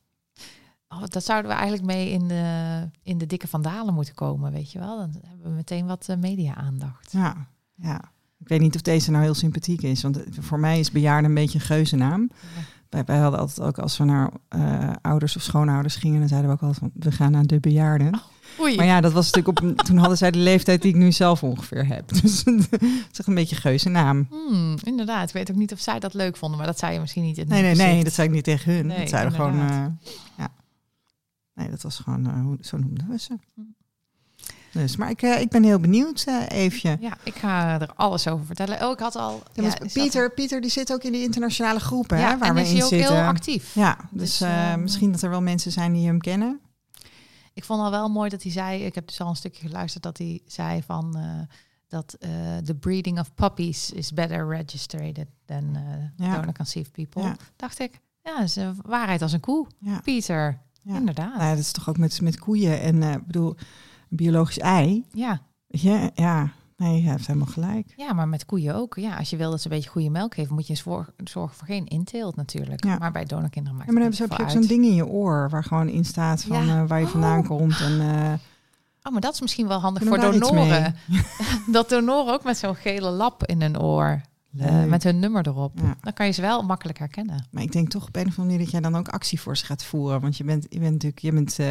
Oh, 0.90 1.04
dat 1.06 1.24
zouden 1.24 1.52
we 1.52 1.58
eigenlijk 1.58 1.88
mee 1.88 2.10
in 2.10 2.28
de, 2.28 2.90
in 3.04 3.18
de 3.18 3.26
dikke 3.26 3.48
vandalen 3.48 3.94
moeten 3.94 4.14
komen, 4.14 4.52
weet 4.52 4.72
je 4.72 4.80
wel. 4.80 4.98
Dan 4.98 5.16
hebben 5.28 5.50
we 5.50 5.56
meteen 5.56 5.86
wat 5.86 6.06
eh, 6.10 6.18
media-aandacht. 6.18 7.12
Ja, 7.12 7.48
ja. 7.76 8.02
Ik 8.40 8.48
weet 8.48 8.60
niet 8.60 8.76
of 8.76 8.82
deze 8.82 9.12
nou 9.12 9.24
heel 9.24 9.34
sympathiek 9.34 9.82
is. 9.82 10.02
Want 10.02 10.20
voor 10.40 10.60
mij 10.60 10.80
is 10.80 10.92
bejaarde 10.92 11.28
een 11.28 11.34
beetje 11.34 11.60
een 11.60 11.66
geuzennaam. 11.66 12.30
Wij 13.06 13.18
hadden 13.18 13.40
altijd 13.40 13.68
ook 13.68 13.78
als 13.78 13.98
we 13.98 14.04
naar 14.04 14.32
eh, 14.50 14.90
ouders 15.02 15.36
of 15.36 15.42
schoonouders 15.42 15.96
gingen... 15.96 16.20
dan 16.20 16.28
zeiden 16.28 16.50
we 16.50 16.56
ook 16.56 16.62
altijd 16.62 16.80
van, 16.80 16.92
we 16.94 17.12
gaan 17.12 17.32
naar 17.32 17.46
de 17.46 17.60
bejaarden. 17.60 18.22
Oei. 18.60 18.76
Maar 18.76 18.86
ja, 18.86 19.02
dat 19.02 19.12
was 19.12 19.32
natuurlijk 19.32 19.60
op... 19.60 19.78
toen 19.88 19.98
hadden 19.98 20.18
zij 20.18 20.32
de 20.32 20.40
leeftijd 20.40 20.82
die 20.82 20.92
ik 20.92 20.98
nu 20.98 21.12
zelf 21.12 21.44
ongeveer 21.44 21.88
heb. 21.88 22.10
Dus 22.22 22.44
het 22.46 22.68
is 23.12 23.18
echt 23.20 23.28
een 23.28 23.36
beetje 23.36 23.56
een 23.56 23.62
geuzennaam. 23.62 24.28
Hmm, 24.30 24.76
inderdaad. 24.84 25.28
Ik 25.28 25.34
weet 25.34 25.52
ook 25.52 25.58
niet 25.58 25.74
of 25.74 25.80
zij 25.80 26.00
dat 26.00 26.14
leuk 26.14 26.38
vonden, 26.38 26.58
maar 26.58 26.68
dat 26.68 26.80
zei 26.80 26.94
je 26.94 27.00
misschien 27.00 27.24
niet 27.24 27.38
in 27.38 27.48
Nee, 27.48 27.62
nee, 27.62 27.76
nee, 27.76 28.04
dat 28.04 28.14
zei 28.14 28.28
ik 28.28 28.34
niet 28.34 28.44
tegen 28.44 28.74
hun. 28.74 28.86
Nee, 28.86 29.00
dat 29.00 29.10
zeiden 29.10 29.34
gewoon... 29.34 29.60
eh, 29.60 29.86
ja. 30.38 30.50
Nee, 31.54 31.70
dat 31.70 31.82
was 31.82 31.98
gewoon... 31.98 32.28
eh, 32.28 32.42
hoe, 32.42 32.58
zo 32.62 32.78
noemden 32.78 33.08
we 33.10 33.20
ze. 33.20 33.38
Hm. 33.56 33.62
Dus, 34.76 34.96
maar 34.96 35.10
ik, 35.10 35.22
eh, 35.22 35.42
ik 35.42 35.50
ben 35.50 35.64
heel 35.64 35.80
benieuwd, 35.80 36.24
eh 36.28 36.42
Eefje. 36.50 36.98
Ja, 37.00 37.18
ik 37.24 37.36
ga 37.36 37.82
er 37.82 37.94
alles 37.96 38.28
over 38.28 38.46
vertellen. 38.46 38.86
Oh, 38.86 38.92
ik 38.92 39.00
had 39.00 39.16
al... 39.16 39.44
Ja, 39.54 39.64
ja, 39.64 39.80
ik 39.80 39.92
zat- 40.12 40.34
Pieter, 40.36 40.62
die 40.62 40.70
zit 40.70 40.94
ook 40.94 41.04
in 41.04 41.12
die 41.12 41.24
internationale 41.24 41.80
groepen 41.80 42.18
ja, 42.18 42.30
hè, 42.32 42.38
waar 42.38 42.50
en 42.50 42.56
we 42.56 42.62
is 42.62 42.70
in 42.70 42.76
hij 42.76 42.84
ook 42.84 42.90
zitten. 42.92 43.16
heel 43.16 43.26
actief. 43.26 43.74
Ja, 43.76 43.98
dus, 44.12 44.22
Dus, 44.38 44.42
eh, 44.42 44.72
eh, 44.74 44.80
misschien 44.80 45.12
dat 45.12 45.22
er 45.22 45.30
wel 45.30 45.42
mensen 45.42 45.72
zijn 45.72 45.94
die 45.94 46.06
hem 46.08 46.20
kennen. 46.22 46.60
Ik 47.54 47.64
vond 47.64 47.82
al 47.82 47.92
wel 47.92 48.10
mooi 48.10 48.30
dat 48.30 48.44
hij 48.44 48.52
zei, 48.52 48.84
ik 48.84 48.96
heb 48.96 49.08
dus 49.08 49.22
al 49.22 49.30
een 49.30 49.36
stukje 49.36 49.68
geluisterd, 49.68 50.04
dat 50.04 50.18
hij 50.18 50.42
zei 50.48 50.84
van 50.84 51.16
eh, 51.18 51.56
dat 51.88 52.14
eh 52.20 52.30
the 52.64 52.76
breeding 52.76 53.20
of 53.20 53.34
puppies 53.34 53.92
is 53.92 54.12
better 54.14 54.48
registered 54.48 55.26
than 55.46 55.64
uh, 56.18 56.28
Ja. 56.28 56.36
donor 56.36 56.54
conceived 56.54 56.92
people. 56.92 57.22
Ja. 57.22 57.36
Dacht 57.56 57.80
ik, 57.80 58.00
ja, 58.24 58.42
is 58.42 58.56
een 58.56 58.80
waarheid 58.86 59.22
als 59.22 59.32
een 59.34 59.40
koe. 59.40 59.68
Ja, 59.80 60.00
Pieter, 60.04 60.60
ja. 60.82 60.96
inderdaad. 60.96 61.34
Nou, 61.34 61.44
ja, 61.44 61.50
dat 61.50 61.60
is 61.60 61.72
toch 61.72 61.90
ook 61.90 61.98
met, 61.98 62.22
met 62.22 62.40
koeien 62.40 62.82
en 62.82 63.04
eh, 63.04 63.12
ik 63.14 63.26
bedoel, 63.26 63.56
een 64.10 64.18
biologisch 64.18 64.60
ei. 64.60 65.04
Ja. 65.12 65.42
Je, 65.68 66.12
ja, 66.14 66.50
nee, 66.78 67.02
hij 67.02 67.12
heeft 67.12 67.28
helemaal 67.28 67.48
gelijk. 67.48 67.94
ja, 67.96 68.14
maar 68.14 68.28
met 68.28 68.46
koeien 68.46 68.76
ook. 68.76 68.96
Ja, 68.96 69.16
als 69.18 69.30
je 69.30 69.38
wil 69.38 69.50
dat 69.52 69.62
ze 69.62 69.70
een 69.70 69.76
beetje 69.76 69.90
goede 69.90 70.10
melk 70.10 70.34
geven, 70.34 70.54
moet 70.56 70.68
je 70.68 70.78
voor, 70.78 71.14
zorgen 71.24 71.58
voor 71.58 71.68
geen 71.68 71.86
inteelt 71.86 72.36
natuurlijk. 72.36 72.84
Ja. 72.84 72.98
Maar 72.98 73.12
bij 73.12 73.26
donorkinderen 73.26 73.78
maakt 73.78 73.88
Ja, 73.90 73.94
maar 73.94 74.04
dan 74.10 74.12
heb 74.20 74.38
je 74.38 74.44
ook 74.44 74.50
zo'n 74.50 74.68
ding 74.68 74.86
in 74.86 74.96
je 74.96 75.06
oor 75.08 75.50
waar 75.50 75.64
gewoon 75.64 75.88
in 75.90 76.06
staat 76.06 76.44
van 76.44 76.66
Ja. 76.66 76.82
eh, 76.82 76.88
waar 76.88 77.00
je 77.00 77.08
vandaan 77.08 77.40
Oh. 77.40 77.46
komt. 77.48 77.80
En, 77.82 78.00
eh, 78.02 78.34
Oh, 79.08 79.12
maar 79.12 79.22
dat 79.22 79.34
is 79.34 79.42
misschien 79.42 79.68
wel 79.68 79.80
handig 79.80 80.04
voor 80.04 80.20
donoren. 80.20 80.96
dat 81.72 81.90
donoren 81.90 82.34
ook 82.34 82.44
met 82.44 82.58
zo'n 82.58 82.76
gele 82.76 83.10
lap 83.10 83.44
in 83.46 83.62
hun 83.62 83.80
oor, 83.80 84.22
eh, 84.58 84.84
met 84.84 85.04
hun 85.04 85.20
nummer 85.20 85.48
erop. 85.48 85.72
Ja. 85.82 85.96
Dan 86.02 86.14
kan 86.14 86.26
je 86.26 86.32
ze 86.32 86.42
wel 86.42 86.62
makkelijk 86.64 87.00
herkennen. 87.00 87.48
Maar 87.52 87.64
ik 87.64 87.72
denk 87.72 87.90
toch 87.90 88.08
op 88.08 88.16
een 88.16 88.22
of 88.22 88.28
andere 88.28 88.46
manier 88.48 88.60
dat 88.60 88.72
jij 88.72 88.82
dan 88.82 88.96
ook 88.96 89.08
actie 89.10 89.42
voor 89.42 89.58
ze 89.58 89.66
gaat 89.66 89.84
voeren. 89.84 90.22
Want 90.22 90.38
je 90.38 90.44
bent, 90.44 90.66
je 90.70 90.80
bent 90.80 90.92
natuurlijk 90.92 91.22
je 91.22 91.32
bent, 91.32 91.60
eh, 91.60 91.68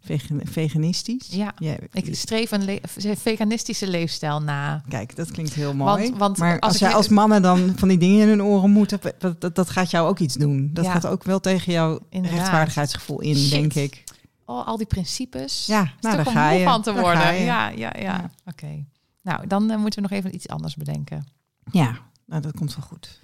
vegan- 0.00 0.40
veganistisch. 0.44 1.26
Ja, 1.30 1.52
Je- 1.58 1.88
Ik 1.92 2.14
streef 2.14 2.50
een 2.50 2.64
le- 2.64 2.80
veganistische 3.16 3.88
leefstijl 3.88 4.40
na. 4.42 4.82
Kijk, 4.88 5.16
dat 5.16 5.30
klinkt 5.30 5.54
heel 5.54 5.74
mooi. 5.74 6.02
Want- 6.08 6.18
want 6.18 6.38
maar 6.38 6.58
als 6.58 6.78
jij 6.78 6.94
als 6.94 7.08
mannen 7.08 7.42
dan 7.42 7.72
van 7.76 7.88
die 7.88 7.98
dingen 7.98 8.20
in 8.20 8.28
hun 8.28 8.42
oren 8.42 8.70
moeten, 8.70 8.98
dat, 9.18 9.40
dat, 9.40 9.54
dat 9.54 9.70
gaat 9.70 9.90
jou 9.90 10.08
ook 10.08 10.18
iets 10.18 10.34
doen. 10.34 10.70
Dat 10.72 10.84
Ja. 10.84 10.90
gaat 10.92 11.06
ook 11.06 11.22
wel 11.24 11.40
tegen 11.40 11.72
jouw 11.72 11.98
Inderdaad. 12.10 12.38
rechtvaardigheidsgevoel 12.38 13.20
in, 13.20 13.36
Shit. 13.36 13.50
denk 13.50 13.74
ik. 13.74 14.04
Oh, 14.46 14.66
al 14.66 14.76
die 14.76 14.86
principes. 14.86 15.66
Ja, 15.66 15.82
nou, 16.00 16.16
daar 16.16 16.26
om 16.26 16.32
ga 16.32 16.50
je. 16.50 16.64
van 16.64 16.82
te 16.82 16.92
Daar 16.92 17.02
worden. 17.02 17.22
ga 17.22 17.30
je. 17.30 17.44
Ja, 17.44 17.68
ja, 17.68 17.92
ja. 17.98 18.00
Ja. 18.00 18.30
Oké. 18.46 18.84
Nou, 19.22 19.46
dan 19.46 19.70
eh, 19.70 19.78
moeten 19.78 20.02
we 20.02 20.08
nog 20.08 20.18
even 20.18 20.34
iets 20.34 20.48
anders 20.48 20.76
bedenken. 20.76 21.26
Ja, 21.70 21.98
nou, 22.26 22.42
dat 22.42 22.52
komt 22.56 22.76
wel 22.76 22.86
goed. 22.86 23.20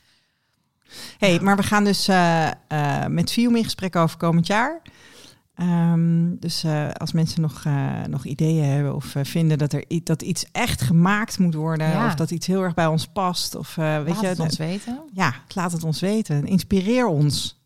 hey, 1.19 1.41
maar 1.41 1.57
we 1.57 1.63
gaan 1.63 1.85
dus 1.85 2.09
eh, 2.09 2.47
eh, 2.69 3.07
met 3.07 3.31
Vium 3.33 3.57
in 3.57 3.65
gesprek 3.65 3.97
over 3.97 4.17
komend 4.17 4.47
jaar. 4.47 4.83
Ehm, 5.55 6.37
dus 6.39 6.65
eh, 6.65 6.91
als 6.91 7.13
mensen 7.13 7.41
nog, 7.41 7.65
nog 8.09 8.25
ideeën 8.25 8.65
hebben 8.65 8.95
of 8.95 9.15
vinden 9.23 9.59
dat 9.59 9.73
er 9.73 9.85
dat 10.05 10.23
iets 10.23 10.45
echt 10.53 10.81
gemaakt 10.83 11.39
moet 11.39 11.55
worden, 11.55 11.89
Ja. 11.89 12.07
of 12.07 12.15
dat 12.15 12.31
iets 12.31 12.47
heel 12.47 12.63
erg 12.63 12.75
bij 12.75 12.87
ons 12.87 13.07
past, 13.07 13.55
of 13.55 13.75
weet 13.75 14.07
Laat 14.09 14.21
je, 14.21 14.27
het 14.27 14.41
ons 14.41 14.57
weten. 14.57 15.01
ja, 15.13 15.35
laat 15.55 15.73
het 15.73 15.85
ons 15.85 16.01
weten. 16.01 16.47
Inspireer 16.47 17.07
ons. 17.07 17.60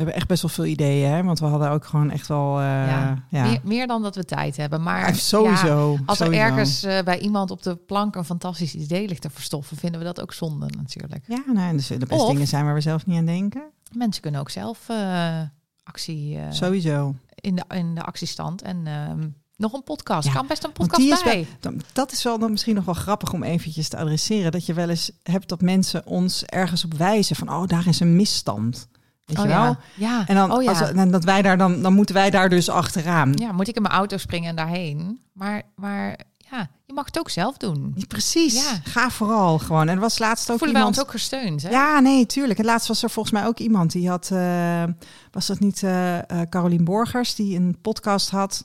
We 0.00 0.06
hebben 0.06 0.22
echt 0.22 0.30
best 0.30 0.42
wel 0.42 0.50
veel 0.64 0.72
ideeën, 0.72 1.10
hè? 1.10 1.22
want 1.22 1.38
we 1.38 1.46
hadden 1.46 1.70
ook 1.70 1.84
gewoon 1.84 2.10
echt 2.10 2.26
wel, 2.28 2.58
eh, 2.58 2.64
ja. 2.64 3.24
ja, 3.30 3.44
Meer, 3.44 3.60
meer 3.64 3.86
dan 3.86 4.02
dat 4.02 4.14
we 4.14 4.24
tijd 4.24 4.56
hebben. 4.56 4.82
Maar 4.82 5.14
sowieso. 5.14 5.98
als 6.06 6.20
er 6.20 6.32
ergens 6.32 6.82
eh, 6.82 7.02
bij 7.02 7.18
iemand 7.18 7.50
op 7.50 7.62
de 7.62 7.76
plank 7.76 8.14
een 8.14 8.24
fantastisch 8.24 8.74
idee 8.74 9.08
ligt 9.08 9.22
te 9.22 9.30
verstoffen, 9.30 9.76
vinden 9.76 10.00
we 10.00 10.06
dat 10.06 10.20
ook 10.20 10.32
zonde 10.32 10.66
natuurlijk. 10.76 11.24
Ja, 11.26 11.42
nou, 11.46 11.68
en 11.68 11.74
er 11.76 11.82
zullen 11.82 12.08
best 12.08 12.20
Of- 12.20 12.30
dingen 12.32 12.46
zijn 12.46 12.64
waar 12.64 12.74
we 12.74 12.80
zelf 12.80 13.06
niet 13.06 13.18
aan 13.18 13.24
denken. 13.26 13.62
Mensen 13.92 14.22
kunnen 14.22 14.40
ook 14.40 14.50
zelf 14.50 14.88
eh, 14.88 15.40
actie 15.82 16.38
Sowieso. 16.50 17.14
in, 17.34 17.54
de, 17.56 17.64
in 17.74 17.94
de 17.94 18.02
actiestand. 18.02 18.62
En 18.62 18.86
ehm, 18.86 19.28
nog 19.56 19.72
een 19.72 19.82
podcast. 19.84 20.26
Ja, 20.28 20.32
kan 20.34 20.46
best 20.46 20.64
een 20.64 20.72
podcast 20.72 21.00
die 21.02 21.12
is 21.12 21.22
bij. 21.22 21.46
wel- 21.60 21.72
dat 21.92 22.12
is 22.12 22.22
wel 22.22 22.38
dan 22.38 22.50
misschien 22.50 22.74
nog 22.74 22.84
wel 22.84 22.94
grappig 22.94 23.32
om 23.32 23.42
eventjes 23.42 23.88
te 23.88 23.96
adresseren. 23.96 24.52
Dat 24.52 24.66
je 24.66 24.74
wel 24.74 24.88
eens 24.88 25.10
hebt 25.22 25.48
dat 25.48 25.60
mensen 25.60 26.06
ons 26.06 26.44
ergens 26.44 26.84
op 26.84 26.94
wijzen 26.94 27.36
van, 27.36 27.48
oh, 27.48 27.66
daar 27.66 27.86
is 27.86 28.00
een 28.00 28.16
misstand. 28.16 28.88
Weet 29.30 29.38
oh, 29.38 29.44
je 29.44 29.50
wel? 29.50 29.62
ja. 29.64 29.78
ja. 29.94 30.24
En 30.26 30.34
dan, 30.34 30.52
oh, 30.52 30.62
ja. 30.62 30.70
als, 30.70 30.92
en 30.92 31.10
dat 31.10 31.24
wij 31.24 31.42
daar 31.42 31.58
dan, 31.58 31.82
dan 31.82 31.92
moeten 31.92 32.14
wij 32.14 32.30
daar 32.30 32.48
dus 32.48 32.68
achteraan. 32.68 33.32
Ja, 33.34 33.52
moet 33.52 33.68
ik 33.68 33.76
in 33.76 33.82
mijn 33.82 33.94
auto 33.94 34.16
springen 34.16 34.48
en 34.48 34.56
daarheen? 34.56 35.20
Maar, 35.32 35.62
maar 35.76 36.18
ja, 36.50 36.68
je 36.86 36.92
mag 36.92 37.04
het 37.04 37.18
ook 37.18 37.30
zelf 37.30 37.56
doen. 37.56 38.04
Precies. 38.08 38.54
Ja. 38.54 38.80
Ga 38.84 39.10
vooral 39.10 39.58
gewoon. 39.58 39.88
En 39.88 39.94
er 39.94 40.00
was 40.00 40.18
laatst 40.18 40.50
ook 40.50 40.58
Voelen 40.58 40.76
wij 40.76 40.86
iemand... 40.86 40.98
ons 40.98 41.06
ook 41.06 41.12
gesteund, 41.20 41.62
hè? 41.62 41.68
Ja, 41.70 42.00
nee, 42.00 42.26
tuurlijk. 42.26 42.58
En 42.58 42.64
laatst 42.64 42.88
was 42.88 43.02
er 43.02 43.10
volgens 43.10 43.34
mij 43.34 43.46
ook 43.46 43.58
iemand 43.58 43.92
die 43.92 44.08
had, 44.08 44.30
eh, 44.32 44.84
was 45.30 45.46
dat 45.46 45.58
niet 45.58 45.82
eh, 45.82 46.18
Carolien 46.48 46.84
Borgers, 46.84 47.34
die 47.34 47.56
een 47.56 47.76
podcast 47.82 48.30
had 48.30 48.64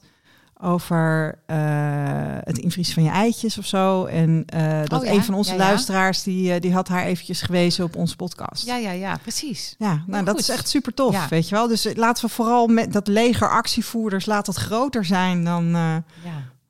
over 0.61 1.39
eh, 1.45 1.57
het 2.43 2.57
invriezen 2.57 2.93
van 2.93 3.03
je 3.03 3.09
eitjes 3.09 3.57
of 3.57 3.65
zo. 3.65 4.05
En 4.05 4.43
eh, 4.45 4.79
dat 4.85 4.99
Oh 4.99 5.05
ja, 5.05 5.11
een 5.11 5.23
van 5.23 5.33
onze 5.33 5.51
ja, 5.53 5.57
ja. 5.57 5.63
luisteraars, 5.63 6.23
die, 6.23 6.53
eh, 6.53 6.61
die 6.61 6.73
had 6.73 6.87
haar 6.87 7.05
eventjes 7.05 7.41
gewezen 7.41 7.83
op 7.83 7.95
onze 7.95 8.15
podcast. 8.15 8.65
Ja, 8.65 8.75
ja, 8.75 8.91
ja, 8.91 9.17
precies. 9.17 9.75
Ja, 9.77 10.03
nou, 10.07 10.23
dat 10.23 10.33
goed. 10.33 10.43
is 10.43 10.49
echt 10.49 10.69
super 10.69 10.93
tof, 10.93 11.27
weet 11.27 11.49
je 11.49 11.55
wel. 11.55 11.67
Dus 11.67 11.87
laten 11.95 12.25
we 12.25 12.31
vooral 12.31 12.67
met 12.67 12.93
dat 12.93 13.07
leger 13.07 13.49
actievoerders, 13.49 14.25
laat 14.25 14.45
dat 14.45 14.55
groter 14.55 15.05
zijn 15.05 15.43
dan, 15.43 15.65
Ja. 15.69 16.03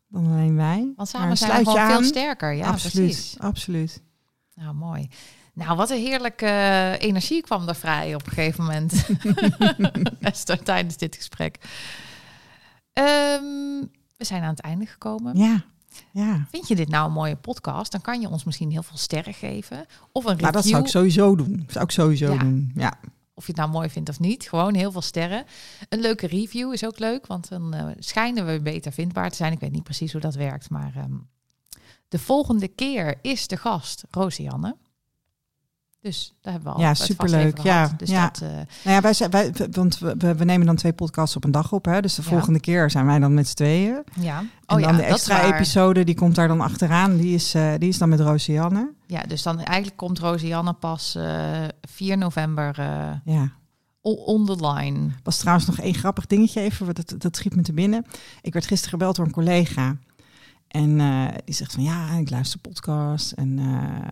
dan 0.07 0.25
alleen 0.25 0.55
wij. 0.55 0.93
Want 0.95 1.09
samen 1.09 1.37
zijn 1.37 1.63
we 1.63 1.69
gewoon 1.69 1.87
veel 1.87 2.03
sterker. 2.03 2.53
Ja, 2.53 2.67
absoluut, 2.67 3.05
precies. 3.05 3.35
absoluut. 3.39 4.01
Nou, 4.55 4.73
mooi. 4.73 5.09
Nou, 5.53 5.77
wat 5.77 5.89
een 5.89 6.01
heerlijke 6.01 6.95
energie 6.99 7.41
kwam 7.41 7.67
er 7.67 7.75
vrij 7.75 8.15
op 8.15 8.25
een 8.25 8.31
gegeven 8.31 8.63
moment. 8.63 9.05
Esther, 10.19 10.63
tijdens 10.63 10.97
dit 10.97 11.15
gesprek. 11.15 11.57
Ehm, 12.95 13.83
we 14.17 14.25
zijn 14.25 14.43
aan 14.43 14.49
het 14.49 14.59
einde 14.59 14.85
gekomen. 14.85 15.37
Ja, 15.37 15.63
ja. 16.11 16.45
Vind 16.51 16.67
je 16.67 16.75
dit 16.75 16.89
nou 16.89 17.07
een 17.07 17.13
mooie 17.13 17.35
podcast? 17.35 17.91
Dan 17.91 18.01
kan 18.01 18.21
je 18.21 18.29
ons 18.29 18.43
misschien 18.43 18.71
heel 18.71 18.83
veel 18.83 18.97
sterren 18.97 19.33
geven. 19.33 19.85
Of 20.11 20.23
een 20.23 20.29
review. 20.29 20.41
Nou, 20.41 20.51
dat 20.53 20.65
zou 20.65 20.81
ik 20.83 20.87
sowieso 20.89 21.35
doen. 21.35 21.57
Dat 21.57 21.71
zou 21.71 21.83
ik 21.83 21.91
sowieso 21.91 22.33
Ja. 22.33 22.37
doen. 22.39 22.71
Ja. 22.75 22.93
Of 23.33 23.45
je 23.45 23.51
het 23.51 23.61
nou 23.61 23.71
mooi 23.71 23.89
vindt 23.89 24.09
of 24.09 24.19
niet. 24.19 24.49
Gewoon 24.49 24.73
heel 24.73 24.91
veel 24.91 25.01
sterren. 25.01 25.45
Een 25.89 25.99
leuke 25.99 26.27
review 26.27 26.73
is 26.73 26.85
ook 26.85 26.99
leuk. 26.99 27.27
Want 27.27 27.49
dan 27.49 27.73
eh, 27.73 27.87
schijnen 27.99 28.45
we 28.45 28.61
beter 28.61 28.91
vindbaar 28.91 29.29
te 29.29 29.35
zijn. 29.35 29.51
Ik 29.51 29.59
weet 29.59 29.71
niet 29.71 29.83
precies 29.83 30.11
hoe 30.11 30.21
dat 30.21 30.35
werkt. 30.35 30.69
Maar 30.69 30.91
ehm, 30.95 31.13
de 32.09 32.19
volgende 32.19 32.67
keer 32.67 33.15
is 33.21 33.47
de 33.47 33.57
gast 33.57 34.03
Rosianne. 34.11 34.75
Dus 36.05 36.33
daar 36.41 36.53
hebben 36.53 36.71
we 36.71 36.77
al 36.77 36.83
Ja, 36.83 36.93
superleuk. 36.93 37.57
Ja, 37.57 37.93
Dus 37.97 38.09
ja. 38.09 38.23
dat, 38.23 38.41
eh, 38.41 38.49
Nou 38.83 38.95
ja, 38.95 39.01
wij 39.01 39.13
zijn, 39.13 39.31
wij, 39.31 39.53
want 39.71 39.97
we, 39.99 40.15
we- 40.37 40.45
nemen 40.45 40.65
dan 40.65 40.75
twee 40.75 40.93
podcasts 40.93 41.35
op 41.35 41.43
een 41.43 41.51
dag 41.51 41.71
op. 41.71 41.85
Hè? 41.85 42.01
Dus 42.01 42.15
de 42.15 42.21
Ja. 42.21 42.27
volgende 42.27 42.59
keer 42.59 42.89
zijn 42.89 43.05
wij 43.05 43.19
dan 43.19 43.33
met 43.33 43.47
z'n 43.47 43.55
tweeën. 43.55 44.03
ja. 44.19 44.37
En 44.39 44.49
Oh 44.75 44.79
ja, 44.79 44.85
dan 44.87 44.95
de 44.95 45.01
dat 45.01 45.05
is 45.17 45.27
extra 45.29 45.55
episode, 45.55 46.03
die 46.03 46.15
komt 46.15 46.35
daar 46.35 46.47
dan 46.47 46.61
achteraan. 46.61 47.17
Die 47.17 47.33
is, 47.35 47.53
eh, 47.53 47.71
die 47.77 47.89
is 47.89 47.97
dan 47.97 48.09
met 48.09 48.19
Rosianne. 48.19 48.91
Ja, 49.07 49.21
dus 49.23 49.41
dan 49.43 49.57
eigenlijk 49.61 49.97
komt 49.97 50.19
Rosianne 50.19 50.73
pas 50.73 51.15
eh 51.15 51.63
4 51.81 52.17
november 52.17 52.75
Ja. 53.25 53.51
on 54.01 54.45
the 54.45 54.67
line. 54.73 55.09
was 55.23 55.37
trouwens 55.37 55.65
nog 55.67 55.79
één 55.79 55.93
grappig 55.93 56.25
dingetje 56.27 56.61
even, 56.61 56.93
dat, 56.95 57.13
dat 57.17 57.35
schiet 57.35 57.55
me 57.55 57.61
te 57.61 57.73
binnen. 57.73 58.05
Ik 58.41 58.53
werd 58.53 58.65
gisteren 58.67 58.89
gebeld 58.91 59.15
door 59.15 59.25
een 59.25 59.31
collega. 59.31 59.95
En 60.75 60.99
eh, 60.99 61.25
die 61.45 61.55
zegt 61.55 61.73
van 61.73 61.83
ja, 61.83 62.11
ik 62.11 62.29
luister 62.29 62.59
podcast. 62.59 63.31
En 63.31 63.59
eh, 63.59 63.65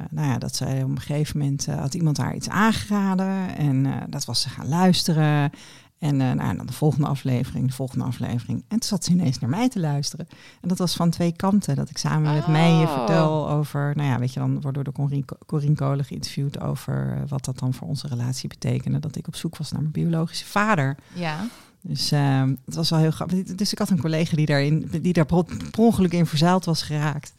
nou 0.09 0.27
ja, 0.27 0.37
dat 0.37 0.55
zij 0.55 0.83
op 0.83 0.89
een 0.89 0.99
gegeven 0.99 1.39
moment 1.39 1.67
eh, 1.67 1.79
had 1.79 1.93
iemand 1.93 2.17
haar 2.17 2.35
iets 2.35 2.49
aangeraden. 2.49 3.57
En 3.57 4.05
dat 4.09 4.25
was 4.25 4.41
ze 4.41 4.49
gaan 4.49 4.67
luisteren. 4.67 5.51
En 5.99 6.17
nou, 6.17 6.55
dan 6.57 6.65
de 6.65 6.73
volgende 6.73 7.07
aflevering, 7.07 7.67
de 7.67 7.73
volgende 7.73 8.05
aflevering. 8.05 8.59
En 8.59 8.79
toen 8.79 8.81
zat 8.89 9.03
ze 9.03 9.11
ineens 9.11 9.39
naar 9.39 9.49
mij 9.49 9.69
te 9.69 9.79
luisteren. 9.79 10.27
En 10.61 10.67
dat 10.67 10.77
was 10.77 10.95
van 10.95 11.09
twee 11.09 11.35
kanten. 11.35 11.75
Dat 11.75 11.89
ik 11.89 11.97
samen 11.97 12.33
met 12.33 12.47
mij 12.47 12.71
je 12.71 12.85
Oh. 12.85 12.93
vertel 12.93 13.49
over, 13.49 13.93
nou 13.95 14.09
ja, 14.09 14.19
weet 14.19 14.33
je, 14.33 14.39
dan 14.39 14.61
wordt 14.61 14.75
door 14.75 14.93
de 15.13 15.23
Corien 15.45 15.75
Kolen 15.75 16.05
geïnterviewd 16.05 16.59
over 16.59 17.23
wat 17.27 17.45
dat 17.45 17.59
dan 17.59 17.73
voor 17.73 17.87
onze 17.87 18.07
relatie 18.07 18.49
betekende. 18.49 18.99
Dat 18.99 19.15
ik 19.15 19.27
op 19.27 19.35
zoek 19.35 19.57
was 19.57 19.71
naar 19.71 19.81
mijn 19.81 19.93
biologische 19.93 20.45
vader. 20.45 20.97
Ja. 21.13 21.45
Dus 21.85 22.11
eh, 22.11 22.43
het 22.65 22.75
was 22.75 22.89
wel 22.89 22.99
heel 22.99 23.11
grappig. 23.11 23.43
Dus 23.43 23.71
ik 23.71 23.77
had 23.77 23.89
een 23.89 23.99
collega 24.01 24.35
die, 24.35 24.45
daarin, 24.45 24.89
die 25.01 25.13
daar 25.13 25.25
per 25.25 25.43
ongeluk 25.77 26.13
in 26.13 26.25
verzeild 26.25 26.65
was 26.65 26.81
geraakt. 26.81 27.33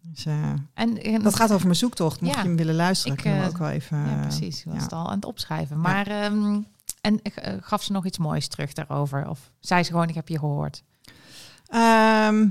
Dus, 0.00 0.26
eh, 0.26 0.52
En, 0.74 1.02
en 1.02 1.22
dat 1.22 1.34
gaat 1.36 1.52
over 1.52 1.66
mijn 1.66 1.78
zoektocht. 1.78 2.20
Mocht 2.20 2.34
Ja, 2.34 2.42
je 2.42 2.48
hem 2.48 2.56
willen 2.56 2.74
luisteren, 2.74 3.16
ik, 3.16 3.22
kan 3.22 3.32
hem 3.32 3.42
eh, 3.42 3.48
ook 3.48 3.58
wel 3.58 3.68
even... 3.68 3.98
Ja, 3.98 4.14
eh, 4.14 4.20
precies. 4.20 4.62
Je 4.62 4.68
was 4.68 4.78
ja. 4.78 4.82
het 4.82 4.92
al 4.92 5.08
aan 5.08 5.14
het 5.14 5.24
opschrijven. 5.24 5.80
Maar, 5.80 6.06
ehm, 6.06 6.60
en 7.00 7.22
eh, 7.22 7.54
gaf 7.60 7.82
ze 7.82 7.92
nog 7.92 8.06
iets 8.06 8.18
moois 8.18 8.48
terug 8.48 8.72
daarover? 8.72 9.28
Of 9.28 9.50
zei 9.60 9.82
ze 9.82 9.90
gewoon, 9.90 10.08
ik 10.08 10.14
heb 10.14 10.28
je 10.28 10.38
gehoord? 10.38 10.82
Ehm, 11.66 12.46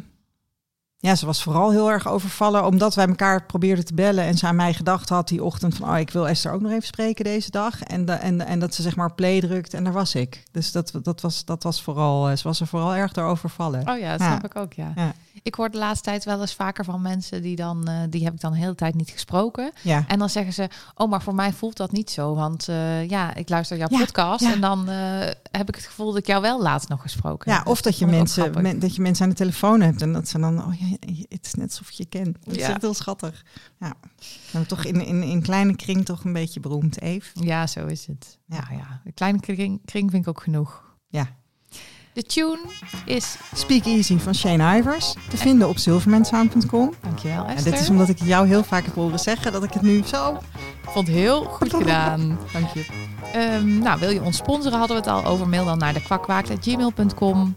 ja, 0.99 1.15
ze 1.15 1.25
was 1.25 1.43
vooral 1.43 1.71
heel 1.71 1.91
erg 1.91 2.07
overvallen 2.07 2.65
omdat 2.65 2.95
wij 2.95 3.07
elkaar 3.07 3.45
probeerden 3.45 3.85
te 3.85 3.93
bellen 3.93 4.23
en 4.23 4.37
ze 4.37 4.47
aan 4.47 4.55
mij 4.55 4.73
gedacht 4.73 5.09
had 5.09 5.27
die 5.27 5.43
ochtend 5.43 5.75
van, 5.75 5.89
oh, 5.89 5.97
ik 5.99 6.09
wil 6.09 6.27
Esther 6.27 6.51
ook 6.51 6.61
nog 6.61 6.71
even 6.71 6.87
spreken 6.87 7.23
deze 7.23 7.51
dag. 7.51 7.81
En, 7.83 8.05
de, 8.05 8.11
en, 8.11 8.45
en 8.45 8.59
dat 8.59 8.73
ze 8.75 8.81
zeg 8.81 8.95
maar 8.95 9.13
play 9.13 9.39
drukt 9.41 9.73
en 9.73 9.83
daar 9.83 9.93
was 9.93 10.15
ik. 10.15 10.43
Dus 10.51 10.71
dat, 10.71 10.91
dat, 11.03 11.21
was, 11.21 11.45
dat 11.45 11.63
was 11.63 11.81
vooral, 11.81 12.29
eh, 12.29 12.35
ze 12.37 12.43
was 12.47 12.59
er 12.59 12.67
vooral 12.67 12.95
erg 12.95 13.11
door 13.11 13.25
overvallen. 13.25 13.79
Oh 13.89 13.97
ja, 13.99 14.11
dat 14.11 14.19
Ja. 14.19 14.27
snap 14.27 14.45
ik 14.45 14.55
ook, 14.55 14.73
ja. 14.73 14.91
Ja. 14.95 15.13
Ik 15.43 15.55
hoor 15.55 15.69
de 15.71 15.77
laatste 15.77 16.09
tijd 16.09 16.23
wel 16.25 16.41
eens 16.41 16.53
vaker 16.53 16.83
van 16.85 17.01
mensen 17.01 17.41
die 17.41 17.55
dan, 17.55 17.87
eh, 17.87 17.93
die 18.09 18.23
heb 18.23 18.33
ik 18.33 18.39
dan 18.41 18.51
de 18.51 18.57
hele 18.57 18.75
tijd 18.75 18.95
niet 18.95 19.09
gesproken. 19.09 19.71
Ja. 19.81 20.03
En 20.07 20.19
dan 20.19 20.29
zeggen 20.29 20.53
ze, 20.53 20.69
oh, 20.95 21.09
maar 21.09 21.21
voor 21.21 21.35
mij 21.35 21.53
voelt 21.53 21.77
dat 21.77 21.91
niet 21.91 22.11
zo. 22.11 22.35
Want 22.35 22.67
eh, 22.67 23.09
ja, 23.09 23.35
ik 23.35 23.49
luister 23.49 23.77
jouw 23.77 23.87
podcast 23.87 24.45
en 24.45 24.61
dan 24.61 24.87
heb 25.51 25.67
ik 25.67 25.75
het 25.75 25.85
gevoel 25.85 26.07
dat 26.07 26.17
ik 26.17 26.27
jou 26.27 26.41
wel 26.41 26.61
laatst 26.61 26.89
nog 26.89 27.01
gesproken 27.01 27.51
Ja, 27.51 27.57
heb. 27.57 27.67
of 27.67 27.81
dat 27.81 27.97
je, 27.97 28.05
mensen, 28.07 28.61
men- 28.61 28.79
dat 28.79 28.95
je 28.95 29.01
mensen 29.01 29.23
aan 29.23 29.29
de 29.29 29.35
telefoon 29.35 29.81
hebt 29.81 30.01
en 30.01 30.13
dat 30.13 30.27
ze 30.27 30.39
dan, 30.39 30.65
oh 30.65 30.73
ja, 30.79 30.85
het 31.29 31.45
is 31.45 31.53
net 31.53 31.69
alsof 31.69 31.91
je 31.91 32.05
kent. 32.05 32.37
Dat 32.43 32.55
is 32.55 32.61
echt 32.61 32.81
heel 32.81 32.93
schattig. 32.93 33.45
Ja. 33.79 33.93
En 34.53 34.67
toch 34.67 34.85
in, 34.85 35.05
in, 35.05 35.23
in 35.23 35.41
kleine 35.41 35.75
kring 35.75 36.05
toch 36.05 36.23
een 36.23 36.33
beetje 36.33 36.59
beroemd, 36.59 37.01
Eve. 37.01 37.43
Ja, 37.45 37.67
zo 37.67 37.85
is 37.85 38.05
het. 38.05 38.37
Ja. 38.45 38.67
Ja, 38.69 38.75
ja. 38.77 39.01
Een 39.05 39.13
kleine 39.13 39.39
kring, 39.39 39.81
kring 39.85 40.11
vind 40.11 40.23
ik 40.23 40.29
ook 40.29 40.41
genoeg. 40.41 40.95
Ja. 41.07 41.35
De 42.13 42.23
tune 42.23 42.59
is, 43.05 43.37
Speak 43.53 43.85
Easy 43.85 44.17
van 44.17 44.35
Shane 44.35 44.77
Ivers, 44.77 45.15
te 45.29 45.37
vinden 45.37 45.67
op 45.67 45.77
silvermansound.com. 45.77 46.93
dankjewel 47.01 47.45
En 47.45 47.55
Esther. 47.55 47.71
dit 47.71 47.81
is 47.81 47.89
omdat 47.89 48.09
ik 48.09 48.23
jou 48.23 48.47
heel 48.47 48.63
vaak 48.63 48.85
heb 48.85 48.93
horen 48.93 49.19
zeggen 49.19 49.51
dat 49.51 49.63
ik 49.63 49.73
het 49.73 49.81
nu 49.81 50.03
zo... 50.05 50.33
Ik 50.81 50.93
vond 50.93 51.07
het 51.07 51.15
heel 51.15 51.43
goed 51.43 51.73
gedaan. 51.73 52.39
Dank 52.53 52.67
je. 52.73 52.85
Ehm, 53.33 53.77
nou, 53.77 53.99
wil 53.99 54.09
je 54.09 54.21
ons 54.21 54.37
sponsoren? 54.37 54.77
Hadden 54.77 54.97
we 54.97 55.03
het 55.03 55.11
al 55.11 55.25
over. 55.25 55.47
Mail 55.47 55.65
dan 55.65 55.77
naar 55.77 55.93
de 55.93 56.01
kwakwaak.gmail.com. 56.01 57.55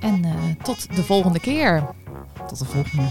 En 0.00 0.24
eh, 0.24 0.32
tot 0.62 0.96
de 0.96 1.02
volgende 1.02 1.40
keer. 1.40 1.94
Tot 2.46 2.58
de 2.58 2.64
volgende. 2.64 3.10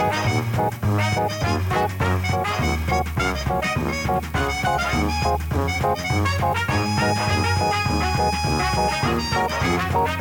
Thank 0.00 0.59